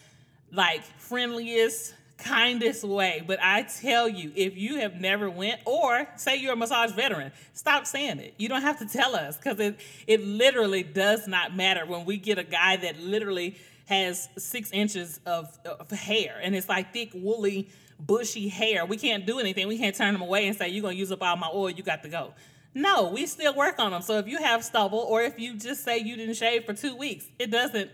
like 0.50 0.82
friendliest, 0.98 1.94
kindest 2.18 2.84
way. 2.84 3.22
But 3.24 3.38
I 3.42 3.62
tell 3.62 4.08
you, 4.08 4.32
if 4.34 4.56
you 4.56 4.76
have 4.76 4.94
never 4.94 5.30
went, 5.30 5.60
or 5.66 6.08
say 6.16 6.36
you're 6.36 6.54
a 6.54 6.56
massage 6.56 6.92
veteran, 6.92 7.30
stop 7.52 7.86
saying 7.86 8.18
it. 8.18 8.34
You 8.38 8.48
don't 8.48 8.62
have 8.62 8.78
to 8.78 8.86
tell 8.86 9.14
us 9.14 9.36
because 9.36 9.60
it 9.60 9.78
it 10.06 10.24
literally 10.24 10.82
does 10.82 11.28
not 11.28 11.54
matter 11.54 11.86
when 11.86 12.06
we 12.06 12.16
get 12.16 12.38
a 12.38 12.44
guy 12.44 12.76
that 12.76 12.98
literally 13.00 13.56
has 13.86 14.28
six 14.38 14.70
inches 14.72 15.20
of, 15.26 15.58
of 15.66 15.90
hair 15.90 16.40
and 16.42 16.54
it's 16.54 16.68
like 16.68 16.92
thick 16.92 17.10
woolly 17.12 17.68
bushy 18.06 18.48
hair. 18.48 18.84
We 18.84 18.96
can't 18.96 19.26
do 19.26 19.38
anything. 19.38 19.68
We 19.68 19.78
can't 19.78 19.94
turn 19.94 20.12
them 20.12 20.22
away 20.22 20.46
and 20.46 20.56
say, 20.56 20.68
You're 20.68 20.82
going 20.82 20.94
to 20.94 20.98
use 20.98 21.12
up 21.12 21.22
all 21.22 21.36
my 21.36 21.48
oil, 21.52 21.70
you 21.70 21.82
got 21.82 22.02
to 22.02 22.08
go. 22.08 22.34
No, 22.74 23.08
we 23.08 23.26
still 23.26 23.54
work 23.54 23.78
on 23.78 23.90
them. 23.90 24.02
So 24.02 24.18
if 24.18 24.26
you 24.26 24.38
have 24.38 24.64
stubble 24.64 24.98
or 24.98 25.22
if 25.22 25.38
you 25.38 25.56
just 25.56 25.84
say 25.84 25.98
you 25.98 26.16
didn't 26.16 26.34
shave 26.36 26.64
for 26.64 26.72
two 26.72 26.96
weeks, 26.96 27.26
it 27.38 27.50
doesn't, 27.50 27.90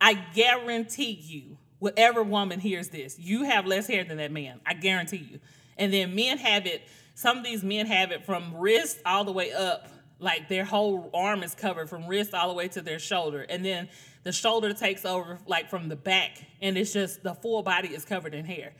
I 0.00 0.14
guarantee 0.34 1.12
you, 1.12 1.56
whatever 1.78 2.22
woman 2.22 2.60
hears 2.60 2.88
this, 2.88 3.18
you 3.18 3.44
have 3.44 3.66
less 3.66 3.86
hair 3.86 4.04
than 4.04 4.18
that 4.18 4.30
man. 4.30 4.60
I 4.66 4.74
guarantee 4.74 5.28
you. 5.30 5.40
And 5.78 5.92
then 5.92 6.14
men 6.14 6.36
have 6.38 6.66
it, 6.66 6.82
some 7.14 7.38
of 7.38 7.44
these 7.44 7.64
men 7.64 7.86
have 7.86 8.10
it 8.10 8.26
from 8.26 8.54
wrist 8.54 8.98
all 9.06 9.24
the 9.24 9.32
way 9.32 9.52
up. 9.52 9.88
Like 10.18 10.48
their 10.48 10.64
whole 10.64 11.10
arm 11.14 11.42
is 11.42 11.54
covered 11.54 11.88
from 11.88 12.06
wrist 12.06 12.34
all 12.34 12.48
the 12.48 12.54
way 12.54 12.68
to 12.68 12.82
their 12.82 12.98
shoulder. 12.98 13.46
And 13.48 13.64
then 13.64 13.88
the 14.24 14.32
shoulder 14.32 14.74
takes 14.74 15.06
over 15.06 15.38
like 15.46 15.70
from 15.70 15.88
the 15.88 15.96
back 15.96 16.44
and 16.60 16.76
it's 16.76 16.92
just 16.92 17.22
the 17.22 17.34
full 17.34 17.62
body 17.62 17.88
is 17.88 18.04
covered 18.04 18.34
in 18.34 18.44
hair 18.44 18.74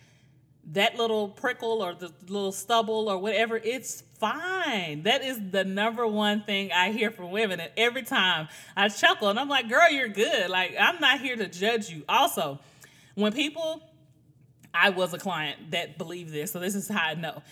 that 0.72 0.96
little 0.96 1.28
prickle 1.28 1.82
or 1.82 1.94
the 1.94 2.12
little 2.28 2.52
stubble 2.52 3.08
or 3.08 3.18
whatever, 3.18 3.56
it's 3.56 4.02
fine. 4.18 5.02
That 5.04 5.22
is 5.24 5.38
the 5.50 5.64
number 5.64 6.06
one 6.06 6.42
thing 6.42 6.72
I 6.72 6.92
hear 6.92 7.10
from 7.10 7.30
women. 7.30 7.58
And 7.60 7.70
every 7.76 8.02
time 8.02 8.48
I 8.76 8.88
chuckle 8.88 9.28
and 9.28 9.38
I'm 9.38 9.48
like, 9.48 9.68
girl, 9.68 9.90
you're 9.90 10.08
good. 10.08 10.50
Like, 10.50 10.74
I'm 10.78 11.00
not 11.00 11.20
here 11.20 11.36
to 11.36 11.48
judge 11.48 11.88
you. 11.88 12.04
Also, 12.08 12.58
when 13.14 13.32
people, 13.32 13.82
I 14.74 14.90
was 14.90 15.14
a 15.14 15.18
client 15.18 15.70
that 15.70 15.96
believed 15.96 16.32
this, 16.32 16.52
so 16.52 16.60
this 16.60 16.74
is 16.74 16.88
how 16.88 17.02
I 17.02 17.14
know. 17.14 17.42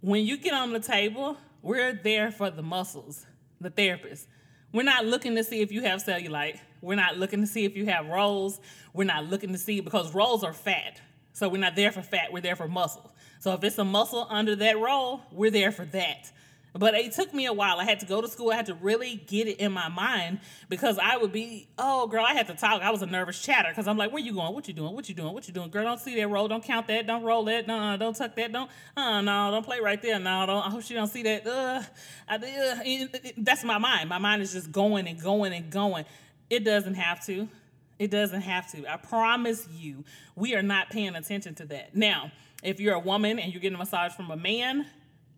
When 0.00 0.24
you 0.24 0.36
get 0.36 0.52
on 0.52 0.72
the 0.72 0.80
table, 0.80 1.36
we're 1.62 1.92
there 1.92 2.30
for 2.30 2.50
the 2.50 2.62
muscles. 2.62 3.24
the 3.60 3.70
therapist. 3.70 4.28
We're 4.72 4.82
not 4.84 5.06
looking 5.06 5.34
to 5.36 5.44
see 5.44 5.60
if 5.60 5.72
you 5.72 5.82
have 5.82 6.04
cellulite. 6.04 6.58
We're 6.80 6.96
not 6.96 7.16
looking 7.16 7.40
to 7.40 7.46
see 7.46 7.64
if 7.64 7.76
you 7.76 7.86
have 7.86 8.06
rolls. 8.06 8.60
We're 8.92 9.04
not 9.04 9.24
looking 9.26 9.52
to 9.52 9.58
see 9.58 9.80
because 9.80 10.14
rolls 10.14 10.44
are 10.44 10.52
fat. 10.52 11.00
So 11.34 11.48
we're 11.48 11.58
not 11.58 11.76
there 11.76 11.92
for 11.92 12.00
fat, 12.00 12.32
we're 12.32 12.40
there 12.40 12.56
for 12.56 12.68
muscle. 12.68 13.12
So 13.40 13.52
if 13.52 13.62
it's 13.62 13.76
a 13.76 13.84
muscle 13.84 14.26
under 14.30 14.56
that 14.56 14.78
roll, 14.78 15.20
we're 15.32 15.50
there 15.50 15.72
for 15.72 15.84
that. 15.86 16.32
But 16.76 16.94
it 16.94 17.12
took 17.12 17.32
me 17.32 17.46
a 17.46 17.52
while. 17.52 17.78
I 17.78 17.84
had 17.84 18.00
to 18.00 18.06
go 18.06 18.20
to 18.20 18.26
school. 18.26 18.50
I 18.50 18.56
had 18.56 18.66
to 18.66 18.74
really 18.74 19.16
get 19.28 19.46
it 19.46 19.58
in 19.58 19.70
my 19.70 19.88
mind 19.88 20.40
because 20.68 20.98
I 20.98 21.16
would 21.16 21.30
be, 21.30 21.68
oh, 21.78 22.08
girl, 22.08 22.24
I 22.24 22.34
had 22.34 22.48
to 22.48 22.54
talk. 22.54 22.82
I 22.82 22.90
was 22.90 23.00
a 23.02 23.06
nervous 23.06 23.40
chatter 23.40 23.68
because 23.68 23.86
I'm 23.86 23.96
like, 23.96 24.12
where 24.12 24.22
you 24.22 24.32
going? 24.32 24.54
What 24.54 24.66
you 24.66 24.74
doing? 24.74 24.92
What 24.92 25.08
you 25.08 25.14
doing? 25.14 25.32
What 25.32 25.46
you 25.46 25.54
doing? 25.54 25.70
Girl, 25.70 25.84
don't 25.84 26.00
see 26.00 26.16
that 26.16 26.26
roll. 26.26 26.48
Don't 26.48 26.64
count 26.64 26.88
that. 26.88 27.06
Don't 27.06 27.22
roll 27.22 27.44
that. 27.44 27.68
No, 27.68 27.92
no 27.92 27.96
don't 27.96 28.16
tuck 28.16 28.34
that. 28.34 28.50
Don't, 28.50 28.68
uh, 28.96 29.20
no, 29.20 29.52
don't 29.52 29.64
play 29.64 29.78
right 29.78 30.02
there. 30.02 30.18
No, 30.18 30.46
don't, 30.46 30.66
I 30.66 30.70
hope 30.70 30.82
she 30.82 30.94
don't 30.94 31.06
see 31.06 31.22
that. 31.22 31.46
Uh, 31.46 31.82
I, 32.28 32.36
uh, 32.36 33.18
that's 33.36 33.62
my 33.62 33.78
mind. 33.78 34.08
My 34.08 34.18
mind 34.18 34.42
is 34.42 34.52
just 34.52 34.72
going 34.72 35.06
and 35.06 35.20
going 35.20 35.52
and 35.52 35.70
going. 35.70 36.04
It 36.50 36.64
doesn't 36.64 36.94
have 36.94 37.24
to. 37.26 37.48
It 37.98 38.10
doesn't 38.10 38.40
have 38.40 38.70
to. 38.72 38.90
I 38.90 38.96
promise 38.96 39.68
you, 39.72 40.04
we 40.34 40.54
are 40.54 40.62
not 40.62 40.90
paying 40.90 41.14
attention 41.14 41.54
to 41.56 41.66
that. 41.66 41.94
Now, 41.94 42.32
if 42.62 42.80
you're 42.80 42.94
a 42.94 43.00
woman 43.00 43.38
and 43.38 43.52
you're 43.52 43.60
getting 43.60 43.76
a 43.76 43.78
massage 43.78 44.12
from 44.12 44.30
a 44.30 44.36
man, 44.36 44.86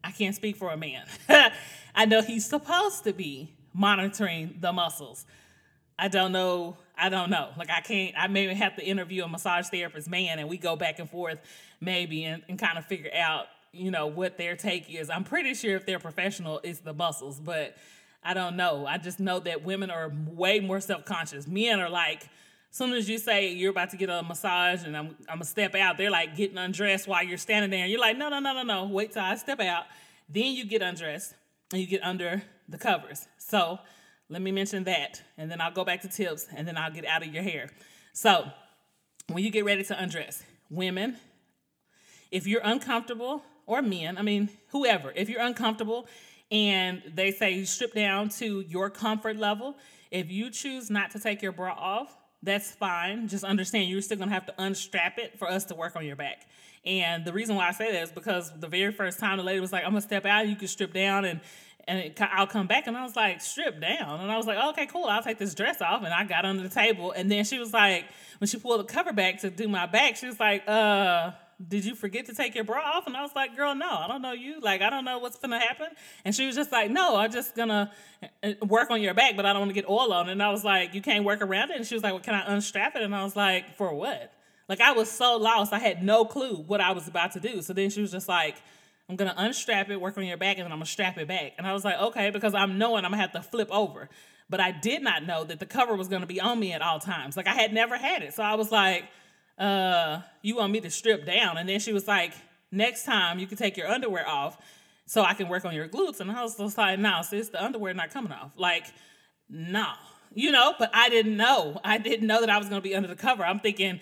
I 0.02 0.10
can't 0.10 0.34
speak 0.34 0.56
for 0.56 0.70
a 0.70 0.76
man. 0.76 1.04
I 1.94 2.04
know 2.06 2.22
he's 2.22 2.46
supposed 2.46 3.04
to 3.04 3.12
be 3.12 3.52
monitoring 3.74 4.56
the 4.60 4.72
muscles. 4.72 5.26
I 5.98 6.08
don't 6.08 6.32
know. 6.32 6.76
I 6.96 7.08
don't 7.08 7.30
know. 7.30 7.50
Like 7.58 7.70
I 7.70 7.80
can't. 7.80 8.14
I 8.18 8.28
maybe 8.28 8.54
have 8.54 8.76
to 8.76 8.84
interview 8.84 9.24
a 9.24 9.28
massage 9.28 9.68
therapist 9.68 10.08
man, 10.08 10.38
and 10.38 10.48
we 10.48 10.56
go 10.56 10.76
back 10.76 10.98
and 10.98 11.10
forth, 11.10 11.38
maybe, 11.80 12.24
and, 12.24 12.42
and 12.48 12.58
kind 12.58 12.78
of 12.78 12.86
figure 12.86 13.10
out, 13.14 13.46
you 13.72 13.90
know, 13.90 14.06
what 14.06 14.38
their 14.38 14.56
take 14.56 14.92
is. 14.94 15.10
I'm 15.10 15.24
pretty 15.24 15.54
sure 15.54 15.76
if 15.76 15.84
they're 15.84 15.98
professional, 15.98 16.60
it's 16.62 16.80
the 16.80 16.94
muscles, 16.94 17.40
but 17.40 17.76
I 18.22 18.34
don't 18.34 18.56
know. 18.56 18.86
I 18.86 18.98
just 18.98 19.20
know 19.20 19.40
that 19.40 19.64
women 19.64 19.90
are 19.90 20.12
way 20.26 20.60
more 20.60 20.80
self 20.80 21.04
conscious. 21.04 21.46
Men 21.46 21.80
are 21.80 21.90
like, 21.90 22.28
soon 22.76 22.92
as 22.92 23.08
you 23.08 23.18
say 23.18 23.52
you're 23.52 23.70
about 23.70 23.90
to 23.90 23.96
get 23.96 24.10
a 24.10 24.22
massage 24.22 24.84
and 24.84 24.96
I'm 24.96 25.16
I'm 25.28 25.36
gonna 25.36 25.44
step 25.44 25.74
out, 25.74 25.96
they're 25.96 26.10
like 26.10 26.36
getting 26.36 26.58
undressed 26.58 27.08
while 27.08 27.22
you're 27.22 27.38
standing 27.38 27.70
there. 27.70 27.82
And 27.82 27.90
you're 27.90 28.00
like, 28.00 28.18
no, 28.18 28.28
no, 28.28 28.38
no, 28.38 28.52
no, 28.52 28.62
no. 28.62 28.86
Wait 28.86 29.12
till 29.12 29.22
I 29.22 29.36
step 29.36 29.60
out. 29.60 29.84
Then 30.28 30.52
you 30.52 30.66
get 30.66 30.82
undressed 30.82 31.34
and 31.72 31.80
you 31.80 31.86
get 31.86 32.02
under 32.02 32.42
the 32.68 32.78
covers. 32.78 33.26
So 33.38 33.78
let 34.28 34.42
me 34.42 34.50
mention 34.50 34.84
that, 34.84 35.22
and 35.38 35.48
then 35.50 35.60
I'll 35.60 35.72
go 35.72 35.84
back 35.84 36.02
to 36.02 36.08
tips, 36.08 36.48
and 36.54 36.66
then 36.66 36.76
I'll 36.76 36.90
get 36.90 37.06
out 37.06 37.22
of 37.24 37.32
your 37.32 37.44
hair. 37.44 37.70
So 38.12 38.46
when 39.28 39.44
you 39.44 39.50
get 39.50 39.64
ready 39.64 39.84
to 39.84 40.02
undress, 40.02 40.42
women, 40.68 41.16
if 42.32 42.46
you're 42.46 42.62
uncomfortable, 42.64 43.42
or 43.66 43.82
men, 43.82 44.18
I 44.18 44.22
mean 44.22 44.48
whoever, 44.68 45.12
if 45.14 45.28
you're 45.28 45.40
uncomfortable 45.40 46.06
and 46.50 47.02
they 47.14 47.30
say 47.32 47.62
strip 47.64 47.94
down 47.94 48.28
to 48.30 48.60
your 48.60 48.90
comfort 48.90 49.36
level, 49.36 49.76
if 50.10 50.30
you 50.30 50.50
choose 50.50 50.90
not 50.90 51.10
to 51.12 51.20
take 51.20 51.42
your 51.42 51.52
bra 51.52 51.72
off, 51.72 52.16
that's 52.46 52.70
fine. 52.70 53.28
Just 53.28 53.44
understand 53.44 53.90
you're 53.90 54.00
still 54.00 54.16
gonna 54.16 54.30
have 54.30 54.46
to 54.46 54.54
unstrap 54.58 55.18
it 55.18 55.38
for 55.38 55.48
us 55.50 55.64
to 55.66 55.74
work 55.74 55.96
on 55.96 56.06
your 56.06 56.16
back. 56.16 56.46
And 56.86 57.24
the 57.24 57.32
reason 57.32 57.56
why 57.56 57.68
I 57.68 57.72
say 57.72 57.92
that 57.92 58.02
is 58.04 58.12
because 58.12 58.52
the 58.58 58.68
very 58.68 58.92
first 58.92 59.18
time 59.18 59.36
the 59.36 59.44
lady 59.44 59.60
was 59.60 59.72
like, 59.72 59.84
"I'm 59.84 59.90
gonna 59.90 60.00
step 60.00 60.24
out, 60.24 60.48
you 60.48 60.56
can 60.56 60.68
strip 60.68 60.94
down 60.94 61.24
and 61.26 61.40
and 61.88 61.98
it, 62.00 62.20
I'll 62.20 62.46
come 62.46 62.66
back." 62.66 62.86
And 62.86 62.96
I 62.96 63.02
was 63.02 63.14
like, 63.14 63.40
"Strip 63.40 63.80
down," 63.80 64.20
and 64.20 64.30
I 64.30 64.36
was 64.36 64.46
like, 64.46 64.58
"Okay, 64.70 64.86
cool. 64.86 65.04
I'll 65.04 65.22
take 65.22 65.38
this 65.38 65.54
dress 65.54 65.82
off." 65.82 66.02
And 66.02 66.14
I 66.14 66.24
got 66.24 66.44
under 66.44 66.62
the 66.62 66.68
table, 66.68 67.12
and 67.12 67.30
then 67.30 67.44
she 67.44 67.58
was 67.58 67.72
like, 67.72 68.06
when 68.38 68.48
she 68.48 68.58
pulled 68.58 68.80
the 68.80 68.84
cover 68.84 69.12
back 69.12 69.40
to 69.40 69.50
do 69.50 69.68
my 69.68 69.86
back, 69.86 70.16
she 70.16 70.26
was 70.26 70.40
like, 70.40 70.64
"Uh." 70.66 71.32
Did 71.68 71.84
you 71.84 71.94
forget 71.94 72.26
to 72.26 72.34
take 72.34 72.54
your 72.54 72.64
bra 72.64 72.80
off? 72.80 73.06
And 73.06 73.16
I 73.16 73.22
was 73.22 73.30
like, 73.34 73.56
girl, 73.56 73.74
no, 73.74 73.88
I 73.88 74.06
don't 74.08 74.20
know 74.20 74.32
you. 74.32 74.60
Like, 74.60 74.82
I 74.82 74.90
don't 74.90 75.04
know 75.04 75.18
what's 75.18 75.38
gonna 75.38 75.58
happen. 75.58 75.88
And 76.24 76.34
she 76.34 76.46
was 76.46 76.54
just 76.54 76.70
like, 76.70 76.90
no, 76.90 77.16
I'm 77.16 77.32
just 77.32 77.54
gonna 77.56 77.92
uh, 78.42 78.52
work 78.66 78.90
on 78.90 79.00
your 79.00 79.14
back, 79.14 79.36
but 79.36 79.46
I 79.46 79.52
don't 79.52 79.60
want 79.60 79.70
to 79.70 79.74
get 79.74 79.88
oil 79.88 80.12
on 80.12 80.28
it. 80.28 80.32
And 80.32 80.42
I 80.42 80.50
was 80.50 80.64
like, 80.64 80.94
you 80.94 81.00
can't 81.00 81.24
work 81.24 81.40
around 81.40 81.70
it. 81.70 81.76
And 81.76 81.86
she 81.86 81.94
was 81.94 82.02
like, 82.02 82.12
well, 82.12 82.22
can 82.22 82.34
I 82.34 82.54
unstrap 82.54 82.94
it? 82.96 83.02
And 83.02 83.14
I 83.14 83.24
was 83.24 83.36
like, 83.36 83.76
for 83.76 83.94
what? 83.94 84.32
Like, 84.68 84.80
I 84.80 84.92
was 84.92 85.10
so 85.10 85.36
lost. 85.36 85.72
I 85.72 85.78
had 85.78 86.02
no 86.02 86.24
clue 86.24 86.56
what 86.56 86.80
I 86.80 86.92
was 86.92 87.08
about 87.08 87.32
to 87.32 87.40
do. 87.40 87.62
So 87.62 87.72
then 87.72 87.88
she 87.88 88.02
was 88.02 88.10
just 88.10 88.28
like, 88.28 88.56
I'm 89.08 89.16
gonna 89.16 89.34
unstrap 89.36 89.88
it, 89.88 90.00
work 90.00 90.18
on 90.18 90.24
your 90.24 90.36
back, 90.36 90.58
and 90.58 90.64
then 90.64 90.72
I'm 90.72 90.78
gonna 90.78 90.86
strap 90.86 91.16
it 91.16 91.28
back. 91.28 91.52
And 91.58 91.66
I 91.66 91.72
was 91.72 91.84
like, 91.84 91.98
okay, 91.98 92.30
because 92.30 92.54
I'm 92.54 92.76
knowing 92.76 93.04
I'm 93.04 93.12
gonna 93.12 93.22
have 93.22 93.32
to 93.32 93.42
flip 93.42 93.68
over. 93.70 94.08
But 94.50 94.60
I 94.60 94.72
did 94.72 95.02
not 95.02 95.24
know 95.24 95.44
that 95.44 95.58
the 95.58 95.66
cover 95.66 95.94
was 95.94 96.08
gonna 96.08 96.26
be 96.26 96.40
on 96.40 96.58
me 96.58 96.72
at 96.72 96.82
all 96.82 96.98
times. 96.98 97.36
Like 97.36 97.46
I 97.46 97.54
had 97.54 97.72
never 97.72 97.96
had 97.96 98.22
it. 98.22 98.34
So 98.34 98.42
I 98.42 98.56
was 98.56 98.70
like, 98.72 99.04
uh, 99.58 100.20
you 100.42 100.56
want 100.56 100.72
me 100.72 100.80
to 100.80 100.90
strip 100.90 101.26
down? 101.26 101.58
And 101.58 101.68
then 101.68 101.80
she 101.80 101.92
was 101.92 102.06
like, 102.06 102.32
next 102.70 103.04
time 103.04 103.38
you 103.38 103.46
can 103.46 103.56
take 103.56 103.76
your 103.76 103.88
underwear 103.88 104.28
off 104.28 104.58
so 105.06 105.22
I 105.22 105.34
can 105.34 105.48
work 105.48 105.64
on 105.64 105.74
your 105.74 105.88
glutes. 105.88 106.20
And 106.20 106.30
I 106.30 106.42
was 106.42 106.56
just 106.56 106.76
like, 106.76 106.98
no, 106.98 107.22
sis, 107.22 107.48
the 107.48 107.62
underwear 107.62 107.94
not 107.94 108.10
coming 108.10 108.32
off. 108.32 108.52
Like, 108.56 108.84
no. 109.48 109.86
You 110.34 110.50
know, 110.52 110.74
but 110.78 110.90
I 110.92 111.08
didn't 111.08 111.36
know. 111.36 111.80
I 111.82 111.98
didn't 111.98 112.26
know 112.26 112.40
that 112.40 112.50
I 112.50 112.58
was 112.58 112.68
gonna 112.68 112.80
be 112.80 112.94
under 112.94 113.08
the 113.08 113.16
cover. 113.16 113.44
I'm 113.44 113.60
thinking, 113.60 114.00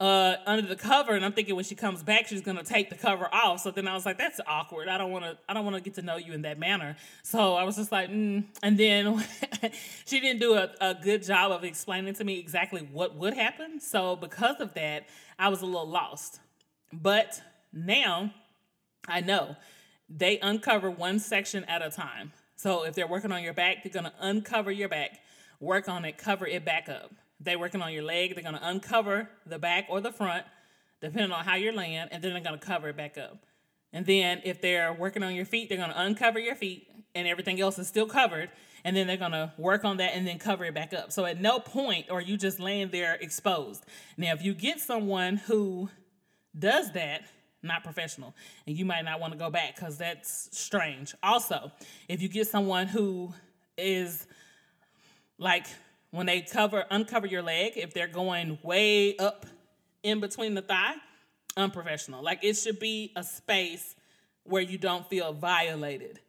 uh, 0.00 0.36
under 0.46 0.66
the 0.66 0.76
cover, 0.76 1.12
and 1.14 1.24
I'm 1.24 1.32
thinking 1.32 1.56
when 1.56 1.64
she 1.64 1.74
comes 1.74 2.04
back, 2.04 2.28
she's 2.28 2.40
gonna 2.40 2.62
take 2.62 2.88
the 2.88 2.96
cover 2.96 3.28
off. 3.32 3.60
So 3.60 3.72
then 3.72 3.88
I 3.88 3.94
was 3.94 4.06
like, 4.06 4.16
that's 4.16 4.40
awkward. 4.46 4.88
I 4.88 4.96
don't 4.96 5.10
want 5.10 5.24
to. 5.24 5.36
I 5.48 5.54
don't 5.54 5.64
want 5.64 5.76
to 5.76 5.82
get 5.82 5.94
to 5.94 6.02
know 6.02 6.16
you 6.16 6.32
in 6.32 6.42
that 6.42 6.58
manner. 6.58 6.96
So 7.24 7.54
I 7.54 7.64
was 7.64 7.76
just 7.76 7.90
like, 7.90 8.08
mm. 8.08 8.44
and 8.62 8.78
then 8.78 9.24
she 10.06 10.20
didn't 10.20 10.40
do 10.40 10.54
a, 10.54 10.70
a 10.80 10.94
good 10.94 11.24
job 11.24 11.50
of 11.50 11.64
explaining 11.64 12.14
to 12.14 12.24
me 12.24 12.38
exactly 12.38 12.88
what 12.92 13.16
would 13.16 13.34
happen. 13.34 13.80
So 13.80 14.14
because 14.14 14.60
of 14.60 14.74
that, 14.74 15.06
I 15.36 15.48
was 15.48 15.62
a 15.62 15.66
little 15.66 15.88
lost. 15.88 16.38
But 16.92 17.42
now 17.72 18.32
I 19.08 19.20
know 19.20 19.56
they 20.08 20.38
uncover 20.38 20.90
one 20.90 21.18
section 21.18 21.64
at 21.64 21.82
a 21.82 21.90
time. 21.90 22.32
So 22.54 22.84
if 22.84 22.94
they're 22.94 23.08
working 23.08 23.32
on 23.32 23.42
your 23.42 23.52
back, 23.52 23.82
they're 23.82 23.92
gonna 23.92 24.14
uncover 24.20 24.70
your 24.70 24.88
back, 24.88 25.18
work 25.58 25.88
on 25.88 26.04
it, 26.04 26.18
cover 26.18 26.46
it 26.46 26.64
back 26.64 26.88
up. 26.88 27.12
They're 27.40 27.58
working 27.58 27.82
on 27.82 27.92
your 27.92 28.02
leg, 28.02 28.34
they're 28.34 28.44
gonna 28.44 28.60
uncover 28.62 29.28
the 29.46 29.58
back 29.58 29.86
or 29.88 30.00
the 30.00 30.12
front, 30.12 30.44
depending 31.00 31.32
on 31.32 31.44
how 31.44 31.54
you're 31.54 31.72
laying, 31.72 32.08
and 32.10 32.22
then 32.22 32.32
they're 32.32 32.42
gonna 32.42 32.58
cover 32.58 32.88
it 32.88 32.96
back 32.96 33.16
up. 33.16 33.44
And 33.92 34.04
then 34.04 34.42
if 34.44 34.60
they're 34.60 34.92
working 34.92 35.22
on 35.22 35.34
your 35.34 35.44
feet, 35.44 35.68
they're 35.68 35.78
gonna 35.78 35.94
uncover 35.96 36.38
your 36.38 36.54
feet 36.54 36.88
and 37.14 37.26
everything 37.26 37.60
else 37.60 37.78
is 37.78 37.88
still 37.88 38.06
covered. 38.06 38.50
And 38.84 38.96
then 38.96 39.06
they're 39.06 39.16
gonna 39.16 39.54
work 39.58 39.84
on 39.84 39.96
that 39.96 40.14
and 40.14 40.26
then 40.26 40.38
cover 40.38 40.64
it 40.64 40.74
back 40.74 40.92
up. 40.92 41.10
So 41.10 41.24
at 41.24 41.40
no 41.40 41.58
point 41.58 42.10
are 42.10 42.20
you 42.20 42.36
just 42.36 42.60
laying 42.60 42.90
there 42.90 43.14
exposed. 43.14 43.84
Now, 44.16 44.32
if 44.34 44.42
you 44.42 44.54
get 44.54 44.80
someone 44.80 45.36
who 45.36 45.90
does 46.56 46.92
that, 46.92 47.22
not 47.62 47.82
professional, 47.82 48.34
and 48.66 48.76
you 48.76 48.84
might 48.84 49.04
not 49.04 49.20
want 49.20 49.32
to 49.32 49.38
go 49.38 49.50
back 49.50 49.74
because 49.74 49.98
that's 49.98 50.48
strange. 50.56 51.14
Also, 51.22 51.72
if 52.08 52.22
you 52.22 52.28
get 52.28 52.46
someone 52.46 52.86
who 52.86 53.32
is 53.76 54.26
like 55.38 55.66
when 56.10 56.26
they 56.26 56.40
cover 56.40 56.84
uncover 56.90 57.26
your 57.26 57.42
leg, 57.42 57.72
if 57.76 57.92
they're 57.92 58.06
going 58.08 58.58
way 58.62 59.16
up 59.16 59.46
in 60.02 60.20
between 60.20 60.54
the 60.54 60.62
thigh, 60.62 60.94
unprofessional. 61.56 62.22
Like 62.22 62.42
it 62.42 62.54
should 62.54 62.78
be 62.78 63.12
a 63.16 63.22
space 63.22 63.94
where 64.44 64.62
you 64.62 64.78
don't 64.78 65.08
feel 65.08 65.32
violated. 65.32 66.20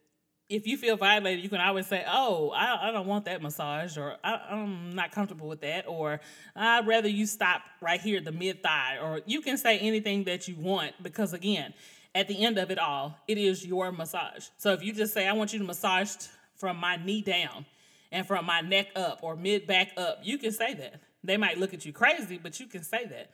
If 0.50 0.66
you 0.66 0.78
feel 0.78 0.98
violated, 0.98 1.44
you 1.44 1.50
can 1.50 1.62
always 1.62 1.86
say, 1.86 2.04
"Oh, 2.08 2.50
I, 2.50 2.90
I 2.90 2.92
don't 2.92 3.06
want 3.06 3.26
that 3.26 3.42
massage," 3.42 3.98
or 3.98 4.18
"I'm 4.24 4.96
not 4.96 5.12
comfortable 5.12 5.48
with 5.48 5.62
that," 5.62 5.88
or 5.88 6.22
"I'd 6.56 6.88
rather 6.88 7.08
you 7.08 7.28
stop 7.28 7.62
right 7.82 8.02
here 8.02 8.20
the 8.20 8.32
mid 8.32 8.64
thigh," 8.64 8.98
or 9.00 9.22
you 9.28 9.42
can 9.42 9.58
say 9.58 9.78
anything 9.78 10.24
that 10.24 10.48
you 10.48 10.56
want 10.56 10.94
because 11.04 11.34
again, 11.34 11.76
at 12.16 12.28
the 12.28 12.44
end 12.44 12.58
of 12.58 12.72
it 12.72 12.80
all, 12.80 13.16
it 13.28 13.38
is 13.38 13.64
your 13.64 13.92
massage. 13.92 14.48
So 14.58 14.74
if 14.74 14.84
you 14.84 14.92
just 14.92 15.14
say, 15.14 15.28
"I 15.28 15.34
want 15.34 15.54
you 15.54 15.60
to 15.60 15.66
massage 15.66 16.16
from 16.56 16.78
my 16.78 16.96
knee 16.96 17.22
down," 17.22 17.68
and 18.12 18.26
from 18.26 18.46
my 18.46 18.62
neck 18.62 18.88
up 18.96 19.20
or 19.22 19.36
mid 19.36 19.68
back 19.68 19.92
up. 19.98 20.20
You 20.24 20.38
can 20.38 20.52
say 20.52 20.74
that. 20.74 21.02
They 21.24 21.38
might 21.38 21.58
look 21.58 21.74
at 21.74 21.86
you 21.86 21.94
crazy, 21.94 22.40
but 22.42 22.60
you 22.60 22.68
can 22.68 22.84
say 22.84 23.06
that. 23.06 23.32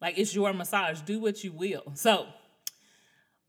Like 0.00 0.18
it's 0.18 0.34
your 0.34 0.52
massage. 0.52 1.00
Do 1.00 1.20
what 1.20 1.44
you 1.44 1.52
will. 1.52 1.92
So, 1.94 2.26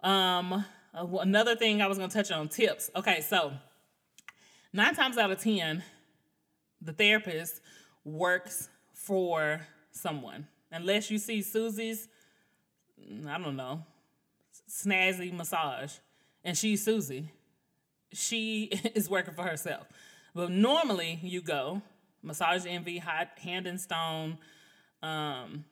um, 0.04 0.66
uh, 0.94 1.08
another 1.20 1.56
thing 1.56 1.82
I 1.82 1.88
was 1.88 1.98
to 1.98 2.08
touch 2.08 2.32
on 2.32 2.50
tips. 2.50 2.90
Okay, 2.96 3.22
so 3.22 3.54
nine 4.74 4.94
times 4.94 5.18
out 5.18 5.32
of 5.32 5.40
10, 5.40 5.84
the 6.82 6.94
therapist 6.94 7.62
works 8.04 8.68
for 8.94 9.62
someone. 9.92 10.48
Unless 10.72 11.12
you 11.12 11.18
see 11.18 11.42
Susie's, 11.42 12.08
I 13.28 13.38
don't 13.38 13.56
know, 13.56 13.84
snazzy 14.70 15.32
massage, 15.34 15.94
and 16.44 16.58
she's 16.58 16.84
Susie, 16.84 17.32
she 18.14 18.64
is 18.96 19.10
working 19.10 19.34
for 19.34 19.44
herself. 19.44 19.88
But 20.34 20.52
normally 20.52 21.20
you 21.22 21.42
go 21.42 21.82
Massage 22.24 22.66
Envy, 22.66 23.00
Hot 23.00 23.30
Hand 23.40 23.68
and 23.68 23.80
Stone, 23.80 24.38
um, 25.02 25.66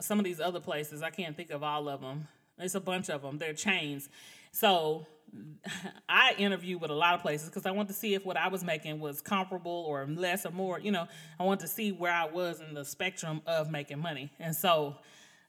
some 0.00 0.18
of 0.18 0.24
these 0.24 0.40
other 0.40 0.60
places. 0.60 1.02
I 1.02 1.10
can't 1.10 1.36
think 1.36 1.50
of 1.50 1.62
all 1.62 1.88
of 1.88 2.00
them. 2.00 2.28
It's 2.58 2.74
a 2.74 2.80
bunch 2.80 3.10
of 3.10 3.22
them. 3.22 3.38
They're 3.38 3.54
chains. 3.54 4.08
So 4.52 5.06
I 6.08 6.34
interviewed 6.38 6.80
with 6.80 6.90
a 6.90 6.94
lot 6.94 7.14
of 7.14 7.22
places 7.22 7.48
because 7.48 7.66
I 7.66 7.70
want 7.70 7.88
to 7.88 7.94
see 7.94 8.14
if 8.14 8.24
what 8.24 8.36
I 8.36 8.48
was 8.48 8.62
making 8.62 9.00
was 9.00 9.20
comparable 9.20 9.84
or 9.88 10.06
less 10.06 10.46
or 10.46 10.50
more. 10.50 10.78
You 10.78 10.92
know, 10.92 11.06
I 11.38 11.44
want 11.44 11.60
to 11.60 11.68
see 11.68 11.92
where 11.92 12.12
I 12.12 12.26
was 12.26 12.60
in 12.60 12.74
the 12.74 12.84
spectrum 12.84 13.42
of 13.46 13.70
making 13.70 13.98
money. 13.98 14.30
And 14.38 14.54
so, 14.54 14.96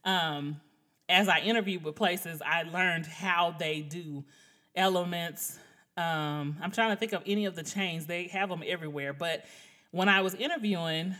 um, 0.06 0.60
as 1.10 1.28
I 1.28 1.40
interviewed 1.40 1.84
with 1.84 1.96
places, 1.96 2.42
I 2.44 2.64
learned 2.64 3.06
how 3.06 3.56
they 3.58 3.82
do 3.82 4.24
elements, 4.76 5.60
Um, 5.96 6.58
I'm 6.62 6.72
trying 6.72 6.92
to 6.92 6.96
think 6.96 7.14
of 7.14 7.22
any 7.26 7.46
of 7.46 7.56
the 7.56 7.64
chains. 7.64 8.06
They 8.06 8.26
have 8.28 8.50
them 8.50 8.64
everywhere. 8.66 9.14
But 9.14 9.46
when 9.92 10.10
I 10.10 10.22
was 10.22 10.34
interviewing, 10.34 11.16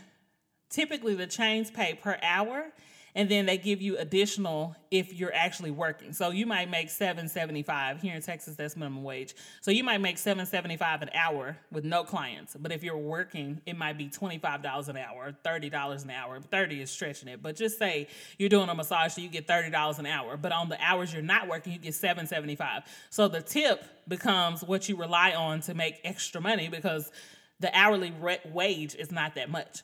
typically 0.68 1.14
the 1.14 1.26
chains 1.26 1.70
pay 1.70 1.94
per 1.94 2.18
hour 2.22 2.72
and 3.14 3.28
then 3.28 3.46
they 3.46 3.56
give 3.56 3.80
you 3.80 3.96
additional 3.96 4.74
if 4.90 5.12
you're 5.12 5.34
actually 5.34 5.70
working. 5.70 6.12
So 6.12 6.30
you 6.30 6.46
might 6.46 6.70
make 6.70 6.90
775 6.90 8.02
here 8.02 8.14
in 8.14 8.22
Texas 8.22 8.56
that's 8.56 8.76
minimum 8.76 9.04
wage. 9.04 9.34
So 9.60 9.70
you 9.70 9.84
might 9.84 10.00
make 10.00 10.18
775 10.18 11.02
an 11.02 11.10
hour 11.14 11.56
with 11.70 11.84
no 11.84 12.02
clients. 12.02 12.56
But 12.58 12.72
if 12.72 12.82
you're 12.82 12.96
working, 12.96 13.60
it 13.66 13.76
might 13.76 13.96
be 13.96 14.08
$25 14.08 14.88
an 14.88 14.96
hour, 14.96 15.34
$30 15.44 16.04
an 16.04 16.10
hour. 16.10 16.40
30 16.40 16.82
is 16.82 16.90
stretching 16.90 17.28
it. 17.28 17.42
But 17.42 17.56
just 17.56 17.78
say 17.78 18.08
you're 18.38 18.48
doing 18.48 18.68
a 18.68 18.74
massage 18.74 19.12
so 19.12 19.20
you 19.20 19.28
get 19.28 19.46
$30 19.46 19.98
an 19.98 20.06
hour, 20.06 20.36
but 20.36 20.50
on 20.52 20.68
the 20.68 20.80
hours 20.80 21.12
you're 21.12 21.22
not 21.22 21.48
working, 21.48 21.72
you 21.72 21.78
get 21.78 21.94
775. 21.94 22.82
So 23.10 23.28
the 23.28 23.42
tip 23.42 23.84
becomes 24.08 24.62
what 24.62 24.88
you 24.88 24.96
rely 24.96 25.32
on 25.32 25.60
to 25.62 25.74
make 25.74 26.00
extra 26.04 26.40
money 26.40 26.68
because 26.68 27.12
the 27.60 27.76
hourly 27.76 28.12
wage 28.52 28.94
is 28.96 29.12
not 29.12 29.36
that 29.36 29.50
much. 29.50 29.82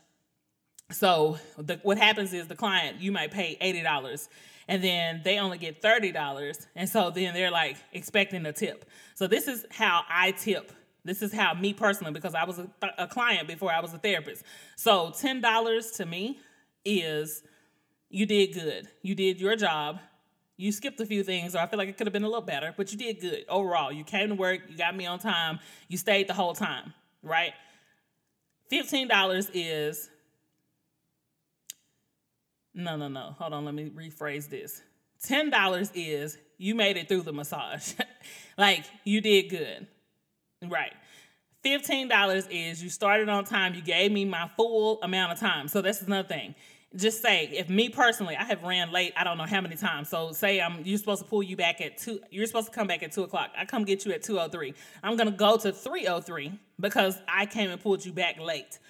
So 0.91 1.39
the, 1.57 1.79
what 1.83 1.99
happens 1.99 2.33
is 2.33 2.49
the 2.49 2.57
client, 2.57 3.01
you 3.01 3.13
might 3.13 3.31
pay 3.31 3.57
$80 3.61 4.29
and 4.69 4.85
then 4.85 5.21
they 5.25 5.39
only 5.39 5.59
get 5.59 5.83
$30. 5.83 6.67
And 6.77 6.89
so 6.89 7.11
then 7.11 7.35
they're 7.35 7.51
like 7.51 7.77
expecting 7.93 8.47
a 8.47 8.53
tip. 8.53 8.85
So 9.15 9.27
this 9.27 9.49
is 9.49 9.67
how 9.71 10.03
I 10.09 10.31
tip. 10.31 10.73
This 11.05 11.23
is 11.23 11.33
how 11.33 11.55
me 11.55 11.73
personally, 11.73 12.13
because 12.13 12.35
I 12.35 12.45
was 12.45 12.59
a, 12.59 12.69
a 12.99 13.07
client 13.09 13.49
before 13.49 13.73
I 13.73 13.81
was 13.81 13.95
a 13.95 13.99
therapist. 13.99 14.45
So 14.77 15.11
$10 15.11 15.97
to 15.97 16.07
me 16.07 16.39
is 16.85 17.43
you 18.11 18.27
did 18.27 18.55
good. 18.55 18.89
You 19.03 19.15
did 19.15 19.41
your 19.41 19.57
job. 19.57 19.99
You 20.57 20.73
skipped 20.73 21.01
a 21.01 21.07
few 21.07 21.25
things, 21.25 21.55
or 21.55 21.59
I 21.59 21.67
feel 21.67 21.79
like 21.79 21.89
it 21.89 21.97
could 21.97 22.07
have 22.07 22.13
been 22.13 22.23
a 22.23 22.29
little 22.29 22.43
better, 22.43 22.75
but 22.77 22.93
you 22.93 22.99
did 22.99 23.19
good 23.19 23.47
overall. 23.49 23.91
You 23.91 24.05
came 24.05 24.29
to 24.29 24.35
work, 24.35 24.61
you 24.69 24.77
got 24.77 24.95
me 24.95 25.07
on 25.07 25.19
time, 25.19 25.59
you 25.89 25.97
stayed 25.97 26.29
the 26.29 26.35
whole 26.35 26.53
time, 26.53 26.93
right? 27.23 27.55
$15 28.71 29.51
is 29.55 30.11
no, 32.81 32.97
no, 32.97 33.09
no. 33.09 33.35
Hold 33.39 33.53
on. 33.53 33.65
Let 33.65 33.75
me 33.75 33.91
rephrase 33.91 34.49
this. 34.49 34.83
$10 35.27 35.91
is 35.95 36.39
you 36.59 36.75
made 36.75 36.97
it 36.97 37.09
through 37.09 37.23
the 37.23 37.33
massage. 37.33 37.95
like 38.59 38.85
you 39.05 39.21
did 39.21 39.51
good. 39.51 39.87
Right. 40.67 40.93
$15 41.65 42.47
is 42.51 42.83
you 42.83 42.89
started 42.89 43.29
on 43.29 43.45
time. 43.45 43.75
You 43.75 43.83
gave 43.83 44.11
me 44.11 44.25
my 44.25 44.51
full 44.57 45.01
amount 45.03 45.33
of 45.33 45.41
time. 45.41 45.69
So 45.69 45.83
that's 45.83 46.03
another 46.03 46.27
thing. 46.27 46.55
Just 46.97 47.23
say, 47.23 47.49
if 47.53 47.69
me 47.69 47.89
personally, 47.89 48.35
I 48.37 48.45
have 48.45 48.65
ran 48.65 48.91
late, 48.91 49.13
I 49.17 49.23
don't 49.23 49.39
know 49.39 49.45
how 49.45 49.61
many 49.61 49.77
times. 49.77 50.09
So 50.09 50.33
say 50.33 50.61
I'm 50.61 50.83
you're 50.85 50.99
supposed 50.99 51.23
to 51.23 51.29
pull 51.29 51.43
you 51.43 51.57
back 51.57 51.81
at 51.81 51.99
two, 51.99 52.19
you're 52.31 52.47
supposed 52.47 52.67
to 52.67 52.73
come 52.73 52.89
back 52.89 53.05
at 53.05 53.13
two 53.13 53.23
o'clock. 53.23 53.51
I 53.57 53.65
come 53.65 53.85
get 53.85 54.05
you 54.05 54.13
at 54.13 54.23
203. 54.25 54.75
I'm 55.05 55.17
gonna 55.17 55.31
go 55.31 55.57
to 55.59 55.71
303 55.71 56.53
because 56.81 57.17
I 57.29 57.47
came 57.47 57.71
and 57.71 57.81
pulled 57.81 58.05
you 58.05 58.13
back 58.13 58.41
late. 58.41 58.81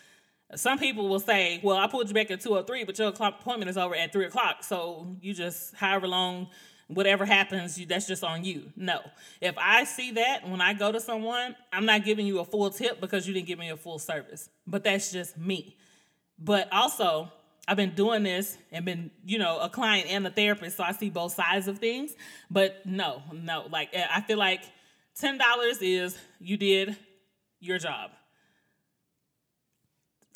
Some 0.57 0.79
people 0.79 1.09
will 1.09 1.21
say, 1.21 1.61
well, 1.63 1.77
I 1.77 1.87
pulled 1.87 2.09
you 2.09 2.15
back 2.15 2.31
at 2.31 2.41
203, 2.41 2.85
but 2.85 2.99
your 2.99 3.09
appointment 3.09 3.71
is 3.71 3.77
over 3.77 3.95
at 3.95 4.13
3 4.13 4.27
o'clock. 4.27 4.65
So 4.65 5.07
you 5.21 5.33
just, 5.33 5.75
however 5.75 6.09
long, 6.09 6.49
whatever 6.89 7.25
happens, 7.25 7.79
you, 7.79 7.87
that's 7.87 8.07
just 8.07 8.25
on 8.25 8.45
you. 8.45 8.73
No. 8.77 9.01
If 9.41 9.57
I 9.59 9.85
see 9.85 10.13
that 10.13 10.49
when 10.49 10.61
I 10.61 10.75
go 10.75 10.91
to 10.91 11.01
someone, 11.01 11.55
I'm 11.73 11.87
not 11.87 12.05
giving 12.05 12.27
you 12.27 12.41
a 12.41 12.45
full 12.45 12.71
tip 12.71 13.01
because 13.01 13.29
you 13.29 13.35
didn't 13.35 13.47
give 13.47 13.59
me 13.59 13.71
a 13.71 13.77
full 13.77 13.99
service. 13.99 14.49
But 14.67 14.83
that's 14.83 15.13
just 15.13 15.39
me. 15.39 15.77
But 16.39 16.69
also, 16.73 17.31
I've 17.69 17.77
been 17.77 17.95
doing 17.95 18.25
this 18.25 18.59
and 18.73 18.85
been, 18.85 19.11
you 19.25 19.39
know, 19.39 19.61
a 19.61 19.69
client 19.69 20.09
and 20.11 20.27
a 20.27 20.31
therapist, 20.31 20.77
so 20.77 20.83
I 20.83 20.93
see 20.93 21.11
both 21.11 21.33
sides 21.33 21.69
of 21.69 21.79
things. 21.79 22.15
But 22.51 22.85
no, 22.85 23.23
no, 23.33 23.67
like 23.71 23.95
I 23.95 24.21
feel 24.23 24.39
like 24.39 24.63
$10 25.21 25.39
is 25.81 26.19
you 26.41 26.57
did 26.57 26.97
your 27.61 27.79
job. 27.79 28.11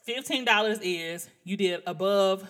$15 0.07 0.80
is 0.82 1.28
you 1.44 1.57
did 1.57 1.82
above, 1.86 2.46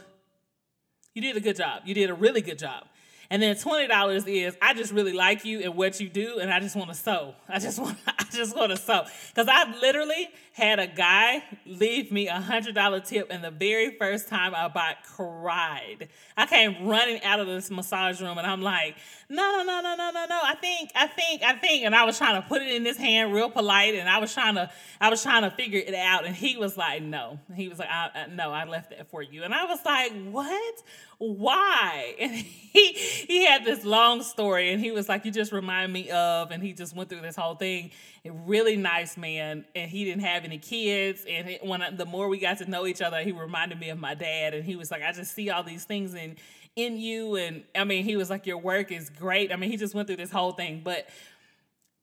you 1.15 1.23
did 1.23 1.37
a 1.37 1.41
good 1.41 1.57
job. 1.57 1.83
You 1.85 1.95
did 1.95 2.11
a 2.11 2.15
really 2.15 2.41
good 2.41 2.59
job. 2.59 2.87
And 3.35 3.43
then 3.43 3.57
$20 3.57 4.29
is 4.29 4.57
I 4.63 4.75
just 4.75 4.93
really 4.93 5.13
like 5.13 5.45
you 5.45 5.59
and 5.63 5.75
what 5.75 5.99
you 5.99 6.09
do 6.09 6.39
and 6.39 6.53
I 6.53 6.61
just 6.61 6.77
want 6.77 6.91
to 6.91 6.95
sew. 6.95 7.35
I 7.49 7.59
just 7.59 7.79
want 7.83 7.99
I 8.07 8.23
just 8.31 8.55
want 8.55 8.71
to 8.71 8.77
sew. 8.77 9.07
Cuz 9.35 9.49
I 9.51 9.77
literally 9.81 10.29
had 10.53 10.79
a 10.79 10.87
guy 10.87 11.43
leave 11.67 12.13
me 12.13 12.29
a 12.29 12.39
$100 12.39 13.05
tip 13.05 13.27
and 13.31 13.43
the 13.43 13.51
very 13.51 13.97
first 13.97 14.29
time 14.29 14.55
I 14.55 14.69
bought 14.69 14.99
cried. 15.03 16.11
I 16.37 16.47
came 16.47 16.87
running 16.87 17.25
out 17.25 17.41
of 17.41 17.49
this 17.49 17.73
massage 17.73 18.21
room 18.21 18.39
and 18.39 18.47
I'm 18.47 18.63
like, 18.63 18.95
"No, 19.29 19.43
no, 19.57 19.65
no, 19.65 19.81
no, 19.81 19.97
no, 19.97 20.11
no, 20.13 20.27
no. 20.27 20.41
I 20.45 20.55
think, 20.55 20.93
I 20.95 21.09
think, 21.09 21.43
I 21.43 21.55
think." 21.55 21.85
And 21.85 21.93
I 21.93 22.05
was 22.05 22.17
trying 22.17 22.41
to 22.41 22.47
put 22.47 22.63
it 22.63 22.73
in 22.73 22.85
his 22.85 22.97
hand 22.97 23.33
real 23.33 23.51
polite 23.51 23.97
and 23.97 24.09
I 24.09 24.19
was 24.19 24.33
trying 24.33 24.55
to 24.55 24.71
I 25.01 25.11
was 25.11 25.25
trying 25.25 25.43
to 25.43 25.51
figure 25.51 25.81
it 25.85 25.95
out 25.95 26.25
and 26.25 26.37
he 26.37 26.57
was 26.57 26.77
like, 26.77 27.03
"No." 27.03 27.41
He 27.57 27.67
was 27.67 27.81
like, 27.81 27.91
I, 27.91 28.11
I, 28.15 28.27
"No, 28.29 28.53
I 28.53 28.65
left 28.65 28.91
that 28.91 29.11
for 29.11 29.23
you." 29.23 29.43
And 29.43 29.53
I 29.53 29.65
was 29.65 29.85
like, 29.85 30.13
"What? 30.31 30.83
Why?" 31.19 32.15
And 32.21 32.33
he 32.33 32.93
he 32.93 33.45
had 33.45 33.65
this 33.65 33.85
long 33.85 34.23
story 34.23 34.73
and 34.73 34.81
he 34.81 34.91
was 34.91 35.09
like, 35.09 35.25
"You 35.25 35.31
just 35.31 35.53
remind 35.53 35.93
me 35.93 36.11
of," 36.11 36.51
and 36.51 36.63
he 36.63 36.73
just 36.73 36.95
went 36.97 37.09
through 37.09 37.21
this 37.21 37.37
whole 37.37 37.55
thing. 37.55 37.91
A 38.25 38.33
really 38.33 38.77
nice 38.77 39.17
man, 39.17 39.65
and 39.77 39.91
he 39.91 40.05
didn't 40.05 40.23
have 40.23 40.45
any 40.45 40.59
kids. 40.59 41.25
And 41.29 41.49
it, 41.51 41.65
when 41.65 41.83
I, 41.83 41.91
the 41.91 42.07
more 42.07 42.29
we 42.29 42.39
got 42.39 42.59
to 42.59 42.71
know 42.71 42.87
each 42.87 43.03
other, 43.03 43.23
he 43.23 43.33
reminded 43.33 43.79
me 43.79 43.91
of 43.91 43.99
my 43.99 44.15
dad. 44.15 44.55
And 44.55 44.65
he 44.65 44.77
was 44.77 44.91
like, 44.91 45.03
"I 45.03 45.13
just 45.13 45.35
see 45.35 45.51
all 45.51 45.63
these 45.63 45.85
things 45.85 46.15
in 46.15 46.37
in 46.75 46.97
you." 46.97 47.37
And 47.37 47.63
I 47.75 47.85
mean, 47.85 48.05
he 48.05 48.17
was 48.17 48.31
like, 48.31 48.47
"Your 48.47 48.59
work 48.59 48.91
is 48.91 49.11
great." 49.11 49.53
I 49.53 49.57
mean, 49.57 49.71
he 49.71 49.77
just 49.77 49.95
went 49.95 50.09
through 50.09 50.17
this 50.17 50.33
whole 50.33 50.53
thing, 50.53 50.83
but 50.83 51.07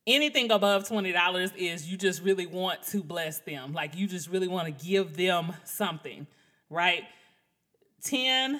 anything 0.07 0.51
above 0.51 0.87
$20 0.87 1.51
is 1.55 1.89
you 1.89 1.97
just 1.97 2.21
really 2.21 2.45
want 2.45 2.83
to 2.83 3.03
bless 3.03 3.39
them. 3.39 3.73
Like 3.73 3.95
you 3.95 4.07
just 4.07 4.29
really 4.29 4.47
want 4.47 4.67
to 4.67 4.85
give 4.85 5.15
them 5.15 5.53
something, 5.63 6.27
right? 6.69 7.03
10, 8.03 8.59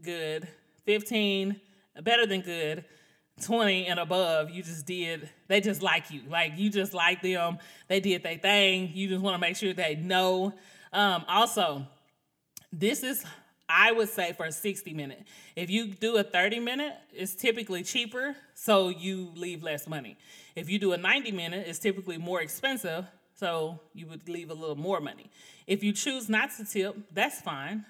good. 0.00 0.48
15, 0.84 1.60
better 2.02 2.26
than 2.26 2.40
good. 2.40 2.84
20 3.40 3.86
and 3.86 3.98
above, 3.98 4.50
you 4.50 4.62
just 4.62 4.86
did, 4.86 5.28
they 5.48 5.60
just 5.60 5.82
like 5.82 6.10
you. 6.10 6.22
Like 6.28 6.52
you 6.56 6.70
just 6.70 6.94
like 6.94 7.22
them. 7.22 7.58
They 7.88 8.00
did 8.00 8.22
their 8.22 8.36
thing. 8.36 8.90
You 8.94 9.08
just 9.08 9.22
want 9.22 9.34
to 9.34 9.38
make 9.38 9.56
sure 9.56 9.72
they 9.72 9.96
know. 9.96 10.52
Um, 10.92 11.24
also, 11.28 11.86
this 12.72 13.02
is, 13.02 13.24
I 13.68 13.92
would 13.92 14.08
say, 14.08 14.32
for 14.34 14.46
a 14.46 14.52
60 14.52 14.92
minute. 14.94 15.24
If 15.56 15.70
you 15.70 15.86
do 15.88 16.16
a 16.16 16.22
30 16.22 16.60
minute, 16.60 16.94
it's 17.12 17.34
typically 17.34 17.82
cheaper, 17.82 18.36
so 18.54 18.88
you 18.88 19.32
leave 19.34 19.62
less 19.62 19.88
money. 19.88 20.16
If 20.54 20.68
you 20.68 20.78
do 20.78 20.92
a 20.92 20.96
90 20.96 21.32
minute, 21.32 21.66
it's 21.66 21.78
typically 21.78 22.18
more 22.18 22.40
expensive, 22.42 23.06
so 23.34 23.80
you 23.94 24.06
would 24.06 24.28
leave 24.28 24.50
a 24.50 24.54
little 24.54 24.76
more 24.76 25.00
money. 25.00 25.30
If 25.66 25.82
you 25.82 25.92
choose 25.92 26.28
not 26.28 26.50
to 26.58 26.64
tip, 26.64 26.96
that's 27.12 27.40
fine. 27.40 27.84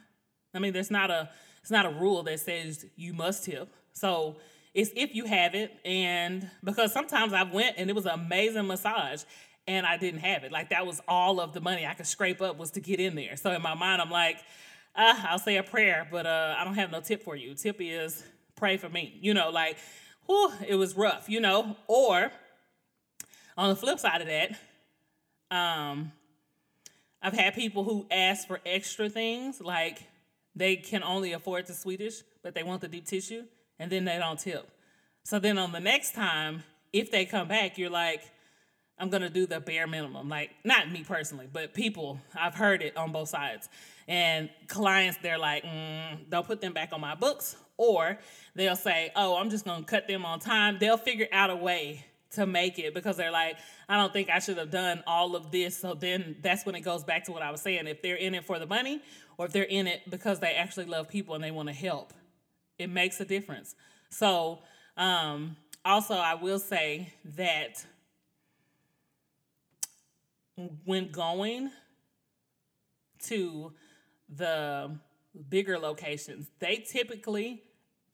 I 0.54 0.58
mean, 0.58 0.72
there's 0.72 0.90
not 0.90 1.10
a 1.10 1.30
it's 1.62 1.70
not 1.70 1.86
a 1.86 1.90
rule 1.90 2.22
that 2.24 2.40
says 2.40 2.84
you 2.96 3.14
must 3.14 3.44
tip. 3.44 3.72
So 3.92 4.36
it's 4.74 4.90
if 4.96 5.14
you 5.14 5.26
have 5.26 5.54
it, 5.54 5.72
and 5.84 6.50
because 6.64 6.92
sometimes 6.92 7.32
I 7.32 7.44
went 7.44 7.76
and 7.78 7.88
it 7.88 7.94
was 7.94 8.04
an 8.04 8.12
amazing 8.12 8.66
massage, 8.66 9.22
and 9.66 9.86
I 9.86 9.96
didn't 9.96 10.20
have 10.20 10.44
it. 10.44 10.52
Like 10.52 10.70
that 10.70 10.86
was 10.86 11.00
all 11.06 11.40
of 11.40 11.52
the 11.52 11.60
money 11.60 11.86
I 11.86 11.94
could 11.94 12.06
scrape 12.06 12.42
up 12.42 12.58
was 12.58 12.72
to 12.72 12.80
get 12.80 12.98
in 13.00 13.14
there. 13.14 13.36
So 13.36 13.52
in 13.52 13.62
my 13.62 13.74
mind, 13.74 14.02
I'm 14.02 14.10
like, 14.10 14.38
uh, 14.96 15.14
I'll 15.28 15.38
say 15.38 15.56
a 15.56 15.62
prayer, 15.62 16.08
but 16.10 16.26
uh, 16.26 16.56
I 16.58 16.64
don't 16.64 16.74
have 16.74 16.90
no 16.90 17.00
tip 17.00 17.22
for 17.22 17.36
you. 17.36 17.54
Tip 17.54 17.76
is 17.78 18.24
pray 18.56 18.76
for 18.76 18.88
me. 18.88 19.18
You 19.20 19.34
know, 19.34 19.50
like, 19.50 19.76
whew, 20.26 20.52
it 20.66 20.74
was 20.74 20.96
rough. 20.96 21.28
You 21.28 21.40
know, 21.40 21.76
or 21.86 22.32
on 23.56 23.68
the 23.68 23.76
flip 23.76 24.00
side 24.00 24.20
of 24.20 24.26
that, 24.26 24.50
um, 25.56 26.12
I've 27.22 27.34
had 27.34 27.54
people 27.54 27.84
who 27.84 28.06
ask 28.10 28.48
for 28.48 28.58
extra 28.66 29.08
things, 29.08 29.60
like 29.60 30.02
they 30.54 30.76
can 30.76 31.02
only 31.02 31.32
afford 31.32 31.66
the 31.66 31.74
Swedish, 31.74 32.22
but 32.42 32.54
they 32.54 32.62
want 32.62 32.80
the 32.80 32.88
deep 32.88 33.06
tissue 33.06 33.44
and 33.78 33.90
then 33.90 34.04
they 34.04 34.18
don't 34.18 34.38
tip. 34.38 34.68
So 35.24 35.38
then 35.38 35.58
on 35.58 35.72
the 35.72 35.80
next 35.80 36.14
time, 36.14 36.64
if 36.92 37.10
they 37.10 37.24
come 37.24 37.48
back, 37.48 37.78
you're 37.78 37.90
like, 37.90 38.22
I'm 38.98 39.08
gonna 39.08 39.30
do 39.30 39.46
the 39.46 39.60
bare 39.60 39.86
minimum. 39.86 40.28
Like, 40.28 40.50
not 40.64 40.90
me 40.90 41.04
personally, 41.04 41.48
but 41.50 41.74
people, 41.74 42.20
I've 42.38 42.54
heard 42.54 42.82
it 42.82 42.96
on 42.96 43.12
both 43.12 43.28
sides. 43.28 43.68
And 44.06 44.50
clients, 44.68 45.18
they're 45.22 45.38
like, 45.38 45.64
mm, 45.64 46.18
they'll 46.28 46.42
put 46.42 46.60
them 46.60 46.72
back 46.72 46.92
on 46.92 47.00
my 47.00 47.14
books, 47.14 47.56
or 47.76 48.18
they'll 48.54 48.76
say, 48.76 49.10
oh, 49.16 49.36
I'm 49.36 49.50
just 49.50 49.64
gonna 49.64 49.84
cut 49.84 50.06
them 50.06 50.24
on 50.24 50.38
time. 50.38 50.76
They'll 50.78 50.98
figure 50.98 51.28
out 51.32 51.50
a 51.50 51.56
way 51.56 52.04
to 52.32 52.46
make 52.46 52.78
it 52.78 52.94
because 52.94 53.16
they're 53.16 53.30
like, 53.30 53.58
I 53.88 53.96
don't 53.96 54.12
think 54.12 54.30
I 54.30 54.38
should 54.38 54.58
have 54.58 54.70
done 54.70 55.02
all 55.06 55.36
of 55.36 55.50
this. 55.50 55.78
So 55.78 55.94
then 55.94 56.36
that's 56.40 56.64
when 56.64 56.74
it 56.74 56.80
goes 56.80 57.04
back 57.04 57.24
to 57.24 57.32
what 57.32 57.42
I 57.42 57.50
was 57.50 57.60
saying. 57.60 57.86
If 57.86 58.02
they're 58.02 58.16
in 58.16 58.34
it 58.34 58.44
for 58.44 58.58
the 58.58 58.66
money 58.66 59.00
or 59.38 59.46
if 59.46 59.52
they're 59.52 59.64
in 59.64 59.86
it 59.86 60.02
because 60.08 60.40
they 60.40 60.54
actually 60.54 60.86
love 60.86 61.08
people 61.08 61.34
and 61.34 61.44
they 61.44 61.50
want 61.50 61.68
to 61.68 61.74
help, 61.74 62.12
it 62.78 62.88
makes 62.88 63.20
a 63.20 63.24
difference. 63.24 63.74
So, 64.10 64.60
um, 64.96 65.56
also, 65.84 66.14
I 66.14 66.34
will 66.34 66.58
say 66.58 67.12
that 67.36 67.84
when 70.84 71.10
going 71.10 71.70
to 73.24 73.72
the 74.28 74.96
bigger 75.48 75.78
locations, 75.78 76.50
they 76.60 76.76
typically 76.76 77.62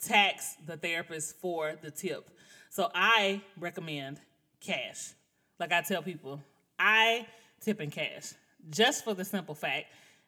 tax 0.01 0.57
the 0.65 0.77
therapist 0.77 1.37
for 1.41 1.75
the 1.83 1.91
tip. 1.91 2.31
So 2.71 2.91
I 2.95 3.43
recommend 3.59 4.21
cash, 4.61 5.13
Like 5.59 5.73
I 5.73 5.83
tell 5.83 6.03
people, 6.03 6.43
I 6.79 7.27
tip 7.61 7.81
in 7.81 7.91
cash 7.91 8.35
just 8.71 9.05
for 9.05 9.15
the 9.15 9.25
simple 9.25 9.55
fact 9.55 9.87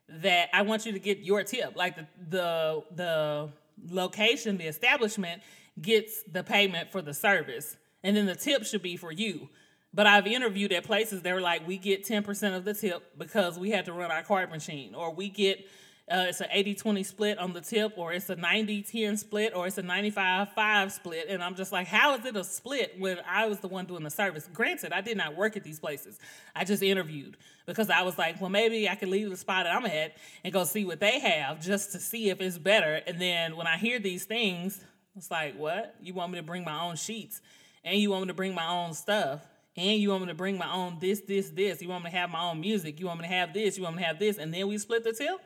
that 0.08 0.48
I 0.52 0.62
want 0.62 0.86
you 0.86 0.92
to 0.92 0.98
get 0.98 1.18
your 1.18 1.44
tip. 1.44 1.76
Like 1.76 1.96
the 1.96 2.06
the 2.28 2.82
the 2.94 3.48
location, 3.88 4.58
the 4.58 4.66
establishment 4.66 5.42
gets 5.80 6.22
the 6.24 6.42
payment 6.42 6.90
for 6.90 7.02
the 7.02 7.14
service, 7.14 7.76
and 8.02 8.16
then 8.16 8.26
the 8.26 8.34
tip 8.34 8.64
should 8.64 8.82
be 8.82 8.96
for 8.96 9.12
you. 9.12 9.48
But 9.92 10.06
I've 10.06 10.26
interviewed 10.26 10.72
at 10.72 10.84
places 10.84 11.22
they 11.22 11.32
were 11.32 11.40
like, 11.40 11.66
we 11.66 11.76
get 11.76 12.04
10% 12.04 12.56
of 12.56 12.64
the 12.64 12.74
tip 12.74 13.18
because 13.18 13.58
we 13.58 13.70
had 13.70 13.86
to 13.86 13.92
run 13.92 14.12
our 14.12 14.22
card 14.22 14.50
machine, 14.50 14.94
or 14.94 15.12
we 15.12 15.28
get 15.28 15.66
uh, 16.10 16.26
it's 16.28 16.40
an 16.40 16.48
80 16.50 16.74
20 16.74 17.02
split 17.04 17.38
on 17.38 17.52
the 17.52 17.60
tip, 17.60 17.92
or 17.96 18.12
it's 18.12 18.28
a 18.30 18.36
90 18.36 18.82
10 18.82 19.16
split, 19.16 19.54
or 19.54 19.68
it's 19.68 19.78
a 19.78 19.82
95 19.82 20.52
5 20.52 20.92
split. 20.92 21.26
And 21.28 21.42
I'm 21.42 21.54
just 21.54 21.70
like, 21.70 21.86
how 21.86 22.16
is 22.16 22.26
it 22.26 22.36
a 22.36 22.42
split 22.42 22.96
when 22.98 23.18
I 23.28 23.46
was 23.46 23.60
the 23.60 23.68
one 23.68 23.86
doing 23.86 24.02
the 24.02 24.10
service? 24.10 24.48
Granted, 24.52 24.92
I 24.92 25.02
did 25.02 25.16
not 25.16 25.36
work 25.36 25.56
at 25.56 25.62
these 25.62 25.78
places. 25.78 26.18
I 26.54 26.64
just 26.64 26.82
interviewed 26.82 27.36
because 27.64 27.90
I 27.90 28.02
was 28.02 28.18
like, 28.18 28.40
well, 28.40 28.50
maybe 28.50 28.88
I 28.88 28.96
could 28.96 29.08
leave 29.08 29.30
the 29.30 29.36
spot 29.36 29.66
that 29.66 29.74
I'm 29.74 29.86
at 29.86 30.16
and 30.42 30.52
go 30.52 30.64
see 30.64 30.84
what 30.84 30.98
they 30.98 31.20
have 31.20 31.60
just 31.60 31.92
to 31.92 32.00
see 32.00 32.30
if 32.30 32.40
it's 32.40 32.58
better. 32.58 33.00
And 33.06 33.20
then 33.20 33.56
when 33.56 33.68
I 33.68 33.76
hear 33.76 34.00
these 34.00 34.24
things, 34.24 34.84
it's 35.16 35.30
like, 35.30 35.56
what? 35.56 35.94
You 36.02 36.14
want 36.14 36.32
me 36.32 36.38
to 36.38 36.44
bring 36.44 36.64
my 36.64 36.80
own 36.80 36.96
sheets 36.96 37.40
and 37.84 37.96
you 38.00 38.10
want 38.10 38.22
me 38.22 38.28
to 38.28 38.34
bring 38.34 38.54
my 38.54 38.66
own 38.66 38.94
stuff 38.94 39.42
and 39.76 40.00
you 40.00 40.10
want 40.10 40.22
me 40.22 40.28
to 40.28 40.34
bring 40.34 40.58
my 40.58 40.72
own 40.72 40.98
this, 41.00 41.20
this, 41.20 41.50
this. 41.50 41.80
You 41.80 41.88
want 41.88 42.02
me 42.02 42.10
to 42.10 42.16
have 42.16 42.30
my 42.30 42.42
own 42.42 42.60
music. 42.60 42.98
You 42.98 43.06
want 43.06 43.20
me 43.20 43.28
to 43.28 43.32
have 43.32 43.54
this. 43.54 43.76
You 43.78 43.84
want 43.84 43.96
me 43.96 44.02
to 44.02 44.08
have 44.08 44.18
this. 44.18 44.38
And 44.38 44.52
then 44.52 44.66
we 44.66 44.76
split 44.78 45.04
the 45.04 45.12
tip? 45.12 45.40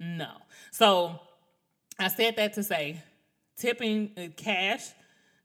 No. 0.00 0.30
So 0.70 1.20
I 1.98 2.08
said 2.08 2.36
that 2.36 2.52
to 2.54 2.62
say 2.62 3.02
tipping 3.56 4.12
uh, 4.16 4.28
cash 4.36 4.86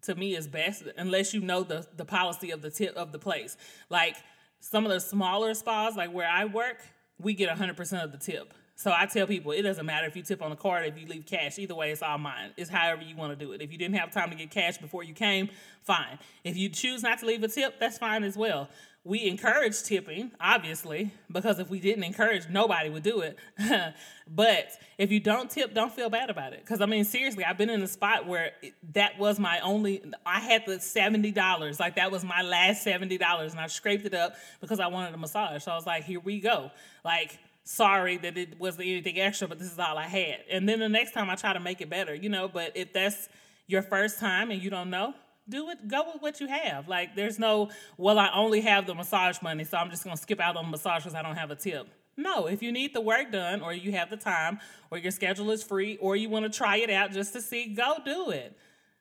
to 0.04 0.16
me 0.16 0.36
is 0.36 0.48
best 0.48 0.84
unless 0.98 1.34
you 1.34 1.42
know 1.42 1.64
the, 1.64 1.88
the 1.96 2.06
policy 2.06 2.52
of 2.52 2.62
the 2.62 2.70
tip 2.70 2.96
of 2.96 3.12
the 3.12 3.20
place. 3.20 3.58
Like 3.90 4.16
some 4.60 4.86
of 4.86 4.92
the 4.92 5.00
smaller 5.00 5.54
spas, 5.54 5.96
like 5.96 6.12
where 6.12 6.28
I 6.28 6.46
work, 6.46 6.82
we 7.20 7.34
get 7.34 7.50
100% 7.50 8.04
of 8.04 8.12
the 8.12 8.18
tip. 8.18 8.54
So 8.76 8.92
I 8.92 9.06
tell 9.06 9.28
people 9.28 9.52
it 9.52 9.62
doesn't 9.62 9.86
matter 9.86 10.08
if 10.08 10.16
you 10.16 10.24
tip 10.24 10.42
on 10.42 10.50
the 10.50 10.56
card, 10.56 10.86
if 10.88 11.00
you 11.00 11.08
leave 11.08 11.26
cash. 11.26 11.60
Either 11.60 11.76
way, 11.76 11.92
it's 11.92 12.02
all 12.02 12.18
mine. 12.18 12.52
It's 12.58 12.70
however 12.70 13.04
you 13.04 13.16
want 13.16 13.38
to 13.38 13.46
do 13.46 13.52
it. 13.54 13.62
If 13.62 13.72
you 13.72 13.78
didn't 13.78 13.96
have 13.96 14.12
time 14.12 14.30
to 14.32 14.36
get 14.36 14.50
cash 14.50 14.78
before 14.78 15.04
you 15.04 15.14
came, 15.14 15.50
fine. 15.84 16.18
If 16.44 16.58
you 16.58 16.70
choose 16.70 17.04
not 17.04 17.20
to 17.20 17.26
leave 17.26 17.44
a 17.44 17.48
tip, 17.48 17.80
that's 17.80 17.98
fine 17.98 18.24
as 18.24 18.36
well 18.36 18.70
we 19.06 19.28
encourage 19.28 19.84
tipping, 19.84 20.32
obviously, 20.40 21.12
because 21.30 21.60
if 21.60 21.70
we 21.70 21.82
didn't 21.82 22.06
encourage, 22.06 22.48
nobody 22.48 22.90
would 22.90 23.04
do 23.04 23.20
it. 23.20 23.38
but 24.28 24.72
if 24.98 25.12
you 25.12 25.20
don't 25.20 25.50
tip, 25.50 25.74
don't 25.74 25.92
feel 25.92 26.10
bad 26.10 26.30
about 26.30 26.54
it. 26.54 26.62
Because 26.62 26.80
I 26.80 26.86
mean, 26.86 27.04
seriously, 27.04 27.44
I've 27.44 27.58
been 27.58 27.70
in 27.70 27.82
a 27.82 27.88
spot 27.88 28.28
where 28.28 28.52
that 28.94 29.20
was 29.20 29.40
my 29.40 29.60
only, 29.60 30.02
I 30.26 30.40
had 30.40 30.66
the 30.66 30.78
$70. 30.78 31.80
Like 31.82 31.98
that 31.98 32.12
was 32.12 32.24
my 32.24 32.44
last 32.44 32.86
$70. 32.86 33.52
And 33.52 33.60
I 33.60 33.68
scraped 33.68 34.06
it 34.06 34.14
up 34.14 34.36
because 34.62 34.80
I 34.80 34.88
wanted 34.88 35.14
a 35.14 35.18
massage. 35.18 35.64
So 35.64 35.74
I 35.74 35.76
was 35.76 35.86
like, 35.86 36.06
here 36.06 36.22
we 36.22 36.40
go. 36.40 36.72
Like, 37.04 37.38
sorry 37.66 38.18
that 38.18 38.38
it 38.38 38.58
wasn't 38.58 38.88
anything 38.88 39.20
extra, 39.20 39.50
but 39.50 39.60
this 39.60 39.72
is 39.72 39.80
all 39.80 39.98
I 39.98 40.08
had. 40.08 40.40
And 40.50 40.68
then 40.68 40.80
the 40.80 40.90
next 40.90 41.12
time 41.12 41.30
I 41.30 41.36
try 41.36 41.52
to 41.52 41.60
make 41.60 41.82
it 41.82 41.90
better, 41.90 42.16
you 42.16 42.30
know, 42.30 42.48
but 42.48 42.76
if 42.76 42.94
that's 42.94 43.28
your 43.68 43.82
first 43.82 44.20
time 44.20 44.50
and 44.50 44.62
you 44.62 44.70
don't 44.70 44.90
know, 44.90 45.14
do 45.48 45.70
it 45.70 45.88
go 45.88 46.04
with 46.14 46.22
what 46.22 46.40
you 46.40 46.48
have. 46.48 46.88
Like 46.88 47.16
there's 47.16 47.40
no 47.40 47.70
well 47.98 48.18
i 48.20 48.30
only 48.34 48.62
have 48.62 48.88
the 48.88 48.96
massage 48.96 49.42
money 49.42 49.64
so 49.64 49.78
i'm 49.78 49.90
just 49.90 50.04
going 50.04 50.16
to 50.16 50.22
skip 50.22 50.40
out 50.40 50.56
on 50.56 50.70
massage 50.72 51.04
because 51.04 51.16
i 51.16 51.22
don't 51.22 51.36
have 51.36 51.52
a 51.52 51.56
tip. 51.56 51.88
No 52.16 52.48
if 52.48 52.62
you 52.62 52.72
need 52.72 52.94
the 52.94 53.02
work 53.02 53.32
done 53.32 53.62
or 53.62 53.74
you 53.74 53.92
have 53.92 54.10
the 54.10 54.18
time 54.18 54.60
or 54.92 54.98
your 54.98 55.12
schedule 55.12 55.52
is 55.52 55.64
free 55.64 55.98
or 55.98 56.16
you 56.16 56.30
want 56.30 56.46
to 56.46 56.56
try 56.56 56.78
it 56.78 56.90
out 56.90 57.12
just 57.12 57.34
to 57.34 57.42
see 57.42 57.74
go 57.74 57.96
do 58.04 58.30
it. 58.30 58.58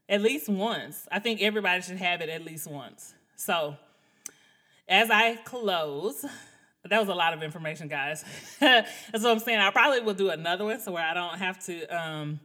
At 0.08 0.20
least 0.20 0.48
once. 0.48 1.06
I 1.10 1.20
think 1.20 1.40
everybody 1.40 1.80
should 1.80 1.96
have 1.96 2.20
it 2.20 2.28
at 2.28 2.44
least 2.44 2.66
once. 2.66 3.14
So 3.36 3.76
as 4.88 5.10
i 5.10 5.36
close 5.36 6.24
that 6.84 6.98
was 6.98 7.08
a 7.08 7.14
lot 7.14 7.32
of 7.32 7.44
information 7.44 7.86
guys. 7.86 8.24
That's 8.60 8.88
what 9.12 9.26
i'm 9.26 9.38
saying. 9.38 9.60
I 9.60 9.70
probably 9.70 10.00
will 10.00 10.14
do 10.14 10.30
another 10.30 10.64
one 10.64 10.80
so 10.80 10.92
where 10.92 11.04
i 11.04 11.14
don't 11.14 11.38
have 11.38 11.64
to 11.66 11.86
um, 11.86 12.40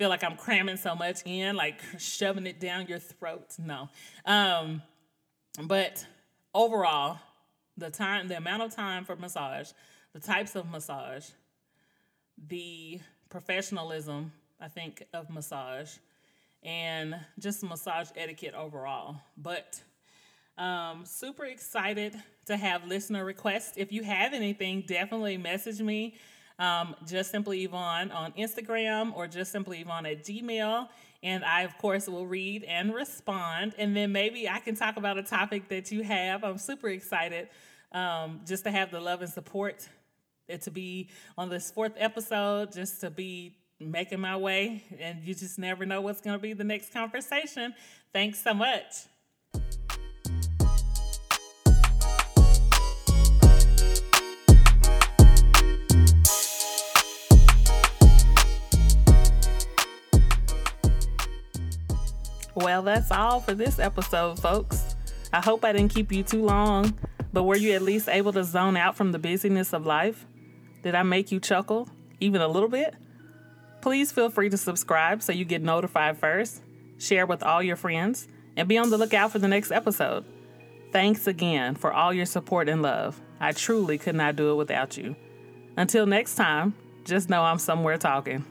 feel 0.00 0.08
like 0.08 0.24
I'm 0.24 0.36
cramming 0.36 0.78
so 0.78 0.94
much 0.94 1.20
in, 1.26 1.56
like 1.56 1.78
shoving 1.98 2.46
it 2.46 2.58
down 2.58 2.86
your 2.86 2.98
throat. 2.98 3.54
No. 3.58 3.90
Um, 4.24 4.80
but 5.64 6.06
overall, 6.54 7.18
the 7.76 7.90
time, 7.90 8.26
the 8.26 8.38
amount 8.38 8.62
of 8.62 8.74
time 8.74 9.04
for 9.04 9.14
massage, 9.14 9.72
the 10.14 10.18
types 10.18 10.56
of 10.56 10.70
massage, 10.70 11.28
the 12.48 12.98
professionalism, 13.28 14.32
I 14.58 14.68
think, 14.68 15.04
of 15.12 15.28
massage, 15.28 15.90
and 16.62 17.14
just 17.38 17.62
massage 17.62 18.08
etiquette 18.16 18.54
overall. 18.54 19.16
But 19.36 19.82
um, 20.56 21.04
super 21.04 21.44
excited 21.44 22.16
to 22.46 22.56
have 22.56 22.86
listener 22.86 23.22
requests. 23.22 23.74
If 23.76 23.92
you 23.92 24.02
have 24.04 24.32
anything, 24.32 24.82
definitely 24.86 25.36
message 25.36 25.82
me 25.82 26.14
um, 26.60 26.94
just 27.06 27.32
simply 27.32 27.64
Yvonne 27.64 28.12
on 28.12 28.32
Instagram 28.32 29.16
or 29.16 29.26
just 29.26 29.50
simply 29.50 29.80
Yvonne 29.80 30.06
at 30.06 30.22
Gmail. 30.22 30.88
And 31.22 31.44
I, 31.44 31.62
of 31.62 31.76
course, 31.78 32.06
will 32.06 32.26
read 32.26 32.64
and 32.64 32.94
respond. 32.94 33.74
And 33.78 33.96
then 33.96 34.12
maybe 34.12 34.48
I 34.48 34.60
can 34.60 34.76
talk 34.76 34.96
about 34.96 35.18
a 35.18 35.22
topic 35.22 35.68
that 35.68 35.90
you 35.90 36.02
have. 36.02 36.44
I'm 36.44 36.58
super 36.58 36.88
excited 36.88 37.48
um, 37.92 38.40
just 38.46 38.64
to 38.64 38.70
have 38.70 38.90
the 38.90 39.00
love 39.00 39.22
and 39.22 39.30
support 39.30 39.88
to 40.62 40.70
be 40.70 41.08
on 41.38 41.48
this 41.48 41.70
fourth 41.70 41.92
episode, 41.96 42.72
just 42.72 43.00
to 43.00 43.10
be 43.10 43.56
making 43.78 44.20
my 44.20 44.36
way. 44.36 44.84
And 44.98 45.22
you 45.24 45.34
just 45.34 45.58
never 45.58 45.86
know 45.86 46.00
what's 46.00 46.20
going 46.20 46.36
to 46.36 46.42
be 46.42 46.52
the 46.52 46.64
next 46.64 46.92
conversation. 46.92 47.74
Thanks 48.12 48.42
so 48.42 48.52
much. 48.52 49.09
Well, 62.62 62.82
that's 62.82 63.10
all 63.10 63.40
for 63.40 63.54
this 63.54 63.78
episode, 63.78 64.38
folks. 64.38 64.94
I 65.32 65.40
hope 65.40 65.64
I 65.64 65.72
didn't 65.72 65.94
keep 65.94 66.12
you 66.12 66.22
too 66.22 66.44
long, 66.44 66.92
but 67.32 67.44
were 67.44 67.56
you 67.56 67.72
at 67.72 67.80
least 67.80 68.06
able 68.06 68.34
to 68.34 68.44
zone 68.44 68.76
out 68.76 68.96
from 68.96 69.12
the 69.12 69.18
busyness 69.18 69.72
of 69.72 69.86
life? 69.86 70.26
Did 70.82 70.94
I 70.94 71.02
make 71.02 71.32
you 71.32 71.40
chuckle, 71.40 71.88
even 72.20 72.42
a 72.42 72.48
little 72.48 72.68
bit? 72.68 72.94
Please 73.80 74.12
feel 74.12 74.28
free 74.28 74.50
to 74.50 74.58
subscribe 74.58 75.22
so 75.22 75.32
you 75.32 75.46
get 75.46 75.62
notified 75.62 76.18
first, 76.18 76.60
share 76.98 77.24
with 77.24 77.42
all 77.42 77.62
your 77.62 77.76
friends, 77.76 78.28
and 78.58 78.68
be 78.68 78.76
on 78.76 78.90
the 78.90 78.98
lookout 78.98 79.32
for 79.32 79.38
the 79.38 79.48
next 79.48 79.70
episode. 79.70 80.26
Thanks 80.92 81.26
again 81.26 81.76
for 81.76 81.90
all 81.90 82.12
your 82.12 82.26
support 82.26 82.68
and 82.68 82.82
love. 82.82 83.18
I 83.40 83.52
truly 83.52 83.96
could 83.96 84.16
not 84.16 84.36
do 84.36 84.50
it 84.50 84.56
without 84.56 84.98
you. 84.98 85.16
Until 85.78 86.04
next 86.04 86.34
time, 86.34 86.74
just 87.04 87.30
know 87.30 87.42
I'm 87.42 87.58
somewhere 87.58 87.96
talking. 87.96 88.44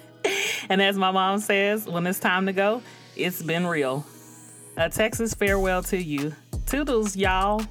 and 0.70 0.80
as 0.80 0.96
my 0.96 1.10
mom 1.10 1.40
says, 1.40 1.86
when 1.86 2.06
it's 2.06 2.18
time 2.18 2.46
to 2.46 2.54
go, 2.54 2.80
it's 3.16 3.42
been 3.42 3.66
real. 3.66 4.04
A 4.76 4.88
Texas 4.88 5.34
farewell 5.34 5.82
to 5.84 6.02
you. 6.02 6.34
Toodles, 6.66 7.16
y'all. 7.16 7.62